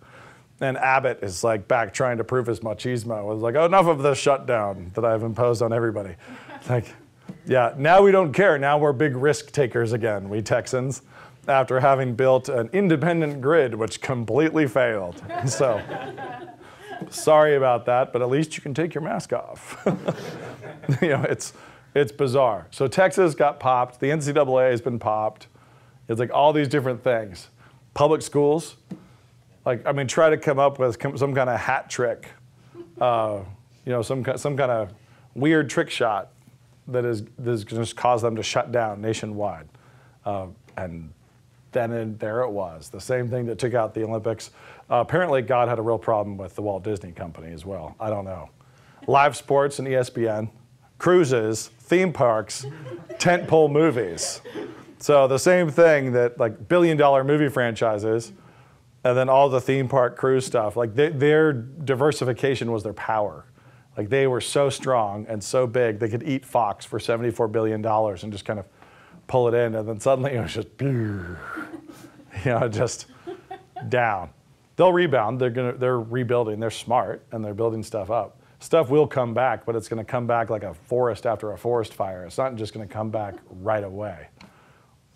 And 0.61 0.77
Abbott 0.77 1.21
is 1.23 1.43
like 1.43 1.67
back 1.67 1.95
trying 1.95 2.19
to 2.19 2.25
prove 2.25 2.47
his 2.47 2.61
machismo. 2.61 3.23
It 3.23 3.25
was 3.25 3.41
like, 3.41 3.55
oh, 3.55 3.65
enough 3.65 3.87
of 3.87 4.03
the 4.03 4.15
shutdown 4.15 4.91
that 4.95 5.07
I've 5.07 5.23
imposed 5.23 5.63
on 5.63 5.73
everybody. 5.73 6.17
Like, 6.69 6.95
yeah, 7.47 7.75
now 7.77 8.03
we 8.03 8.13
don't 8.13 8.33
care. 8.33 8.59
Now 8.59 8.79
we're 8.79 8.93
big 8.93 9.17
risk 9.17 9.53
takers 9.53 9.93
again, 9.93 10.29
we 10.29 10.43
Texans. 10.43 11.03
after 11.49 11.81
having 11.81 12.15
built 12.15 12.49
an 12.49 12.69
independent 12.73 13.41
grid 13.41 13.75
which 13.75 14.01
completely 14.01 14.67
failed. 14.67 15.23
So, 15.47 15.81
sorry 17.09 17.57
about 17.57 17.87
that, 17.87 18.13
but 18.13 18.21
at 18.21 18.29
least 18.29 18.57
you 18.57 18.63
can 18.63 18.75
take 18.75 18.95
your 18.95 19.03
mask 19.03 19.33
off. 19.33 19.83
you 21.03 21.09
know, 21.09 21.23
it's, 21.23 21.55
it's 21.95 22.13
bizarre. 22.13 22.67
So, 22.71 22.87
Texas 22.87 23.35
got 23.35 23.59
popped, 23.59 24.01
the 24.01 24.09
NCAA 24.09 24.71
has 24.71 24.83
been 24.83 24.99
popped. 24.99 25.47
It's 26.09 26.21
like 26.21 26.31
all 26.33 26.53
these 26.53 26.69
different 26.69 27.03
things. 27.03 27.49
Public 27.95 28.21
schools, 28.21 28.77
like, 29.65 29.85
I 29.87 29.93
mean, 29.93 30.07
try 30.07 30.29
to 30.31 30.37
come 30.37 30.59
up 30.59 30.79
with 30.79 31.01
some 31.19 31.35
kind 31.35 31.49
of 31.49 31.59
hat 31.59 31.89
trick, 31.89 32.29
uh, 33.01 33.41
you 33.87 33.93
know, 33.93 34.03
some, 34.03 34.25
some 34.37 34.57
kind 34.57 34.71
of 34.71 34.93
weird 35.35 35.71
trick 35.71 35.89
shot 35.89 36.33
that 36.93 37.05
is, 37.05 37.25
that 37.39 37.51
is 37.51 37.65
going 37.65 37.85
to 37.85 37.95
cause 37.95 38.23
them 38.23 38.37
to 38.37 38.43
shut 38.43 38.73
down 38.73 39.01
nationwide. 39.01 39.69
Uh, 40.25 40.47
and 40.77 41.13
then 41.73 41.93
and 41.93 42.19
there 42.19 42.43
it 42.43 42.51
was, 42.51 42.89
the 42.89 43.01
same 43.01 43.29
thing 43.29 43.47
that 43.47 43.59
took 43.59 43.75
out 43.75 43.95
the 43.95 44.05
Olympics. 44.05 44.51
Uh, 44.91 44.97
apparently, 44.97 45.43
God 45.43 45.69
had 45.69 45.79
a 45.79 45.83
real 45.83 45.99
problem 45.99 46.37
with 46.37 46.55
the 46.55 46.63
Walt 46.63 46.83
Disney 46.83 47.13
Company 47.13 47.53
as 47.53 47.65
well. 47.65 47.95
I 48.01 48.11
don't 48.11 48.25
know. 48.25 48.51
Live 49.07 49.37
sports 49.37 49.79
and 49.79 49.87
ESPN, 49.87 50.51
cruises, 50.99 51.69
theme 51.81 52.13
parks, 52.13 52.67
tentpole 53.15 53.71
movies. 53.71 54.41
So 54.99 55.27
the 55.27 55.39
same 55.39 55.71
thing 55.71 56.13
that 56.13 56.39
like 56.39 56.69
billion 56.69 56.97
dollar 56.97 57.25
movie 57.25 57.49
franchises, 57.49 58.33
and 59.05 59.17
then 59.17 59.29
all 59.29 59.49
the 59.49 59.61
theme 59.61 59.89
park 59.89 60.17
cruise 60.17 60.45
stuff. 60.45 60.77
Like 60.77 60.95
they, 60.95 61.09
their 61.09 61.53
diversification 61.53 62.71
was 62.71 62.83
their 62.83 62.93
power. 62.93 63.47
Like 64.01 64.09
they 64.09 64.27
were 64.27 64.41
so 64.41 64.71
strong 64.71 65.27
and 65.29 65.45
so 65.45 65.67
big, 65.67 65.99
they 65.99 66.09
could 66.09 66.23
eat 66.23 66.47
Fox 66.47 66.87
for 66.87 66.99
$74 66.99 67.53
billion 67.53 67.85
and 67.85 68.33
just 68.33 68.47
kind 68.47 68.59
of 68.59 68.65
pull 69.27 69.47
it 69.47 69.53
in. 69.53 69.75
And 69.75 69.87
then 69.87 70.01
suddenly 70.01 70.33
it 70.33 70.41
was 70.41 70.55
just, 70.55 70.69
you 70.81 71.37
know, 72.47 72.67
just 72.67 73.09
down. 73.91 74.31
They'll 74.77 74.95
rebound. 74.95 75.39
They're, 75.39 75.51
gonna, 75.51 75.75
they're 75.75 76.01
rebuilding. 76.01 76.61
They're 76.61 76.71
smart 76.71 77.27
and 77.31 77.45
they're 77.45 77.53
building 77.53 77.83
stuff 77.83 78.11
up. 78.11 78.41
Stuff 78.61 78.89
will 78.89 79.07
come 79.07 79.35
back, 79.35 79.67
but 79.67 79.77
it's 79.77 79.87
going 79.87 80.03
to 80.03 80.11
come 80.11 80.27
back 80.27 80.49
like 80.49 80.63
a 80.63 80.73
forest 80.73 81.27
after 81.27 81.53
a 81.53 81.59
forest 81.59 81.93
fire. 81.93 82.25
It's 82.25 82.39
not 82.39 82.55
just 82.55 82.73
going 82.73 82.89
to 82.89 82.91
come 82.91 83.11
back 83.11 83.35
right 83.51 83.85
away. 83.85 84.29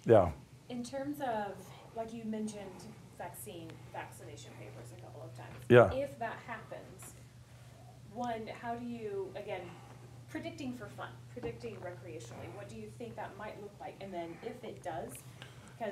Yeah. 0.05 0.31
In 0.69 0.85
terms 0.85 1.23
of, 1.23 1.55
like 1.97 2.13
you 2.13 2.25
mentioned, 2.27 2.69
vaccine, 3.17 3.71
vaccination 3.95 4.51
papers 4.61 4.93
a 4.95 5.01
couple 5.01 5.23
of 5.23 5.35
times. 5.35 5.57
Yeah. 5.71 5.91
If 5.95 6.19
that 6.19 6.37
happens, 6.47 6.74
one, 8.15 8.49
how 8.61 8.75
do 8.75 8.85
you, 8.87 9.29
again, 9.37 9.61
predicting 10.31 10.75
for 10.77 10.87
fun, 10.87 11.09
predicting 11.33 11.77
recreationally, 11.77 12.49
what 12.55 12.69
do 12.69 12.77
you 12.77 12.89
think 12.99 13.17
that 13.17 13.37
might 13.37 13.61
look 13.61 13.73
like? 13.81 13.95
And 14.01 14.13
then 14.13 14.37
if 14.43 14.63
it 14.65 14.83
does, 14.83 15.11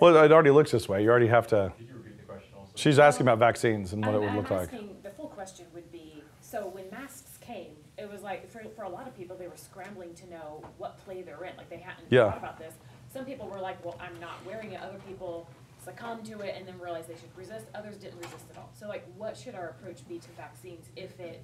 Well, 0.01 0.17
it 0.25 0.33
already 0.33 0.51
looks 0.51 0.71
this 0.71 0.89
way. 0.89 1.03
You 1.03 1.11
already 1.11 1.27
have 1.27 1.47
to. 1.49 1.73
Could 1.77 1.89
you 1.89 1.95
repeat 1.95 2.17
the 2.19 2.25
question 2.25 2.51
also? 2.57 2.73
She's 2.77 2.99
asking 2.99 3.27
about 3.27 3.39
vaccines 3.39 3.93
and 3.93 4.05
what 4.05 4.15
it 4.15 4.19
I'm- 4.19 4.37
would 4.37 4.43
look 4.43 4.51
I'm 4.53 4.59
like. 4.59 4.73
asking, 4.73 4.97
the 5.03 5.11
full 5.11 5.29
question 5.29 5.67
would 5.75 5.91
be, 5.91 6.23
so 6.41 6.69
when 6.69 6.89
masks 6.91 7.37
came, 7.41 7.73
it 7.99 8.11
was 8.11 8.23
like, 8.23 8.49
for, 8.51 8.63
for 8.77 8.83
a 8.83 8.89
lot 8.89 9.07
of 9.09 9.17
people, 9.17 9.37
they 9.37 9.49
were 9.49 9.57
scrambling 9.57 10.15
to 10.15 10.31
know 10.31 10.63
what 10.79 10.99
play 11.05 11.23
they're 11.23 11.43
in, 11.45 11.57
like 11.57 11.69
they 11.69 11.79
hadn't 11.79 12.07
Yeah. 12.11 12.31
thought 12.31 12.39
about 12.39 12.59
this. 12.59 12.75
Some 13.13 13.25
people 13.25 13.49
were 13.49 13.61
like, 13.61 13.85
well, 13.85 13.97
I'm 14.01 14.19
not 14.21 14.35
wearing 14.47 14.73
it, 14.73 14.81
other 14.81 14.99
people 15.07 15.49
succumbed 15.85 16.25
to 16.27 16.41
it 16.41 16.55
and 16.57 16.67
then 16.67 16.79
realized 16.79 17.09
they 17.09 17.15
should 17.17 17.37
resist, 17.37 17.67
others 17.75 17.97
didn't 17.97 18.19
resist 18.19 18.45
at 18.51 18.57
all. 18.57 18.71
So 18.73 18.87
like, 18.89 19.05
what 19.17 19.37
should 19.37 19.55
our 19.57 19.71
approach 19.71 20.07
be 20.09 20.19
to 20.21 20.29
vaccines 20.31 20.87
if 20.97 21.19
it 21.21 21.43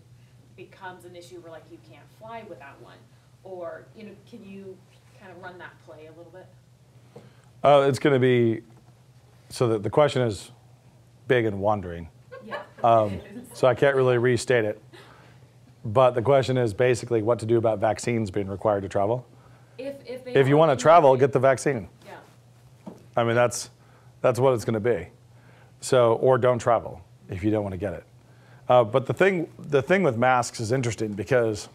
becomes 0.58 1.06
an 1.06 1.16
issue 1.16 1.40
where 1.40 1.52
like 1.52 1.64
you 1.70 1.78
can't 1.90 2.04
fly 2.18 2.44
without 2.46 2.82
one? 2.82 2.98
Or, 3.44 3.86
you 3.96 4.04
know, 4.04 4.12
can 4.28 4.44
you 4.44 4.76
kind 5.18 5.32
of 5.32 5.42
run 5.42 5.56
that 5.58 5.72
play 5.86 6.06
a 6.06 6.10
little 6.10 6.32
bit? 6.32 6.46
Uh, 7.64 7.86
it's 7.88 7.98
going 7.98 8.12
to 8.12 8.20
be 8.20 8.62
so 9.48 9.68
that 9.68 9.82
the 9.82 9.88
question 9.88 10.20
is 10.20 10.50
big 11.26 11.46
and 11.46 11.58
wandering. 11.60 12.10
Yeah. 12.44 12.58
Um, 12.84 13.20
so 13.54 13.66
I 13.66 13.74
can't 13.74 13.96
really 13.96 14.18
restate 14.18 14.64
it. 14.64 14.80
But 15.84 16.12
the 16.12 16.22
question 16.22 16.56
is 16.56 16.72
basically 16.72 17.22
what 17.22 17.40
to 17.40 17.46
do 17.46 17.56
about 17.58 17.80
vaccines 17.80 18.30
being 18.30 18.46
required 18.46 18.82
to 18.82 18.88
travel. 18.88 19.26
If, 19.78 19.96
if. 20.06 20.24
If 20.28 20.46
you 20.46 20.56
want 20.56 20.78
to 20.78 20.80
travel, 20.80 21.16
get 21.16 21.32
the 21.32 21.40
vaccine. 21.40 21.88
Yeah. 22.06 22.92
I 23.16 23.24
mean, 23.24 23.34
that's, 23.34 23.70
that's 24.20 24.38
what 24.38 24.54
it's 24.54 24.64
going 24.64 24.74
to 24.74 24.80
be. 24.80 25.08
So, 25.80 26.14
or 26.14 26.38
don't 26.38 26.60
travel 26.60 27.00
if 27.28 27.42
you 27.42 27.50
don't 27.50 27.64
want 27.64 27.72
to 27.72 27.78
get 27.78 27.94
it. 27.94 28.04
Uh, 28.68 28.84
but 28.84 29.06
the 29.06 29.14
thing, 29.14 29.50
the 29.58 29.80
thing 29.80 30.02
with 30.02 30.16
masks 30.16 30.60
is 30.60 30.72
interesting 30.72 31.12
because 31.12 31.68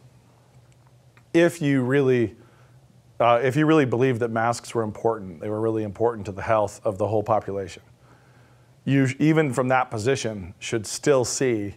if 1.33 1.61
you 1.61 1.81
really, 1.81 2.35
uh, 3.19 3.39
if 3.41 3.55
you 3.55 3.65
really 3.65 3.85
believe 3.85 4.19
that 4.19 4.29
masks 4.29 4.75
were 4.75 4.83
important, 4.83 5.41
they 5.41 5.49
were 5.49 5.59
really 5.59 5.83
important 5.83 6.25
to 6.27 6.31
the 6.31 6.43
health 6.43 6.79
of 6.83 6.97
the 6.97 7.07
whole 7.07 7.23
population, 7.23 7.81
you, 8.85 9.07
even 9.17 9.51
from 9.53 9.69
that 9.69 9.89
position, 9.89 10.53
should 10.59 10.85
still 10.85 11.25
see 11.25 11.75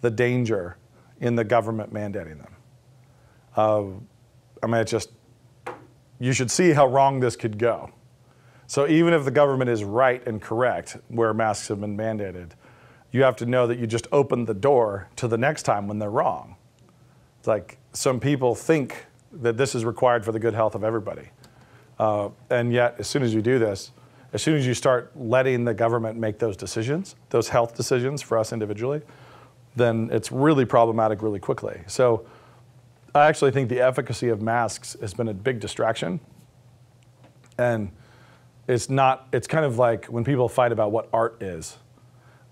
the 0.00 0.10
danger 0.10 0.76
in 1.20 1.36
the 1.36 1.44
government 1.44 1.92
mandating 1.92 2.38
them. 2.38 2.56
Uh, 3.56 3.82
I 4.62 4.66
mean, 4.66 4.80
it's 4.80 4.90
just, 4.90 5.10
you 6.18 6.32
should 6.32 6.50
see 6.50 6.70
how 6.70 6.86
wrong 6.86 7.20
this 7.20 7.36
could 7.36 7.58
go. 7.58 7.90
So 8.66 8.88
even 8.88 9.12
if 9.12 9.24
the 9.24 9.30
government 9.30 9.68
is 9.68 9.84
right 9.84 10.26
and 10.26 10.40
correct 10.40 10.96
where 11.08 11.34
masks 11.34 11.68
have 11.68 11.80
been 11.80 11.96
mandated, 11.96 12.52
you 13.14 13.22
have 13.22 13.36
to 13.36 13.46
know 13.46 13.68
that 13.68 13.78
you 13.78 13.86
just 13.86 14.08
opened 14.10 14.48
the 14.48 14.54
door 14.54 15.06
to 15.14 15.28
the 15.28 15.38
next 15.38 15.62
time 15.62 15.86
when 15.86 16.00
they're 16.00 16.10
wrong. 16.10 16.56
It's 17.38 17.46
like 17.46 17.78
some 17.92 18.18
people 18.18 18.56
think 18.56 19.06
that 19.30 19.56
this 19.56 19.76
is 19.76 19.84
required 19.84 20.24
for 20.24 20.32
the 20.32 20.40
good 20.40 20.52
health 20.52 20.74
of 20.74 20.82
everybody. 20.82 21.28
Uh, 21.96 22.30
and 22.50 22.72
yet, 22.72 22.96
as 22.98 23.06
soon 23.06 23.22
as 23.22 23.32
you 23.32 23.40
do 23.40 23.60
this, 23.60 23.92
as 24.32 24.42
soon 24.42 24.56
as 24.56 24.66
you 24.66 24.74
start 24.74 25.12
letting 25.14 25.64
the 25.64 25.72
government 25.72 26.18
make 26.18 26.40
those 26.40 26.56
decisions, 26.56 27.14
those 27.30 27.48
health 27.48 27.76
decisions 27.76 28.20
for 28.20 28.36
us 28.36 28.52
individually, 28.52 29.00
then 29.76 30.08
it's 30.10 30.32
really 30.32 30.64
problematic 30.64 31.22
really 31.22 31.38
quickly. 31.38 31.82
So 31.86 32.26
I 33.14 33.26
actually 33.28 33.52
think 33.52 33.68
the 33.68 33.80
efficacy 33.80 34.28
of 34.28 34.42
masks 34.42 34.96
has 35.00 35.14
been 35.14 35.28
a 35.28 35.34
big 35.34 35.60
distraction. 35.60 36.18
And 37.58 37.92
it's 38.66 38.90
not, 38.90 39.28
it's 39.32 39.46
kind 39.46 39.64
of 39.64 39.78
like 39.78 40.06
when 40.06 40.24
people 40.24 40.48
fight 40.48 40.72
about 40.72 40.90
what 40.90 41.08
art 41.12 41.40
is, 41.40 41.78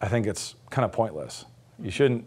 I 0.02 0.08
think 0.08 0.26
it's 0.26 0.56
kind 0.68 0.84
of 0.84 0.90
pointless. 0.92 1.44
You 1.80 1.90
shouldn't, 1.90 2.24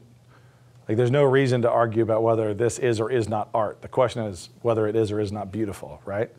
like, 0.88 0.96
there's 0.96 1.12
no 1.12 1.24
reason 1.24 1.62
to 1.64 1.70
argue 1.70 2.02
about 2.02 2.24
whether 2.24 2.54
this 2.54 2.80
is 2.80 3.02
or 3.02 3.12
is 3.12 3.28
not 3.28 3.50
art. 3.54 3.82
The 3.82 3.90
question 3.90 4.24
is 4.24 4.50
whether 4.62 4.88
it 4.88 4.96
is 4.96 5.12
or 5.12 5.20
is 5.20 5.32
not 5.34 5.52
beautiful, 5.52 6.02
right? 6.06 6.32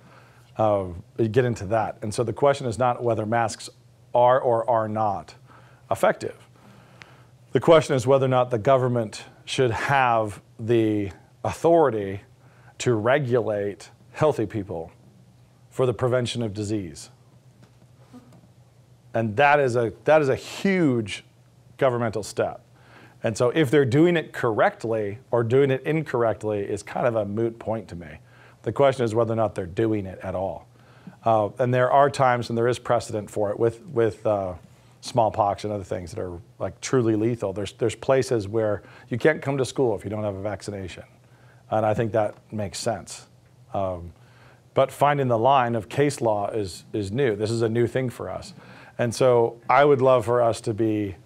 Uh, 0.57 0.87
you 1.19 1.29
get 1.29 1.45
into 1.45 1.67
that. 1.67 1.99
And 2.01 2.13
so 2.13 2.25
the 2.25 2.33
question 2.33 2.67
is 2.67 2.79
not 2.79 3.03
whether 3.03 3.27
masks 3.27 3.69
are 4.15 4.41
or 4.41 4.69
are 4.69 4.89
not 4.89 5.35
effective. 5.91 6.37
The 7.53 7.61
question 7.61 7.95
is 7.95 8.07
whether 8.07 8.25
or 8.25 8.31
not 8.31 8.51
the 8.51 8.59
government 8.59 9.25
should 9.45 9.71
have 9.71 10.41
the 10.59 11.13
authority 11.45 12.23
to 12.79 12.95
regulate 12.95 13.91
healthy 14.13 14.47
people 14.47 14.91
for 15.71 15.85
the 15.85 15.95
prevention 15.95 16.43
of 16.43 16.55
disease. 16.55 17.11
And 19.17 19.35
that 19.37 19.61
is 19.61 19.77
a, 19.77 19.95
that 20.05 20.21
is 20.21 20.29
a 20.29 20.37
huge 20.37 21.25
governmental 21.79 22.23
step. 22.23 22.61
And 23.23 23.35
so 23.35 23.49
if 23.49 23.71
they're 23.71 23.87
doing 23.87 24.15
it 24.15 24.35
correctly 24.35 25.21
or 25.31 25.43
doing 25.43 25.71
it 25.71 25.83
incorrectly 25.85 26.59
is 26.59 26.83
kind 26.83 27.07
of 27.07 27.17
a 27.17 27.25
moot 27.25 27.59
point 27.59 27.89
to 27.89 27.97
me. 27.97 28.19
The 28.65 28.73
question 28.73 29.07
is 29.07 29.15
whether 29.15 29.33
or 29.33 29.37
not 29.37 29.55
they're 29.55 29.65
doing 29.65 30.05
it 30.05 30.19
at 30.23 30.35
all. 30.35 30.69
Uh, 31.25 31.49
and 31.59 31.73
there 31.73 31.91
are 31.91 32.11
times, 32.11 32.51
and 32.51 32.59
there 32.59 32.69
is 32.69 32.79
precedent 32.79 33.31
for 33.31 33.51
it 33.51 33.59
with, 33.59 33.81
with 33.87 34.27
uh, 34.27 34.53
smallpox 35.01 35.65
and 35.65 35.73
other 35.73 35.83
things 35.83 36.13
that 36.13 36.21
are 36.21 36.39
like 36.59 36.79
truly 36.83 37.17
lethal. 37.17 37.55
There's, 37.55 37.73
there's 37.73 37.95
places 37.95 38.47
where 38.47 38.83
you 39.09 39.17
can't 39.17 39.41
come 39.41 39.57
to 39.57 39.65
school 39.65 39.97
if 39.97 40.05
you 40.05 40.11
don't 40.11 40.25
have 40.25 40.37
a 40.37 40.43
vaccination. 40.43 41.05
And 41.71 41.87
I 41.87 41.95
think 41.95 42.13
that 42.13 42.35
makes 42.53 42.79
sense. 42.79 43.29
Um, 43.73 44.13
but 44.75 44.93
finding 44.93 45.29
the 45.29 45.39
line 45.39 45.75
of 45.75 45.89
case 45.89 46.21
law 46.21 46.51
is, 46.51 46.85
is 46.93 47.11
new. 47.11 47.35
This 47.35 47.51
is 47.51 47.63
a 47.63 47.69
new 47.71 47.87
thing 47.87 48.11
for 48.11 48.29
us. 48.29 48.53
And 48.99 49.15
so 49.15 49.61
I 49.69 49.85
would 49.85 50.01
love 50.01 50.25
for 50.25 50.43
us 50.43 50.61
to 50.63 50.75
be 50.75 51.17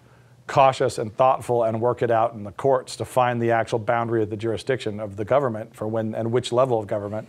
cautious 0.47 0.99
and 0.99 1.15
thoughtful 1.17 1.63
and 1.63 1.81
work 1.81 2.03
it 2.03 2.11
out 2.11 2.35
in 2.35 2.43
the 2.43 2.51
courts 2.51 2.97
to 2.97 3.05
find 3.05 3.41
the 3.41 3.53
actual 3.53 3.79
boundary 3.79 4.23
of 4.23 4.31
the 4.31 4.37
jurisdiction 4.37 4.99
of 4.99 5.17
the 5.17 5.25
government 5.25 5.75
for 5.77 5.87
when 5.87 6.15
and 6.15 6.33
which 6.33 6.51
level 6.51 6.81
of 6.81 6.89
government 6.89 7.29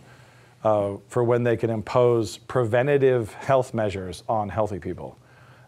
uh, 0.63 0.93
for 1.07 1.23
when 1.23 1.43
they 1.43 1.55
can 1.55 1.69
impose 1.69 2.37
preventative 2.37 3.33
health 3.33 3.73
measures 3.75 4.23
on 4.27 4.49
healthy 4.49 4.79
people. 4.79 5.17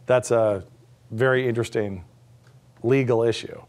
That's 0.08 0.32
a 0.32 0.64
very 1.12 1.48
interesting 1.48 2.04
legal 2.82 3.22
issue. 3.22 3.62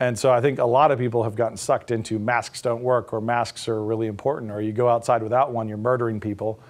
And 0.00 0.18
so 0.18 0.32
I 0.32 0.40
think 0.40 0.58
a 0.58 0.64
lot 0.64 0.90
of 0.90 0.98
people 0.98 1.24
have 1.24 1.34
gotten 1.34 1.56
sucked 1.56 1.90
into 1.90 2.18
masks 2.18 2.62
don't 2.62 2.82
work 2.82 3.12
or 3.12 3.20
masks 3.20 3.68
are 3.68 3.82
really 3.82 4.06
important 4.06 4.50
or 4.50 4.62
you 4.62 4.72
go 4.72 4.88
outside 4.88 5.22
without 5.22 5.52
one, 5.52 5.68
you're 5.68 5.76
murdering 5.76 6.20
people, 6.20 6.60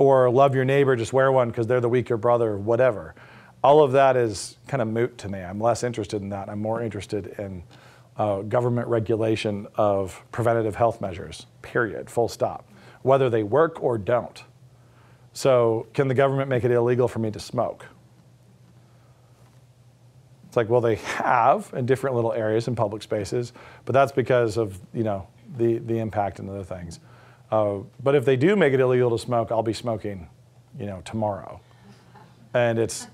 or 0.00 0.30
love 0.30 0.56
your 0.56 0.64
neighbor, 0.66 0.96
just 0.96 1.12
wear 1.12 1.30
one 1.30 1.50
because 1.50 1.68
they're 1.68 1.82
the 1.82 1.88
weaker 1.90 2.16
brother, 2.18 2.58
whatever. 2.58 3.14
All 3.62 3.84
of 3.84 3.92
that 3.92 4.16
is 4.16 4.58
kind 4.68 4.82
of 4.82 4.88
moot 4.88 5.18
to 5.18 5.28
me. 5.28 5.40
I'm 5.40 5.60
less 5.60 5.84
interested 5.84 6.22
in 6.22 6.30
that. 6.30 6.48
I'm 6.50 6.60
more 6.62 6.82
interested 6.82 7.28
in 7.38 7.64
uh, 8.16 8.42
government 8.42 8.88
regulation 8.88 9.68
of 9.76 10.22
preventative 10.32 10.76
health 10.76 11.00
measures, 11.02 11.46
period, 11.62 12.10
full 12.10 12.28
stop. 12.28 12.68
Whether 13.02 13.30
they 13.30 13.44
work 13.44 13.82
or 13.82 13.98
don't, 13.98 14.42
So, 15.34 15.86
can 15.94 16.08
the 16.08 16.14
government 16.14 16.48
make 16.50 16.64
it 16.64 16.70
illegal 16.72 17.08
for 17.08 17.18
me 17.20 17.30
to 17.32 17.40
smoke? 17.40 17.86
It's 20.48 20.56
like, 20.56 20.68
well, 20.70 20.80
they 20.82 20.96
have 20.96 21.72
in 21.76 21.86
different 21.86 22.16
little 22.16 22.32
areas 22.32 22.68
in 22.68 22.76
public 22.76 23.02
spaces, 23.02 23.52
but 23.84 23.92
that's 23.94 24.12
because 24.12 24.56
of 24.58 24.80
you 24.94 25.04
know 25.04 25.28
the 25.58 25.78
the 25.78 25.98
impact 25.98 26.40
and 26.40 26.50
other 26.50 26.64
things. 26.64 27.00
Uh, 27.50 27.78
but 28.02 28.14
if 28.14 28.24
they 28.24 28.36
do 28.36 28.54
make 28.56 28.72
it 28.72 28.80
illegal 28.80 29.10
to 29.10 29.18
smoke, 29.18 29.50
I'll 29.50 29.62
be 29.62 29.72
smoking, 29.72 30.28
you 30.78 30.86
know, 30.86 31.02
tomorrow, 31.04 31.60
and 32.54 32.78
it's 32.78 33.08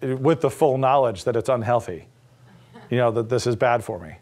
it- 0.00 0.18
with 0.18 0.40
the 0.40 0.50
full 0.50 0.78
knowledge 0.78 1.24
that 1.24 1.36
it's 1.36 1.48
unhealthy, 1.48 2.06
you 2.88 2.98
know, 2.98 3.10
that 3.10 3.28
this 3.28 3.46
is 3.46 3.56
bad 3.56 3.82
for 3.82 3.98
me. 3.98 4.14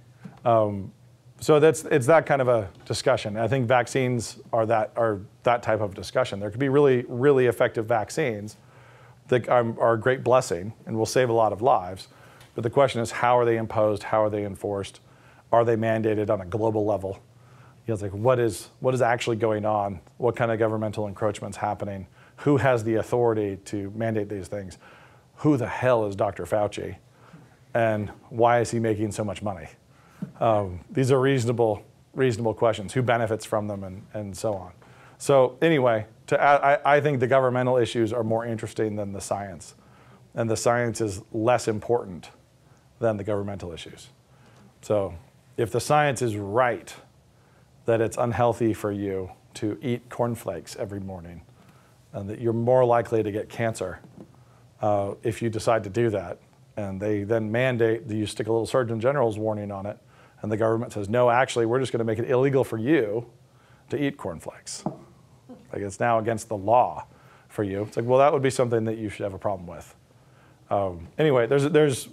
Um, 0.45 0.93
so 1.41 1.61
that's 1.61 1.85
it's 1.85 2.07
that 2.07 2.27
kind 2.27 2.41
of 2.41 2.49
a 2.49 2.69
discussion. 2.85 3.37
I 3.37 3.47
think 3.47 3.69
vaccines 3.69 4.39
are 4.53 4.67
that 4.67 4.93
are 4.97 5.21
that 5.45 5.63
type 5.63 5.81
of 5.81 5.95
discussion. 5.95 6.41
There 6.41 6.51
could 6.51 6.61
be 6.61 6.69
really 6.69 7.05
really 7.07 7.47
effective 7.47 7.87
vaccines 7.87 8.57
that 9.29 9.49
are, 9.49 9.79
are 9.79 9.93
a 9.93 10.01
great 10.01 10.25
blessing 10.25 10.73
and 10.87 10.97
will 10.97 11.07
save 11.07 11.29
a 11.29 11.33
lot 11.33 11.53
of 11.53 11.61
lives. 11.61 12.09
But 12.55 12.65
the 12.65 12.71
question 12.71 13.01
is, 13.03 13.11
how 13.11 13.39
are 13.39 13.45
they 13.45 13.57
imposed? 13.59 14.03
How 14.05 14.25
are 14.25 14.31
they 14.31 14.45
enforced? 14.45 15.01
Are 15.53 15.65
they 15.65 15.77
mandated 15.77 16.31
on 16.31 16.41
a 16.41 16.47
global 16.47 16.85
level? 16.87 17.21
You 17.89 17.95
it's 17.95 18.03
like 18.03 18.13
what 18.13 18.39
is 18.39 18.69
what 18.81 18.93
is 18.93 19.01
actually 19.01 19.37
going 19.37 19.65
on? 19.65 20.01
What 20.19 20.37
kind 20.37 20.53
of 20.53 20.59
governmental 20.59 21.09
encroachments 21.09 21.57
happening? 21.57 22.07
Who 22.37 22.59
has 22.59 22.85
the 22.85 22.97
authority 22.97 23.57
to 23.65 23.91
mandate 23.97 24.29
these 24.29 24.47
things? 24.47 24.77
Who 25.37 25.57
the 25.57 25.67
hell 25.67 26.05
is 26.07 26.15
Dr. 26.15 26.45
Fauci? 26.45 26.97
And 27.73 28.11
why 28.29 28.61
is 28.61 28.71
he 28.71 28.79
making 28.79 29.13
so 29.13 29.25
much 29.25 29.41
money? 29.41 29.69
Um, 30.39 30.81
these 30.91 31.11
are 31.11 31.19
reasonable, 31.19 31.83
reasonable 32.13 32.53
questions. 32.53 32.93
Who 32.93 33.01
benefits 33.01 33.47
from 33.47 33.69
them, 33.69 33.83
and, 33.83 34.05
and 34.13 34.37
so 34.37 34.53
on. 34.53 34.73
So 35.17 35.57
anyway, 35.63 36.05
to, 36.27 36.41
I, 36.41 36.97
I 36.97 37.01
think 37.01 37.21
the 37.21 37.27
governmental 37.27 37.79
issues 37.79 38.13
are 38.13 38.23
more 38.23 38.45
interesting 38.45 38.97
than 38.97 39.13
the 39.13 39.21
science, 39.23 39.75
and 40.35 40.51
the 40.51 40.59
science 40.59 41.01
is 41.01 41.23
less 41.33 41.69
important 41.69 42.29
than 42.99 43.17
the 43.17 43.25
governmental 43.25 43.73
issues. 43.73 44.09
So 44.83 45.15
if 45.57 45.73
the 45.73 45.81
science 45.81 46.21
is 46.21 46.37
right 46.37 46.95
that 47.89 48.03
it's 48.03 48.19
unhealthy 48.19 48.75
for 48.75 48.93
you 48.93 49.31
to 49.55 49.79
eat 49.81 50.11
cornflakes 50.11 50.77
every 50.77 51.01
morning, 51.01 51.41
and 52.13 52.29
that 52.29 52.39
you're 52.39 52.53
more 52.53 52.85
likely 52.85 53.23
to 53.23 53.33
get 53.33 53.49
cancer 53.49 54.01
uh, 54.83 55.15
if 55.23 55.41
you 55.41 55.49
decide 55.49 55.83
to 55.83 55.89
do 55.89 56.11
that, 56.11 56.39
and 56.77 57.01
they 57.01 57.23
then 57.23 57.51
mandate 57.51 58.07
that 58.07 58.15
you 58.15 58.27
stick 58.27 58.47
a 58.47 58.53
little 58.53 58.67
Surgeon 58.67 59.01
General's 59.01 59.39
warning 59.39 59.73
on 59.73 59.87
it, 59.87 59.97
and 60.43 60.53
the 60.53 60.57
government 60.59 60.93
says, 60.93 61.09
no, 61.09 61.31
actually, 61.31 61.65
we're 61.65 61.81
just 61.81 61.91
going 61.91 62.01
to 62.01 62.05
make 62.05 62.19
it 62.19 62.29
illegal 62.29 62.63
for 62.63 62.77
you 62.77 63.25
to 63.89 63.97
eat 63.97 64.19
cornflakes. 64.19 64.85
Like 65.73 65.81
it's 65.81 65.99
now 65.99 66.19
against 66.19 66.51
the 66.51 66.59
law 66.59 67.07
for 67.49 67.63
you. 67.63 67.85
It's 67.85 67.97
like, 67.97 68.05
well, 68.05 68.19
that 68.19 68.35
would 68.35 68.43
be 68.43 68.51
something 68.51 68.85
that 68.85 68.99
you 68.99 69.09
should 69.09 69.25
have 69.25 69.33
a 69.33 69.39
problem 69.39 69.67
with. 69.67 69.97
Um, 70.69 71.09
anyway, 71.17 71.47
there's, 71.47 71.65
there's, 71.71 72.11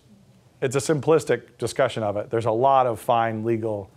it's 0.61 0.78
a 0.78 0.80
simplistic 0.80 1.57
discussion 1.57 2.01
of 2.01 2.15
it. 2.15 2.30
There's 2.30 2.45
a 2.45 2.51
lot 2.51 2.88
of 2.88 3.01
fine 3.01 3.43
legal 3.43 3.91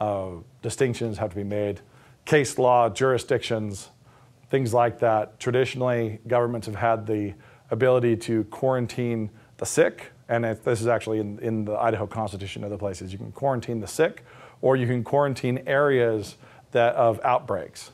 uh, 0.00 0.30
distinctions 0.62 1.18
have 1.18 1.30
to 1.30 1.36
be 1.36 1.44
made. 1.44 1.80
Case 2.24 2.58
law, 2.58 2.88
jurisdictions, 2.88 3.90
things 4.50 4.74
like 4.74 4.98
that. 5.00 5.38
Traditionally, 5.40 6.20
governments 6.26 6.66
have 6.66 6.76
had 6.76 7.06
the 7.06 7.34
ability 7.70 8.16
to 8.16 8.44
quarantine 8.44 9.30
the 9.58 9.66
sick, 9.66 10.12
and 10.28 10.44
it, 10.44 10.64
this 10.64 10.80
is 10.80 10.86
actually 10.86 11.18
in, 11.18 11.38
in 11.40 11.64
the 11.64 11.74
Idaho 11.74 12.06
Constitution 12.06 12.64
other 12.64 12.78
places. 12.78 13.12
You 13.12 13.18
can 13.18 13.32
quarantine 13.32 13.80
the 13.80 13.86
sick, 13.86 14.24
or 14.60 14.76
you 14.76 14.86
can 14.86 15.04
quarantine 15.04 15.62
areas 15.66 16.36
that 16.72 16.94
of 16.94 17.20
outbreaks. 17.24 17.92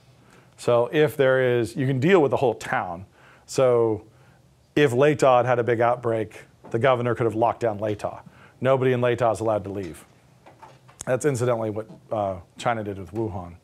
So 0.57 0.88
if 0.92 1.16
there 1.16 1.59
is, 1.59 1.76
you 1.76 1.86
can 1.86 2.00
deal 2.00 2.20
with 2.20 2.30
the 2.30 2.36
whole 2.36 2.55
town. 2.55 3.07
So 3.46 4.05
if 4.76 4.92
Latah 4.92 5.44
had 5.44 5.59
a 5.59 5.64
big 5.64 5.80
outbreak, 5.80 6.42
the 6.70 6.78
governor 6.78 7.14
could 7.14 7.24
have 7.24 7.34
locked 7.34 7.61
down 7.61 7.78
Latah. 7.78 8.22
Nobody 8.61 8.92
in 8.92 9.00
Latah 9.00 9.32
is 9.32 9.40
allowed 9.40 9.64
to 9.64 9.70
leave. 9.70 10.05
That's 11.07 11.24
incidentally 11.24 11.70
what 11.70 11.88
uh, 12.11 12.36
China 12.57 12.82
did 12.82 12.98
with 12.98 13.12
Wuhan, 13.12 13.57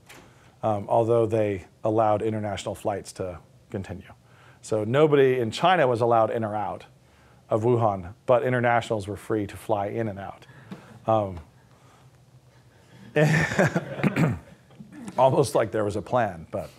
um, 0.62 0.86
although 0.88 1.26
they 1.26 1.64
allowed 1.84 2.22
international 2.22 2.74
flights 2.74 3.12
to 3.14 3.38
continue. 3.70 4.12
So 4.62 4.84
nobody 4.84 5.38
in 5.38 5.50
China 5.50 5.88
was 5.88 6.02
allowed 6.02 6.30
in 6.30 6.44
or 6.44 6.54
out 6.54 6.84
of 7.48 7.62
Wuhan, 7.62 8.12
but 8.26 8.42
internationals 8.42 9.08
were 9.08 9.16
free 9.16 9.46
to 9.46 9.56
fly 9.56 9.86
in 9.86 10.08
and 10.08 10.18
out. 10.18 10.46
Um, 11.06 11.40
almost 15.18 15.54
like 15.54 15.72
there 15.72 15.84
was 15.84 15.96
a 15.96 16.02
plan, 16.02 16.46
but 16.50 16.70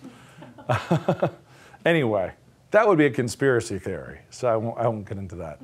anyway, 1.86 2.32
that 2.70 2.88
would 2.88 2.98
be 2.98 3.06
a 3.06 3.12
conspiracy 3.12 3.80
theory, 3.80 4.20
so 4.30 4.48
I 4.48 4.56
won't, 4.56 4.78
I 4.78 4.88
won't 4.88 5.10
get 5.10 5.18
into 5.18 5.36
that. 5.38 5.60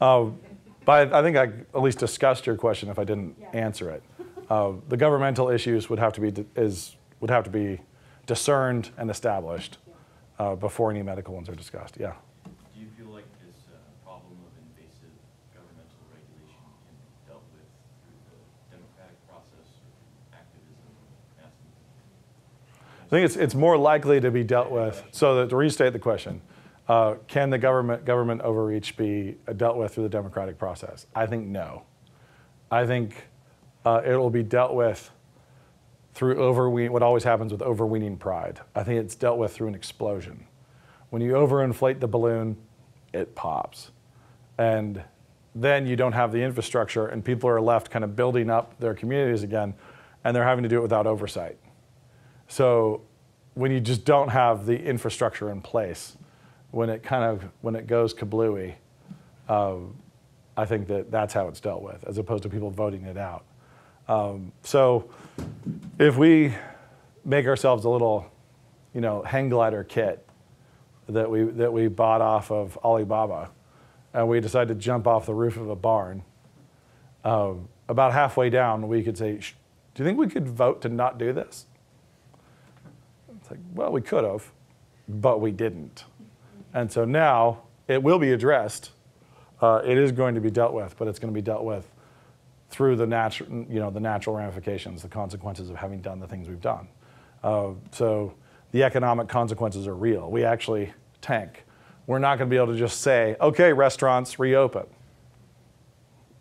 Um, 0.00 0.38
but 0.84 1.12
I 1.12 1.22
think 1.22 1.36
I 1.36 1.44
at 1.44 1.82
least 1.82 1.98
discussed 1.98 2.46
your 2.46 2.56
question 2.56 2.88
if 2.88 2.98
I 2.98 3.04
didn't 3.04 3.36
answer 3.52 3.90
it. 3.90 4.02
Uh, 4.50 4.72
the 4.88 4.96
governmental 4.96 5.48
issues 5.48 5.88
would 5.88 6.00
have 6.00 6.12
to 6.12 6.20
be 6.20 6.44
is 6.56 6.96
would 7.20 7.30
have 7.30 7.44
to 7.44 7.50
be 7.50 7.80
discerned 8.26 8.90
and 8.98 9.08
established 9.10 9.78
uh, 10.40 10.56
before 10.56 10.90
any 10.90 11.02
medical 11.02 11.34
ones 11.34 11.48
are 11.48 11.54
discussed. 11.54 11.96
Yeah. 12.00 12.14
Do 12.74 12.80
you 12.80 12.88
feel 12.98 13.06
like 13.14 13.26
this 13.44 13.56
uh, 13.68 13.78
problem 14.04 14.38
of 14.42 14.52
invasive 14.58 15.14
governmental 15.54 16.02
regulation 16.10 16.58
can 16.82 16.96
be 16.98 17.30
dealt 17.30 17.44
with 17.52 17.68
through 18.02 18.18
the 18.26 18.76
democratic 18.76 19.18
process 19.28 19.68
or 19.86 20.36
activism. 20.36 20.90
I 23.06 23.08
think 23.10 23.24
it's, 23.26 23.36
it's 23.36 23.54
more 23.54 23.76
likely 23.76 24.20
to 24.20 24.30
be 24.30 24.42
dealt 24.42 24.70
with. 24.70 25.04
So 25.12 25.36
that, 25.36 25.50
to 25.50 25.56
restate 25.56 25.92
the 25.92 25.98
question, 25.98 26.40
uh, 26.88 27.16
can 27.28 27.50
the 27.50 27.58
government 27.58 28.04
government 28.04 28.40
overreach 28.40 28.96
be 28.96 29.36
uh, 29.46 29.52
dealt 29.52 29.76
with 29.76 29.94
through 29.94 30.04
the 30.04 30.08
democratic 30.08 30.58
process? 30.58 31.06
I 31.14 31.26
think 31.26 31.46
no. 31.46 31.84
I 32.70 32.86
think 32.86 33.29
uh, 33.84 34.02
it 34.04 34.16
will 34.16 34.30
be 34.30 34.42
dealt 34.42 34.74
with 34.74 35.10
through 36.14 36.36
overween. 36.36 36.90
What 36.90 37.02
always 37.02 37.24
happens 37.24 37.52
with 37.52 37.62
overweening 37.62 38.16
pride. 38.16 38.60
I 38.74 38.82
think 38.82 39.00
it's 39.00 39.14
dealt 39.14 39.38
with 39.38 39.52
through 39.52 39.68
an 39.68 39.74
explosion. 39.74 40.46
When 41.10 41.22
you 41.22 41.32
overinflate 41.32 42.00
the 42.00 42.08
balloon, 42.08 42.56
it 43.12 43.34
pops, 43.34 43.90
and 44.58 45.02
then 45.54 45.86
you 45.86 45.96
don't 45.96 46.12
have 46.12 46.30
the 46.30 46.42
infrastructure, 46.42 47.06
and 47.06 47.24
people 47.24 47.50
are 47.50 47.60
left 47.60 47.90
kind 47.90 48.04
of 48.04 48.14
building 48.14 48.50
up 48.50 48.78
their 48.78 48.94
communities 48.94 49.42
again, 49.42 49.74
and 50.24 50.36
they're 50.36 50.44
having 50.44 50.62
to 50.62 50.68
do 50.68 50.78
it 50.78 50.82
without 50.82 51.06
oversight. 51.06 51.58
So 52.46 53.02
when 53.54 53.72
you 53.72 53.80
just 53.80 54.04
don't 54.04 54.28
have 54.28 54.66
the 54.66 54.80
infrastructure 54.80 55.50
in 55.50 55.60
place, 55.60 56.16
when 56.70 56.88
it 56.88 57.02
kind 57.02 57.24
of 57.24 57.48
when 57.62 57.74
it 57.74 57.86
goes 57.86 58.14
kablooey, 58.14 58.74
uh, 59.48 59.76
I 60.56 60.64
think 60.66 60.86
that 60.88 61.10
that's 61.10 61.34
how 61.34 61.48
it's 61.48 61.60
dealt 61.60 61.82
with, 61.82 62.04
as 62.06 62.18
opposed 62.18 62.44
to 62.44 62.48
people 62.48 62.70
voting 62.70 63.04
it 63.06 63.16
out. 63.16 63.44
Um, 64.10 64.50
so 64.64 65.08
if 66.00 66.16
we 66.16 66.52
make 67.24 67.46
ourselves 67.46 67.84
a 67.84 67.88
little, 67.88 68.26
you 68.92 69.00
know, 69.00 69.22
hang 69.22 69.48
glider 69.48 69.84
kit 69.84 70.26
that 71.08 71.30
we 71.30 71.44
that 71.44 71.72
we 71.72 71.86
bought 71.86 72.20
off 72.20 72.50
of 72.50 72.76
Alibaba, 72.78 73.50
and 74.12 74.28
we 74.28 74.40
decide 74.40 74.66
to 74.66 74.74
jump 74.74 75.06
off 75.06 75.26
the 75.26 75.34
roof 75.34 75.56
of 75.56 75.70
a 75.70 75.76
barn, 75.76 76.24
um, 77.22 77.68
about 77.88 78.12
halfway 78.12 78.50
down 78.50 78.88
we 78.88 79.04
could 79.04 79.16
say, 79.16 79.34
"Do 79.36 80.02
you 80.02 80.04
think 80.04 80.18
we 80.18 80.26
could 80.26 80.48
vote 80.48 80.82
to 80.82 80.88
not 80.88 81.16
do 81.16 81.32
this?" 81.32 81.66
It's 83.36 83.48
like, 83.48 83.60
well, 83.74 83.92
we 83.92 84.00
could 84.00 84.24
have, 84.24 84.50
but 85.08 85.40
we 85.40 85.52
didn't. 85.52 86.04
And 86.74 86.90
so 86.90 87.04
now 87.04 87.62
it 87.86 88.02
will 88.02 88.18
be 88.18 88.32
addressed. 88.32 88.90
Uh, 89.60 89.82
it 89.84 89.96
is 89.96 90.10
going 90.10 90.34
to 90.34 90.40
be 90.40 90.50
dealt 90.50 90.72
with, 90.72 90.96
but 90.98 91.06
it's 91.06 91.20
going 91.20 91.32
to 91.32 91.34
be 91.34 91.42
dealt 91.42 91.62
with 91.62 91.86
through 92.70 92.96
the 92.96 93.06
natural, 93.06 93.48
you 93.68 93.80
know, 93.80 93.90
the 93.90 94.00
natural 94.00 94.36
ramifications, 94.36 95.02
the 95.02 95.08
consequences 95.08 95.70
of 95.70 95.76
having 95.76 96.00
done 96.00 96.20
the 96.20 96.26
things 96.26 96.48
we've 96.48 96.60
done. 96.60 96.88
Uh, 97.42 97.70
so 97.90 98.32
the 98.72 98.84
economic 98.84 99.28
consequences 99.28 99.86
are 99.86 99.94
real. 99.94 100.30
We 100.30 100.44
actually 100.44 100.92
tank. 101.20 101.64
We're 102.06 102.20
not 102.20 102.38
going 102.38 102.48
to 102.48 102.54
be 102.54 102.56
able 102.56 102.72
to 102.72 102.78
just 102.78 103.00
say, 103.00 103.36
okay, 103.40 103.72
restaurants 103.72 104.38
reopen, 104.38 104.86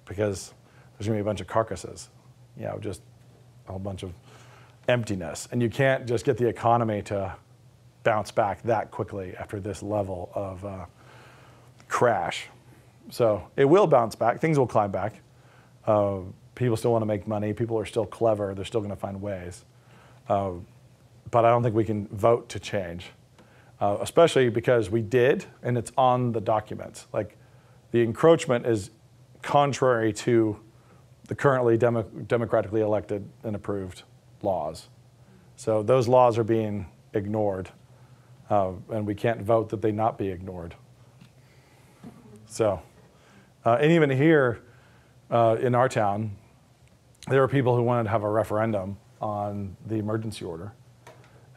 because 0.06 0.54
there's 0.98 1.08
going 1.08 1.18
to 1.18 1.24
be 1.24 1.28
a 1.28 1.30
bunch 1.30 1.42
of 1.42 1.48
carcasses, 1.48 2.10
you 2.58 2.66
know, 2.66 2.78
just 2.80 3.02
a 3.68 3.72
whole 3.72 3.80
bunch 3.80 4.04
of 4.04 4.14
emptiness. 4.88 5.48
And 5.52 5.62
you 5.62 5.70
can't 5.70 6.08
just 6.08 6.26
get 6.26 6.38
the 6.38 6.48
economy 6.48 7.02
to 7.04 7.36
bounce 8.04 8.32
back 8.32 8.62
that 8.64 8.92
quickly 8.92 9.36
after 9.38 9.60
this 9.60 9.84
level 9.84 10.32
of 10.34 10.66
uh, 10.66 10.86
crash. 11.88 12.48
So 13.10 13.48
it 13.56 13.66
will 13.66 13.88
bounce 13.88 14.16
back. 14.16 14.40
Things 14.40 14.58
will 14.58 14.68
climb 14.68 14.92
back. 14.92 15.22
Uh, 15.90 16.20
people 16.54 16.78
still 16.78 16.92
want 16.92 17.02
to 17.02 17.08
make 17.08 17.28
money. 17.28 17.52
People 17.52 17.76
are 17.80 17.86
still 17.86 18.06
clever. 18.06 18.54
They're 18.54 18.64
still 18.64 18.80
going 18.80 18.92
to 18.92 18.96
find 18.96 19.20
ways. 19.20 19.66
Uh, 20.28 20.52
but 21.32 21.46
I 21.46 21.50
don't 21.50 21.64
think 21.64 21.74
we 21.74 21.84
can 21.84 22.08
vote 22.10 22.48
to 22.50 22.60
change, 22.60 23.08
uh, 23.82 23.98
especially 24.00 24.50
because 24.50 24.92
we 24.92 25.02
did, 25.02 25.46
and 25.64 25.80
it's 25.80 25.92
on 25.98 26.32
the 26.32 26.42
documents. 26.42 27.08
Like 27.12 27.38
the 27.90 28.04
encroachment 28.04 28.68
is 28.68 28.92
contrary 29.42 30.14
to 30.14 30.60
the 31.28 31.34
currently 31.34 31.76
demo- 31.76 32.04
democratically 32.04 32.82
elected 32.82 33.28
and 33.44 33.56
approved 33.56 34.04
laws. 34.44 34.90
So 35.56 35.82
those 35.82 36.08
laws 36.08 36.38
are 36.38 36.44
being 36.44 36.86
ignored. 37.16 37.72
Uh, 38.48 38.74
and 38.92 39.08
we 39.08 39.16
can't 39.16 39.42
vote 39.42 39.70
that 39.70 39.82
they 39.82 39.92
not 39.92 40.20
be 40.20 40.28
ignored. 40.28 40.76
So, 42.46 42.80
uh, 43.66 43.78
and 43.82 43.92
even 43.92 44.12
here 44.12 44.60
uh, 45.30 45.58
in 45.62 45.76
our 45.76 45.90
town, 45.90 46.36
there 47.28 47.42
were 47.42 47.48
people 47.48 47.76
who 47.76 47.84
wanted 47.84 48.04
to 48.04 48.10
have 48.10 48.24
a 48.24 48.30
referendum 48.30 48.98
on 49.22 49.76
the 49.86 49.96
emergency 49.96 50.46
order. 50.46 50.74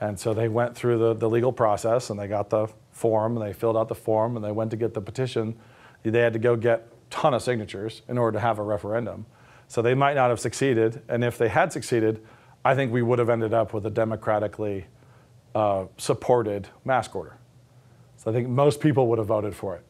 And 0.00 0.18
so 0.18 0.34
they 0.34 0.48
went 0.48 0.74
through 0.74 0.98
the, 0.98 1.14
the 1.14 1.30
legal 1.30 1.52
process 1.52 2.10
and 2.10 2.18
they 2.18 2.26
got 2.26 2.50
the 2.50 2.66
form 2.90 3.36
and 3.36 3.46
they 3.46 3.52
filled 3.52 3.76
out 3.76 3.88
the 3.88 3.94
form 3.94 4.36
and 4.36 4.44
they 4.44 4.50
went 4.50 4.70
to 4.72 4.76
get 4.76 4.94
the 4.94 5.00
petition. 5.00 5.56
They 6.02 6.18
had 6.18 6.32
to 6.32 6.38
go 6.38 6.56
get 6.56 6.80
a 6.80 7.10
ton 7.10 7.34
of 7.34 7.42
signatures 7.42 8.02
in 8.08 8.18
order 8.18 8.36
to 8.36 8.40
have 8.40 8.58
a 8.58 8.62
referendum. 8.62 9.26
So 9.68 9.80
they 9.80 9.94
might 9.94 10.14
not 10.14 10.30
have 10.30 10.40
succeeded. 10.40 11.02
And 11.08 11.22
if 11.22 11.38
they 11.38 11.48
had 11.48 11.72
succeeded, 11.72 12.20
I 12.64 12.74
think 12.74 12.92
we 12.92 13.02
would 13.02 13.18
have 13.18 13.30
ended 13.30 13.54
up 13.54 13.72
with 13.72 13.86
a 13.86 13.90
democratically 13.90 14.86
uh, 15.54 15.86
supported 15.98 16.68
mask 16.84 17.14
order. 17.14 17.36
So 18.16 18.30
I 18.30 18.34
think 18.34 18.48
most 18.48 18.80
people 18.80 19.06
would 19.08 19.18
have 19.18 19.28
voted 19.28 19.54
for 19.54 19.76
it. 19.76 19.84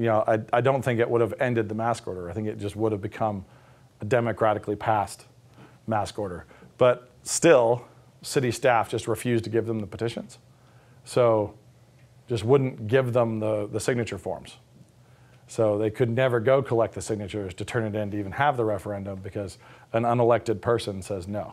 You 0.00 0.06
know, 0.06 0.24
I, 0.26 0.38
I 0.50 0.62
don't 0.62 0.80
think 0.80 0.98
it 0.98 1.10
would 1.10 1.20
have 1.20 1.34
ended 1.40 1.68
the 1.68 1.74
mask 1.74 2.08
order. 2.08 2.30
I 2.30 2.32
think 2.32 2.48
it 2.48 2.58
just 2.58 2.74
would 2.74 2.90
have 2.90 3.02
become 3.02 3.44
a 4.00 4.06
democratically 4.06 4.74
passed 4.74 5.26
mask 5.86 6.18
order. 6.18 6.46
But 6.78 7.10
still, 7.22 7.84
city 8.22 8.50
staff 8.50 8.88
just 8.88 9.06
refused 9.06 9.44
to 9.44 9.50
give 9.50 9.66
them 9.66 9.78
the 9.78 9.86
petitions. 9.86 10.38
So 11.04 11.52
just 12.30 12.44
wouldn't 12.44 12.86
give 12.86 13.12
them 13.12 13.40
the, 13.40 13.66
the 13.66 13.78
signature 13.78 14.16
forms. 14.16 14.56
So 15.48 15.76
they 15.76 15.90
could 15.90 16.08
never 16.08 16.40
go 16.40 16.62
collect 16.62 16.94
the 16.94 17.02
signatures 17.02 17.52
to 17.52 17.66
turn 17.66 17.84
it 17.84 17.94
in 17.94 18.10
to 18.12 18.18
even 18.18 18.32
have 18.32 18.56
the 18.56 18.64
referendum 18.64 19.18
because 19.18 19.58
an 19.92 20.04
unelected 20.04 20.62
person 20.62 21.02
says 21.02 21.28
no. 21.28 21.52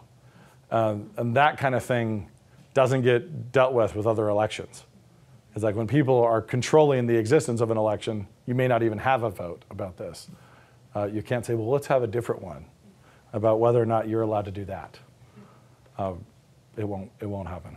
Um, 0.72 1.10
and 1.18 1.36
that 1.36 1.58
kind 1.58 1.76
of 1.76 1.84
thing 1.84 2.30
doesn't 2.74 3.02
get 3.02 3.52
dealt 3.52 3.74
with 3.74 3.94
with 3.94 4.08
other 4.08 4.30
elections. 4.30 4.86
It's 5.54 5.66
like 5.66 5.76
when 5.76 5.88
people 5.88 6.24
are 6.24 6.42
controlling 6.42 7.08
the 7.08 7.18
existence 7.18 7.60
of 7.60 7.72
an 7.72 7.78
election, 7.78 8.28
you 8.48 8.56
may 8.56 8.68
not 8.68 8.82
even 8.82 8.98
have 8.98 9.22
a 9.24 9.30
vote 9.30 9.64
about 9.70 9.98
this. 9.98 10.30
Uh, 10.96 11.04
you 11.06 11.22
can't 11.22 11.46
say, 11.46 11.54
well, 11.54 11.70
let's 11.70 11.86
have 11.88 12.02
a 12.02 12.08
different 12.08 12.42
one 12.42 12.66
about 13.34 13.60
whether 13.60 13.80
or 13.80 13.86
not 13.86 14.08
you're 14.08 14.22
allowed 14.22 14.46
to 14.46 14.52
do 14.52 14.66
that. 14.66 14.98
Uh, 15.98 16.14
it, 16.78 16.88
won't, 16.88 17.12
it 17.20 17.26
won't 17.26 17.48
happen. 17.48 17.76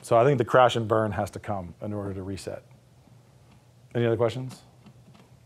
So 0.00 0.16
I 0.16 0.24
think 0.24 0.38
the 0.38 0.44
crash 0.44 0.76
and 0.76 0.86
burn 0.88 1.12
has 1.12 1.30
to 1.32 1.38
come 1.40 1.74
in 1.82 1.92
order 1.92 2.14
to 2.14 2.22
reset. 2.22 2.62
Any 3.94 4.06
other 4.06 4.16
questions? 4.16 4.62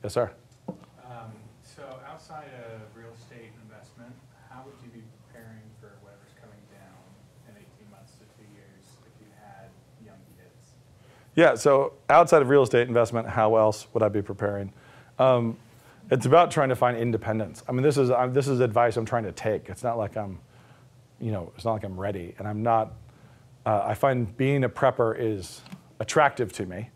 Yes, 0.04 0.12
sir. 0.12 0.30
Um, 0.68 1.32
So 1.64 1.82
outside 2.06 2.48
of 2.68 2.80
real 2.94 3.12
estate 3.16 3.50
investment, 3.64 4.12
how 4.50 4.62
would 4.64 4.76
you 4.84 4.90
be 4.92 5.02
preparing 5.26 5.64
for 5.80 5.88
whatever's 6.04 6.36
coming 6.38 6.60
down 6.70 7.00
in 7.48 7.56
18 7.56 7.90
months 7.90 8.12
to 8.20 8.24
two 8.36 8.46
years 8.54 8.84
if 9.02 9.14
you 9.18 9.26
had 9.40 9.72
young 10.04 10.20
kids? 10.36 10.76
Yeah, 11.36 11.54
so 11.54 11.92
outside 12.08 12.40
of 12.40 12.48
real 12.48 12.62
estate 12.62 12.88
investment, 12.88 13.28
how 13.28 13.56
else 13.56 13.86
would 13.92 14.02
I 14.02 14.08
be 14.08 14.22
preparing? 14.22 14.72
Um, 15.18 15.58
it's 16.10 16.24
about 16.24 16.50
trying 16.50 16.70
to 16.70 16.76
find 16.76 16.96
independence. 16.96 17.62
I 17.68 17.72
mean, 17.72 17.82
this 17.82 17.98
is, 17.98 18.10
I'm, 18.10 18.32
this 18.32 18.48
is 18.48 18.60
advice 18.60 18.96
I'm 18.96 19.04
trying 19.04 19.24
to 19.24 19.32
take. 19.32 19.68
It's 19.68 19.82
not 19.82 19.98
like 19.98 20.16
I'm, 20.16 20.38
you 21.20 21.32
know, 21.32 21.52
it's 21.54 21.64
not 21.64 21.74
like 21.74 21.84
I'm 21.84 22.00
ready. 22.00 22.34
And 22.38 22.48
I'm 22.48 22.62
not, 22.62 22.94
uh, 23.66 23.82
I 23.84 23.92
find 23.92 24.34
being 24.38 24.64
a 24.64 24.68
prepper 24.68 25.14
is 25.18 25.60
attractive 26.00 26.52
to 26.54 26.64
me, 26.64 26.88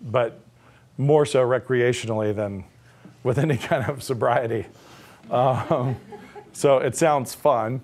but 0.00 0.40
more 0.98 1.26
so 1.26 1.44
recreationally 1.44 2.34
than 2.34 2.64
with 3.24 3.38
any 3.38 3.56
kind 3.70 3.88
of 3.88 4.04
sobriety. 4.04 4.66
Um, 5.30 5.96
so 6.52 6.78
it 6.78 6.94
sounds 6.94 7.34
fun, 7.34 7.80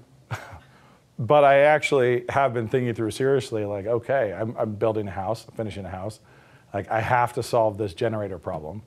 but 1.19 1.43
I 1.43 1.61
actually 1.61 2.25
have 2.29 2.55
been 2.55 2.69
thinking 2.69 2.95
through 2.95 3.11
seriously, 3.11 3.64
like, 3.64 3.87
okay, 3.87 4.33
I'm, 4.33 4.55
I'm 4.57 4.75
building 4.75 5.09
a 5.09 5.11
house, 5.11 5.47
I'm 5.49 5.55
finishing 5.57 5.85
a 5.85 5.91
house. 5.91 6.21
Like, 6.73 6.91
I 6.91 7.01
have 7.01 7.33
to 7.33 7.43
solve 7.43 7.77
this 7.77 7.93
generator 7.93 8.39
problem, 8.39 8.83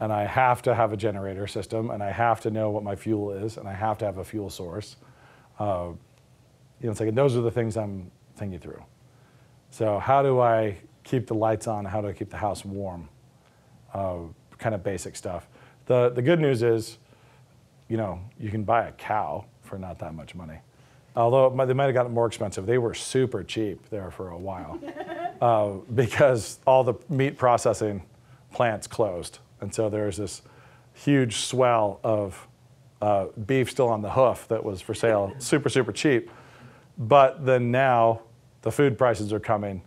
and 0.00 0.12
I 0.12 0.24
have 0.24 0.60
to 0.62 0.74
have 0.74 0.92
a 0.92 0.96
generator 0.96 1.46
system, 1.46 1.90
and 1.90 2.02
I 2.02 2.10
have 2.10 2.40
to 2.42 2.50
know 2.50 2.70
what 2.70 2.82
my 2.82 2.96
fuel 2.96 3.30
is, 3.30 3.58
and 3.58 3.68
I 3.68 3.74
have 3.74 3.98
to 3.98 4.06
have 4.06 4.18
a 4.18 4.24
fuel 4.24 4.50
source. 4.50 4.96
Uh, 5.58 5.90
you 6.80 6.86
know, 6.86 6.90
it's 6.90 7.00
like, 7.00 7.14
those 7.14 7.36
are 7.36 7.42
the 7.42 7.50
things 7.50 7.76
I'm 7.76 8.10
thinking 8.36 8.58
through. 8.58 8.82
So, 9.70 9.98
how 9.98 10.22
do 10.22 10.40
I 10.40 10.78
keep 11.04 11.26
the 11.26 11.34
lights 11.34 11.66
on? 11.66 11.84
How 11.84 12.00
do 12.00 12.08
I 12.08 12.12
keep 12.12 12.30
the 12.30 12.36
house 12.36 12.64
warm? 12.64 13.08
Uh, 13.94 14.18
kind 14.58 14.74
of 14.74 14.82
basic 14.82 15.14
stuff. 15.14 15.48
The, 15.86 16.10
the 16.10 16.22
good 16.22 16.40
news 16.40 16.62
is, 16.62 16.98
you 17.88 17.96
know, 17.96 18.20
you 18.38 18.50
can 18.50 18.64
buy 18.64 18.88
a 18.88 18.92
cow 18.92 19.44
for 19.62 19.78
not 19.78 19.98
that 20.00 20.14
much 20.14 20.34
money. 20.34 20.58
Although 21.18 21.50
they 21.66 21.74
might 21.74 21.86
have 21.86 21.94
gotten 21.94 22.12
more 22.12 22.26
expensive. 22.26 22.64
They 22.64 22.78
were 22.78 22.94
super 22.94 23.42
cheap 23.42 23.90
there 23.90 24.10
for 24.12 24.30
a 24.30 24.38
while 24.38 24.78
uh, 25.40 25.70
because 25.92 26.60
all 26.64 26.84
the 26.84 26.94
meat 27.08 27.36
processing 27.36 28.04
plants 28.52 28.86
closed. 28.86 29.40
And 29.60 29.74
so 29.74 29.88
there 29.88 30.06
was 30.06 30.16
this 30.16 30.42
huge 30.94 31.38
swell 31.38 31.98
of 32.04 32.46
uh, 33.02 33.26
beef 33.46 33.68
still 33.68 33.88
on 33.88 34.00
the 34.00 34.10
hoof 34.10 34.46
that 34.46 34.62
was 34.62 34.80
for 34.80 34.94
sale, 34.94 35.32
super, 35.38 35.68
super 35.68 35.90
cheap. 35.90 36.30
But 36.96 37.44
then 37.44 37.72
now 37.72 38.22
the 38.62 38.70
food 38.70 38.96
prices 38.96 39.32
are 39.32 39.40
coming. 39.40 39.82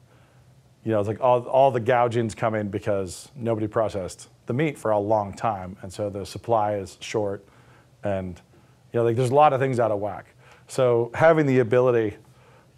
You 0.83 0.91
know, 0.91 0.99
it's 0.99 1.07
like 1.07 1.21
all, 1.21 1.43
all 1.43 1.71
the 1.71 1.79
gouging's 1.79 2.35
coming 2.35 2.67
because 2.67 3.29
nobody 3.37 3.67
processed 3.67 4.27
the 4.47 4.53
meat 4.53 4.77
for 4.77 4.91
a 4.91 4.99
long 4.99 5.33
time. 5.33 5.77
And 5.81 5.93
so 5.93 6.09
the 6.09 6.25
supply 6.25 6.75
is 6.75 6.97
short. 6.99 7.45
And, 8.03 8.41
you 8.91 8.99
know, 8.99 9.05
like 9.05 9.15
there's 9.15 9.29
a 9.29 9.35
lot 9.35 9.53
of 9.53 9.61
things 9.61 9.79
out 9.79 9.91
of 9.91 9.99
whack. 9.99 10.35
So 10.71 11.11
having 11.13 11.47
the 11.47 11.59
ability, 11.59 12.15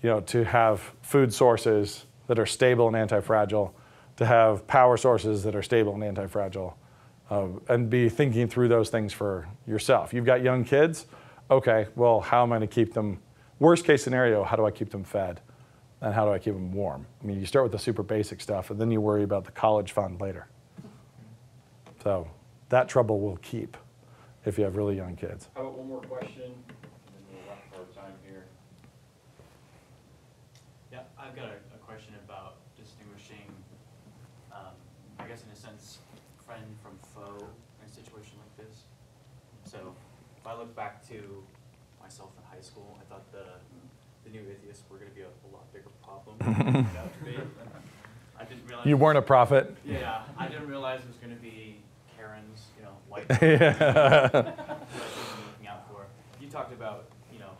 you 0.01 0.09
know, 0.09 0.19
to 0.21 0.43
have 0.45 0.81
food 1.03 1.31
sources 1.31 2.07
that 2.25 2.39
are 2.39 2.45
stable 2.47 2.87
and 2.87 2.95
anti-fragile, 2.95 3.71
to 4.15 4.25
have 4.25 4.65
power 4.65 4.97
sources 4.97 5.43
that 5.43 5.55
are 5.55 5.61
stable 5.61 5.93
and 5.93 6.03
anti-fragile, 6.03 6.75
uh, 7.29 7.47
and 7.69 7.91
be 7.91 8.09
thinking 8.09 8.47
through 8.47 8.69
those 8.69 8.89
things 8.89 9.13
for 9.13 9.47
yourself. 9.67 10.11
You've 10.11 10.25
got 10.25 10.41
young 10.41 10.63
kids, 10.63 11.05
okay, 11.51 11.85
well, 11.95 12.19
how 12.19 12.41
am 12.41 12.51
I 12.51 12.57
going 12.57 12.67
to 12.67 12.73
keep 12.73 12.95
them? 12.95 13.19
Worst 13.59 13.85
case 13.85 14.03
scenario, 14.03 14.43
how 14.43 14.55
do 14.55 14.65
I 14.65 14.71
keep 14.71 14.89
them 14.89 15.03
fed? 15.03 15.41
And 16.01 16.15
how 16.15 16.25
do 16.25 16.31
I 16.31 16.39
keep 16.39 16.55
them 16.55 16.73
warm? 16.73 17.05
I 17.21 17.27
mean, 17.27 17.39
you 17.39 17.45
start 17.45 17.63
with 17.63 17.73
the 17.73 17.79
super 17.79 18.01
basic 18.01 18.41
stuff, 18.41 18.71
and 18.71 18.81
then 18.81 18.89
you 18.89 19.01
worry 19.01 19.21
about 19.21 19.45
the 19.45 19.51
college 19.51 19.91
fund 19.91 20.19
later. 20.19 20.47
So 22.01 22.27
that 22.69 22.89
trouble 22.89 23.19
will 23.19 23.37
keep 23.37 23.77
if 24.45 24.57
you 24.57 24.63
have 24.63 24.77
really 24.77 24.95
young 24.95 25.15
kids. 25.15 25.49
How 25.53 25.61
about 25.61 25.77
one 25.77 25.87
more 25.89 26.01
question, 26.01 26.41
and 26.41 26.53
then 27.15 27.23
we'll 27.31 27.41
wrap 27.47 27.63
up 27.71 27.79
our 27.79 28.03
time 28.03 28.11
here. 28.27 28.43
Yeah, 30.91 31.03
I've 31.17 31.33
got 31.33 31.45
a, 31.45 31.55
a 31.73 31.79
question 31.87 32.13
about 32.27 32.55
distinguishing, 32.75 33.47
um, 34.51 34.75
I 35.19 35.25
guess 35.25 35.43
in 35.47 35.51
a 35.53 35.55
sense, 35.55 35.99
friend 36.45 36.65
from 36.83 36.99
foe 37.15 37.47
in 37.79 37.87
a 37.87 37.89
situation 37.89 38.35
like 38.43 38.67
this. 38.67 38.83
So, 39.63 39.95
if 40.37 40.42
I 40.53 40.57
look 40.57 40.75
back 40.75 41.07
to 41.09 41.43
myself 42.01 42.29
in 42.37 42.43
high 42.55 42.61
school, 42.61 42.97
I 43.01 43.03
thought 43.09 43.31
the, 43.31 43.45
the 44.23 44.29
new 44.29 44.45
atheists 44.49 44.83
were 44.89 44.97
gonna 44.97 45.09
be 45.11 45.21
a, 45.21 45.25
a 45.25 45.49
lot 45.51 45.71
bigger 45.73 45.89
problem 46.03 46.37
than 46.39 46.53
they 46.53 46.71
turned 46.71 46.97
out 46.97 47.13
to 47.17 47.25
be. 47.25 47.37
I 48.39 48.43
didn't 48.45 48.67
realize. 48.67 48.85
You 48.85 48.97
weren't 48.97 49.17
a 49.17 49.21
prophet. 49.21 49.75
Yeah, 49.85 50.23
I 50.37 50.47
didn't 50.47 50.67
realize 50.67 50.99
it 51.01 51.07
was 51.07 51.17
gonna 51.17 51.35
be 51.41 51.81
Karens, 52.15 52.67
you 52.77 52.83
know, 52.83 52.93
white. 53.09 53.25
Yeah. 53.41 54.29
looking 55.49 55.67
out 55.67 55.89
for. 55.89 56.05
You 56.39 56.47
talked 56.49 56.73
about, 56.73 57.09
you 57.31 57.39
know, 57.39 57.57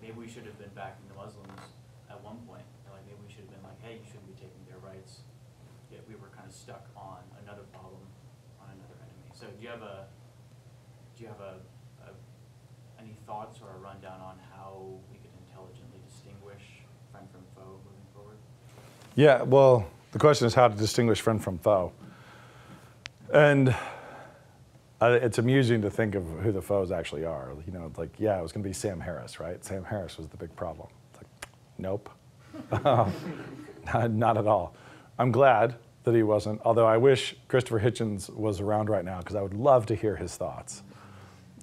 maybe 0.00 0.14
we 0.16 0.28
should 0.28 0.44
have 0.46 0.58
been 0.58 0.72
backing 0.74 1.04
the 1.12 1.16
Muslims 1.20 1.60
at 2.08 2.22
one 2.24 2.36
point. 2.48 2.64
and 2.86 2.94
Like, 2.94 3.04
maybe 3.04 3.18
we 3.20 3.28
should 3.28 3.44
have 3.44 3.52
been 3.52 3.64
like, 3.68 3.80
hey, 3.84 4.00
you 4.00 4.06
shouldn't 4.06 4.28
be 4.28 4.38
taking 4.40 4.64
their 4.68 4.78
rights. 4.80 5.20
Yet 5.92 6.04
we 6.08 6.14
were 6.16 6.30
kind 6.32 6.46
of 6.48 6.54
stuck 6.54 6.86
on 6.96 7.20
another 7.44 7.66
problem, 7.74 8.00
on 8.62 8.70
another 8.72 8.96
enemy. 9.02 9.28
So 9.34 9.44
do 9.50 9.58
you 9.60 9.68
have 9.68 9.82
a, 9.82 10.06
do 11.18 11.24
you 11.24 11.28
have 11.28 11.42
a, 11.42 11.58
a, 12.06 12.14
any 13.02 13.16
thoughts 13.26 13.58
or 13.64 13.74
a 13.74 13.80
rundown 13.82 14.20
on 14.20 14.38
how 14.54 14.86
we 15.10 15.18
can 15.18 15.32
intelligently 15.48 15.98
distinguish 16.06 16.86
friend 17.10 17.26
from 17.34 17.42
foe 17.58 17.82
moving 17.82 18.06
forward? 18.14 18.38
Yeah, 19.20 19.42
well, 19.42 19.86
the 20.12 20.18
question 20.18 20.46
is 20.46 20.54
how 20.54 20.68
to 20.68 20.74
distinguish 20.74 21.20
friend 21.20 21.44
from 21.44 21.58
foe. 21.58 21.92
And 23.34 23.76
uh, 24.98 25.18
it's 25.20 25.36
amusing 25.36 25.82
to 25.82 25.90
think 25.90 26.14
of 26.14 26.24
who 26.42 26.52
the 26.52 26.62
foes 26.62 26.90
actually 26.90 27.26
are. 27.26 27.52
You 27.66 27.72
know, 27.74 27.92
like, 27.98 28.18
yeah, 28.18 28.38
it 28.38 28.42
was 28.42 28.50
going 28.50 28.62
to 28.62 28.68
be 28.68 28.72
Sam 28.72 28.98
Harris, 28.98 29.38
right? 29.38 29.62
Sam 29.62 29.84
Harris 29.84 30.16
was 30.16 30.28
the 30.28 30.38
big 30.38 30.56
problem. 30.56 30.88
It's 31.10 31.22
like, 31.22 31.50
nope. 31.76 32.08
not, 34.08 34.38
at 34.38 34.46
all. 34.46 34.74
I'm 35.18 35.30
glad 35.30 35.74
that 36.04 36.14
he 36.14 36.22
wasn't, 36.22 36.62
although 36.64 36.86
I 36.86 36.96
wish 36.96 37.36
Christopher 37.46 37.78
Hitchens 37.78 38.34
was 38.34 38.62
around 38.62 38.88
right 38.88 39.04
now 39.04 39.18
because 39.18 39.36
I 39.36 39.42
would 39.42 39.52
love 39.52 39.84
to 39.86 39.94
hear 39.94 40.16
his 40.16 40.34
thoughts 40.34 40.82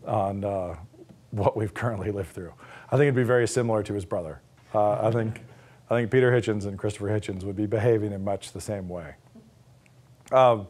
on 0.05 0.43
uh, 0.43 0.76
what 1.32 1.58
we've 1.58 1.74
currently 1.74 2.12
lived 2.12 2.30
through. 2.36 2.53
I 2.91 2.97
think 2.97 3.05
it'd 3.05 3.16
be 3.16 3.24
very 3.24 3.47
similar 3.47 3.82
to 3.82 3.95
his 3.95 4.05
brother. 4.05 4.41
Uh, 4.76 5.08
I 5.08 5.10
think 5.10 5.41
I 5.90 5.96
think 5.96 6.12
Peter 6.12 6.32
Hitchens 6.32 6.66
and 6.66 6.78
Christopher 6.78 7.08
Hitchens 7.08 7.44
would 7.44 7.56
be 7.56 7.66
behaving 7.66 8.12
in 8.12 8.24
much 8.24 8.52
the 8.52 8.62
same 8.62 8.90
way. 8.90 9.16
Um, 10.32 10.68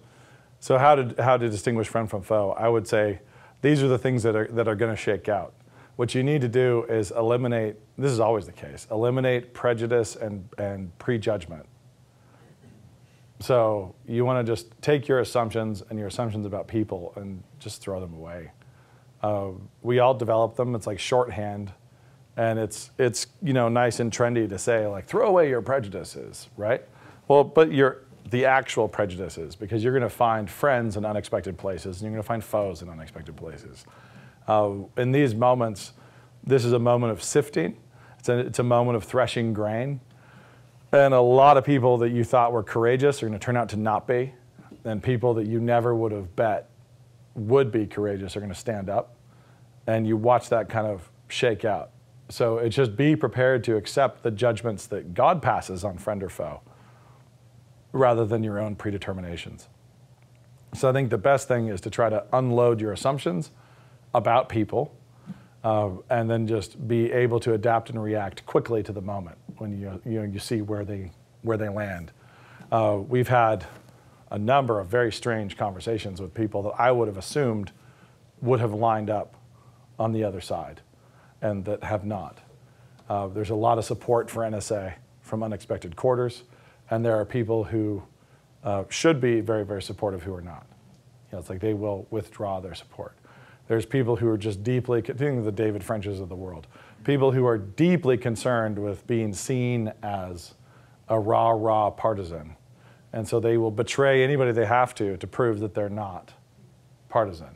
so 0.60 0.78
how 0.78 0.96
to 0.96 1.24
how 1.24 1.38
to 1.38 1.50
distinguish 1.50 1.88
friend 1.88 2.10
from 2.10 2.22
foe? 2.22 2.52
I 2.52 2.68
would 2.68 2.88
say 2.88 3.20
these 3.62 3.82
are 3.82 3.88
the 3.88 3.98
things 3.98 4.24
that 4.24 4.36
are 4.36 4.48
that 4.48 4.68
are 4.68 4.76
going 4.76 4.96
to 4.96 5.02
shake 5.02 5.28
out. 5.30 5.54
what 5.98 6.14
you 6.14 6.24
need 6.24 6.42
to 6.42 6.48
do 6.48 6.86
is 6.88 7.12
eliminate, 7.12 7.76
this 7.98 8.12
is 8.12 8.20
always 8.20 8.46
the 8.46 8.52
case, 8.52 8.88
eliminate 8.92 9.54
prejudice 9.54 10.16
and, 10.16 10.48
and 10.58 10.98
prejudgment. 11.00 11.66
So 13.40 13.96
you 14.08 14.24
want 14.24 14.46
to 14.46 14.52
just 14.52 14.80
take 14.82 15.08
your 15.08 15.20
assumptions 15.20 15.84
and 15.90 16.00
your 16.00 16.08
assumptions 16.08 16.46
about 16.46 16.68
people 16.68 17.14
and 17.16 17.44
just 17.60 17.82
throw 17.82 18.00
them 18.00 18.14
away. 18.14 18.52
Uh, 19.24 19.50
we 19.82 19.98
all 20.00 20.14
develop 20.14 20.56
them. 20.56 20.76
It's 20.76 20.86
like 20.88 21.00
shorthand, 21.00 21.72
and 22.38 22.60
it's 22.60 22.92
it's 22.98 23.28
you 23.42 23.52
know 23.52 23.68
nice 23.68 24.00
and 24.00 24.12
trendy 24.12 24.48
to 24.48 24.58
say 24.58 24.88
like 24.88 25.06
throw 25.06 25.28
away 25.28 25.50
your 25.50 25.62
prejudices, 25.62 26.48
right? 26.56 26.84
Well, 27.28 27.44
but 27.44 27.72
your 27.72 28.04
the 28.30 28.46
actual 28.46 28.88
prejudices 28.88 29.56
because 29.56 29.84
you're 29.84 29.94
going 29.94 30.04
to 30.04 30.10
find 30.10 30.50
friends 30.50 30.98
in 30.98 31.06
unexpected 31.06 31.58
places 31.58 31.98
and 31.98 32.04
you're 32.04 32.12
going 32.12 32.24
to 32.24 32.28
find 32.28 32.44
foes 32.44 32.82
in 32.82 32.90
unexpected 32.90 33.36
places. 33.36 33.86
Uh, 34.48 34.74
in 34.98 35.12
these 35.12 35.34
moments, 35.34 35.94
this 36.44 36.66
is 36.66 36.74
a 36.74 36.80
moment 36.80 37.12
of 37.12 37.24
sifting. 37.24 37.78
It's 38.20 38.30
a, 38.30 38.40
it's 38.40 38.60
a 38.60 38.64
moment 38.64 38.98
of 38.98 39.04
threshing 39.04 39.54
grain. 39.54 40.02
And 40.92 41.14
a 41.14 41.22
lot 41.22 41.58
of 41.58 41.66
people 41.66 41.98
that 42.00 42.10
you 42.10 42.24
thought 42.24 42.52
were 42.52 42.64
courageous 42.64 43.24
are 43.24 43.28
going 43.28 43.40
to 43.40 43.44
turn 43.44 43.58
out 43.58 43.70
to 43.70 43.78
not 43.78 44.08
be. 44.08 44.34
And 44.84 45.02
people 45.02 45.34
that 45.36 45.48
you 45.48 45.60
never 45.60 45.96
would 45.96 46.12
have 46.12 46.36
bet 46.36 46.70
would 47.36 47.72
be 47.72 47.86
courageous 47.86 48.36
are 48.36 48.40
going 48.40 48.52
to 48.52 48.60
stand 48.60 48.90
up. 48.90 49.16
And 49.86 50.06
you 50.06 50.18
watch 50.18 50.50
that 50.50 50.70
kind 50.70 50.88
of 50.88 51.10
shake 51.30 51.64
out. 51.66 51.92
So 52.30 52.58
it's 52.58 52.76
just 52.76 52.98
be 52.98 53.16
prepared 53.16 53.64
to 53.66 53.76
accept 53.78 54.24
the 54.24 54.32
judgments 54.32 54.86
that 54.88 55.14
God 55.14 55.42
passes 55.42 55.84
on 55.84 55.98
friend 55.98 56.22
or 56.22 56.30
foe 56.30 56.62
rather 57.94 58.26
than 58.26 58.44
your 58.44 58.60
own 58.60 58.76
predeterminations. 58.76 59.68
So 60.74 60.90
I 60.90 60.94
think 60.94 61.10
the 61.10 61.18
best 61.18 61.48
thing 61.48 61.68
is 61.68 61.80
to 61.82 61.90
try 61.90 62.10
to 62.10 62.26
unload 62.34 62.82
your 62.82 62.92
assumptions 62.92 63.52
about 64.14 64.50
people 64.50 64.94
uh, 65.64 65.90
and 66.10 66.30
then 66.30 66.48
just 66.48 66.88
be 66.88 67.12
able 67.12 67.40
to 67.40 67.54
adapt 67.54 67.90
and 67.90 68.02
react 68.02 68.46
quickly 68.46 68.84
to 68.84 68.92
the 68.92 69.02
moment 69.02 69.38
when 69.58 69.80
you, 69.80 70.02
you, 70.06 70.20
know, 70.20 70.24
you 70.24 70.40
see 70.40 70.62
where 70.62 70.84
they, 70.84 71.12
where 71.42 71.58
they 71.58 71.70
land. 71.70 72.12
Uh, 72.72 73.00
we've 73.08 73.30
had 73.30 73.66
a 74.32 74.38
number 74.38 74.80
of 74.82 74.88
very 74.88 75.12
strange 75.12 75.56
conversations 75.56 76.22
with 76.22 76.34
people 76.34 76.62
that 76.64 76.74
I 76.78 76.92
would 76.92 77.08
have 77.08 77.18
assumed 77.18 77.72
would 78.42 78.60
have 78.60 78.74
lined 78.74 79.10
up 79.10 79.36
on 79.98 80.12
the 80.12 80.26
other 80.26 80.42
side 80.42 80.82
and 81.48 81.66
that 81.66 81.84
have 81.84 82.06
not. 82.06 82.38
Uh, 83.10 83.28
there's 83.28 83.50
a 83.50 83.56
lot 83.56 83.78
of 83.78 83.86
support 83.86 84.30
for 84.30 84.44
NSA 84.44 84.94
from 85.22 85.44
unexpected 85.44 85.96
quarters, 85.96 86.44
and 86.90 87.04
there 87.04 87.16
are 87.16 87.26
people 87.26 87.64
who 87.64 88.04
uh, 88.64 88.84
should 88.90 89.22
be 89.22 89.40
very, 89.42 89.66
very 89.66 89.82
supportive 89.82 90.24
who 90.24 90.34
are 90.34 90.42
not. 90.42 90.66
You 91.32 91.36
know, 91.36 91.40
it's 91.40 91.50
like 91.50 91.60
they 91.60 91.74
will 91.74 92.06
withdraw 92.10 92.60
their 92.60 92.76
support. 92.76 93.16
There's 93.68 93.86
people 93.86 94.16
who 94.16 94.30
are 94.30 94.38
just 94.38 94.64
deeply, 94.64 95.02
the 95.02 95.52
David 95.54 95.84
Frenches 95.84 96.20
of 96.20 96.30
the 96.30 96.36
world, 96.36 96.68
people 97.04 97.32
who 97.32 97.46
are 97.46 97.58
deeply 97.58 98.18
concerned 98.18 98.80
with 98.80 99.06
being 99.08 99.34
seen 99.34 99.92
as 100.04 100.54
a 101.10 101.20
rah 101.20 101.50
rah 101.50 101.90
partisan. 101.90 102.56
And 103.14 103.28
so 103.28 103.40
they 103.40 103.58
will 103.58 103.72
betray 103.72 104.24
anybody 104.24 104.52
they 104.52 104.66
have 104.66 104.94
to 104.96 105.18
to 105.18 105.28
prove 105.28 105.60
that 105.60 105.74
they're 105.74 105.90
not 105.90 106.34
partisan. 107.10 107.56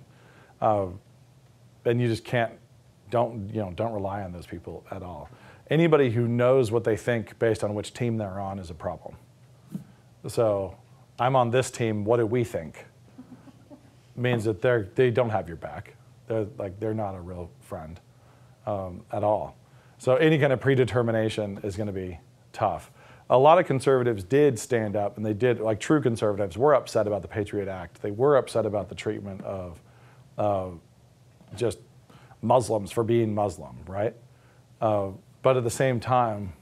Uh, 0.59 0.87
and 1.85 2.01
you 2.01 2.07
just 2.07 2.23
can't, 2.23 2.53
don't, 3.11 3.53
you 3.53 3.61
know, 3.61 3.71
don't 3.75 3.93
rely 3.93 4.23
on 4.23 4.31
those 4.31 4.47
people 4.47 4.83
at 4.89 5.03
all. 5.03 5.29
Anybody 5.69 6.09
who 6.09 6.27
knows 6.27 6.71
what 6.71 6.83
they 6.83 6.97
think 6.97 7.37
based 7.37 7.63
on 7.63 7.75
which 7.75 7.93
team 7.93 8.17
they're 8.17 8.39
on 8.39 8.57
is 8.57 8.71
a 8.71 8.73
problem. 8.73 9.15
So 10.27 10.75
I'm 11.19 11.35
on 11.35 11.51
this 11.51 11.69
team, 11.69 12.03
what 12.03 12.17
do 12.17 12.25
we 12.25 12.43
think? 12.43 12.85
means 14.15 14.43
that 14.43 14.61
they're, 14.61 14.89
they 14.95 15.09
don't 15.09 15.29
have 15.29 15.47
your 15.47 15.57
back. 15.57 15.95
They're, 16.27 16.47
like, 16.57 16.79
they're 16.79 16.93
not 16.93 17.15
a 17.15 17.21
real 17.21 17.49
friend 17.61 17.99
um, 18.65 19.03
at 19.11 19.23
all. 19.23 19.55
So 19.97 20.15
any 20.15 20.37
kind 20.39 20.53
of 20.53 20.59
predetermination 20.59 21.59
is 21.63 21.75
going 21.75 21.87
to 21.87 21.93
be 21.93 22.19
tough. 22.53 22.91
A 23.29 23.37
lot 23.37 23.59
of 23.59 23.65
conservatives 23.65 24.23
did 24.23 24.59
stand 24.59 24.95
up, 24.95 25.17
and 25.17 25.25
they 25.25 25.33
did, 25.33 25.59
like 25.59 25.79
true 25.79 26.01
conservatives, 26.01 26.57
were 26.57 26.73
upset 26.73 27.07
about 27.07 27.21
the 27.21 27.27
Patriot 27.27 27.69
Act. 27.69 28.01
They 28.01 28.11
were 28.11 28.35
upset 28.35 28.65
about 28.65 28.89
the 28.89 28.95
treatment 28.95 29.41
of 29.43 29.81
uh, 30.37 30.69
just 31.55 31.79
Muslims 32.41 32.91
for 32.91 33.03
being 33.03 33.33
Muslim, 33.33 33.77
right? 33.87 34.15
Uh, 34.79 35.09
but 35.41 35.57
at 35.57 35.63
the 35.63 35.69
same 35.69 35.99
time, 35.99 36.53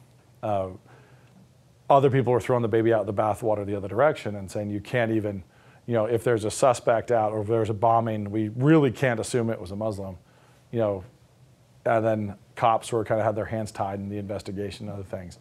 uh, 0.44 0.70
other 1.90 2.10
people 2.10 2.34
are 2.34 2.40
throwing 2.40 2.62
the 2.62 2.68
baby 2.68 2.94
out 2.94 3.02
of 3.02 3.08
the 3.08 3.22
bathwater 3.22 3.66
the 3.66 3.76
other 3.76 3.88
direction 3.88 4.36
and 4.36 4.50
saying 4.50 4.70
you 4.70 4.82
can't 4.82 5.12
even 5.12 5.44
you 5.90 5.96
know, 5.96 6.06
if 6.06 6.24
there's 6.24 6.46
a 6.46 6.52
suspect 6.52 7.10
out 7.10 7.32
or 7.32 7.42
if 7.42 7.48
there's 7.48 7.72
a 7.72 7.74
bombing, 7.74 8.30
we 8.30 8.50
really 8.50 8.92
can't 8.92 9.20
assume 9.20 9.50
it 9.50 9.60
was 9.60 9.72
a 9.72 9.76
Muslim, 9.76 10.20
you 10.72 10.78
know, 10.78 11.04
and 11.84 12.06
then 12.06 12.36
cops 12.56 12.92
were 12.92 13.04
kind 13.04 13.20
of 13.20 13.26
had 13.26 13.36
their 13.36 13.46
hands 13.46 13.72
tied 13.72 13.98
in 13.98 14.08
the 14.08 14.20
investigation 14.20 14.88
and 14.88 14.94
other 14.94 15.04
things. 15.04 15.40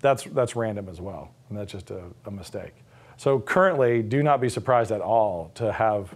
That's, 0.00 0.24
that's 0.24 0.56
random 0.56 0.88
as 0.88 0.98
well, 0.98 1.34
and 1.50 1.58
that's 1.58 1.70
just 1.70 1.90
a, 1.90 2.04
a 2.24 2.30
mistake. 2.30 2.72
So 3.18 3.38
currently, 3.38 4.02
do 4.02 4.22
not 4.22 4.40
be 4.40 4.48
surprised 4.48 4.92
at 4.92 5.02
all 5.02 5.50
to 5.56 5.70
have 5.70 6.14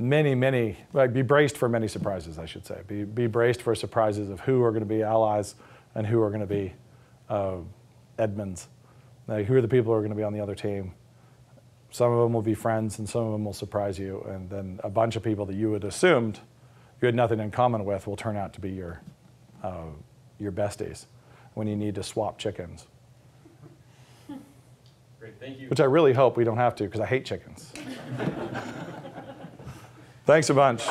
many, 0.00 0.34
many, 0.34 0.76
like 0.92 1.12
be 1.12 1.22
braced 1.22 1.56
for 1.56 1.68
many 1.68 1.86
surprises, 1.86 2.38
I 2.38 2.46
should 2.46 2.66
say. 2.66 2.80
Be, 2.86 3.04
be 3.04 3.26
braced 3.26 3.62
for 3.62 3.74
surprises 3.74 4.30
of 4.30 4.40
who 4.40 4.62
are 4.64 4.70
going 4.70 4.82
to 4.82 4.86
be 4.86 5.02
allies 5.02 5.54
and 5.94 6.06
who 6.06 6.20
are 6.22 6.30
going 6.30 6.40
to 6.40 6.46
be 6.46 6.72
uh, 7.28 7.56
Edmonds. 8.18 8.68
Like, 9.28 9.46
who 9.46 9.54
are 9.54 9.60
the 9.60 9.68
people 9.68 9.92
who 9.92 9.98
are 9.98 10.00
going 10.00 10.10
to 10.10 10.16
be 10.16 10.22
on 10.22 10.32
the 10.32 10.40
other 10.40 10.54
team? 10.54 10.94
Some 11.90 12.12
of 12.12 12.22
them 12.22 12.32
will 12.32 12.42
be 12.42 12.54
friends 12.54 12.98
and 12.98 13.08
some 13.08 13.26
of 13.26 13.32
them 13.32 13.44
will 13.44 13.52
surprise 13.52 13.98
you. 13.98 14.24
And 14.28 14.48
then 14.48 14.80
a 14.82 14.90
bunch 14.90 15.16
of 15.16 15.22
people 15.22 15.46
that 15.46 15.54
you 15.54 15.72
had 15.72 15.84
assumed 15.84 16.40
you 17.00 17.06
had 17.06 17.14
nothing 17.14 17.40
in 17.40 17.50
common 17.50 17.84
with 17.84 18.06
will 18.06 18.16
turn 18.16 18.36
out 18.36 18.52
to 18.54 18.60
be 18.60 18.70
your, 18.70 19.00
uh, 19.62 19.86
your 20.38 20.52
besties 20.52 21.06
when 21.54 21.66
you 21.66 21.76
need 21.76 21.94
to 21.94 22.02
swap 22.02 22.38
chickens. 22.38 22.86
Great, 25.18 25.38
thank 25.40 25.58
you. 25.58 25.68
Which 25.68 25.80
I 25.80 25.84
really 25.84 26.12
hope 26.12 26.36
we 26.36 26.44
don't 26.44 26.58
have 26.58 26.74
to 26.76 26.84
because 26.84 27.00
I 27.00 27.06
hate 27.06 27.24
chickens. 27.24 27.72
Thanks 30.30 30.48
a 30.48 30.54
bunch. 30.54 30.84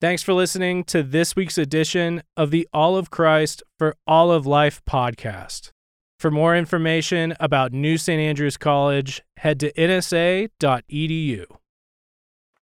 Thanks 0.00 0.22
for 0.22 0.32
listening 0.32 0.82
to 0.84 1.02
this 1.02 1.36
week's 1.36 1.58
edition 1.58 2.22
of 2.38 2.50
the 2.50 2.66
All 2.72 2.96
of 2.96 3.10
Christ 3.10 3.62
for 3.78 3.96
All 4.06 4.32
of 4.32 4.46
Life 4.46 4.80
podcast. 4.88 5.72
For 6.18 6.30
more 6.30 6.56
information 6.56 7.34
about 7.38 7.74
New 7.74 7.98
St. 7.98 8.18
Andrews 8.18 8.56
College, 8.56 9.20
head 9.36 9.60
to 9.60 9.74
nsa.edu. 9.74 11.44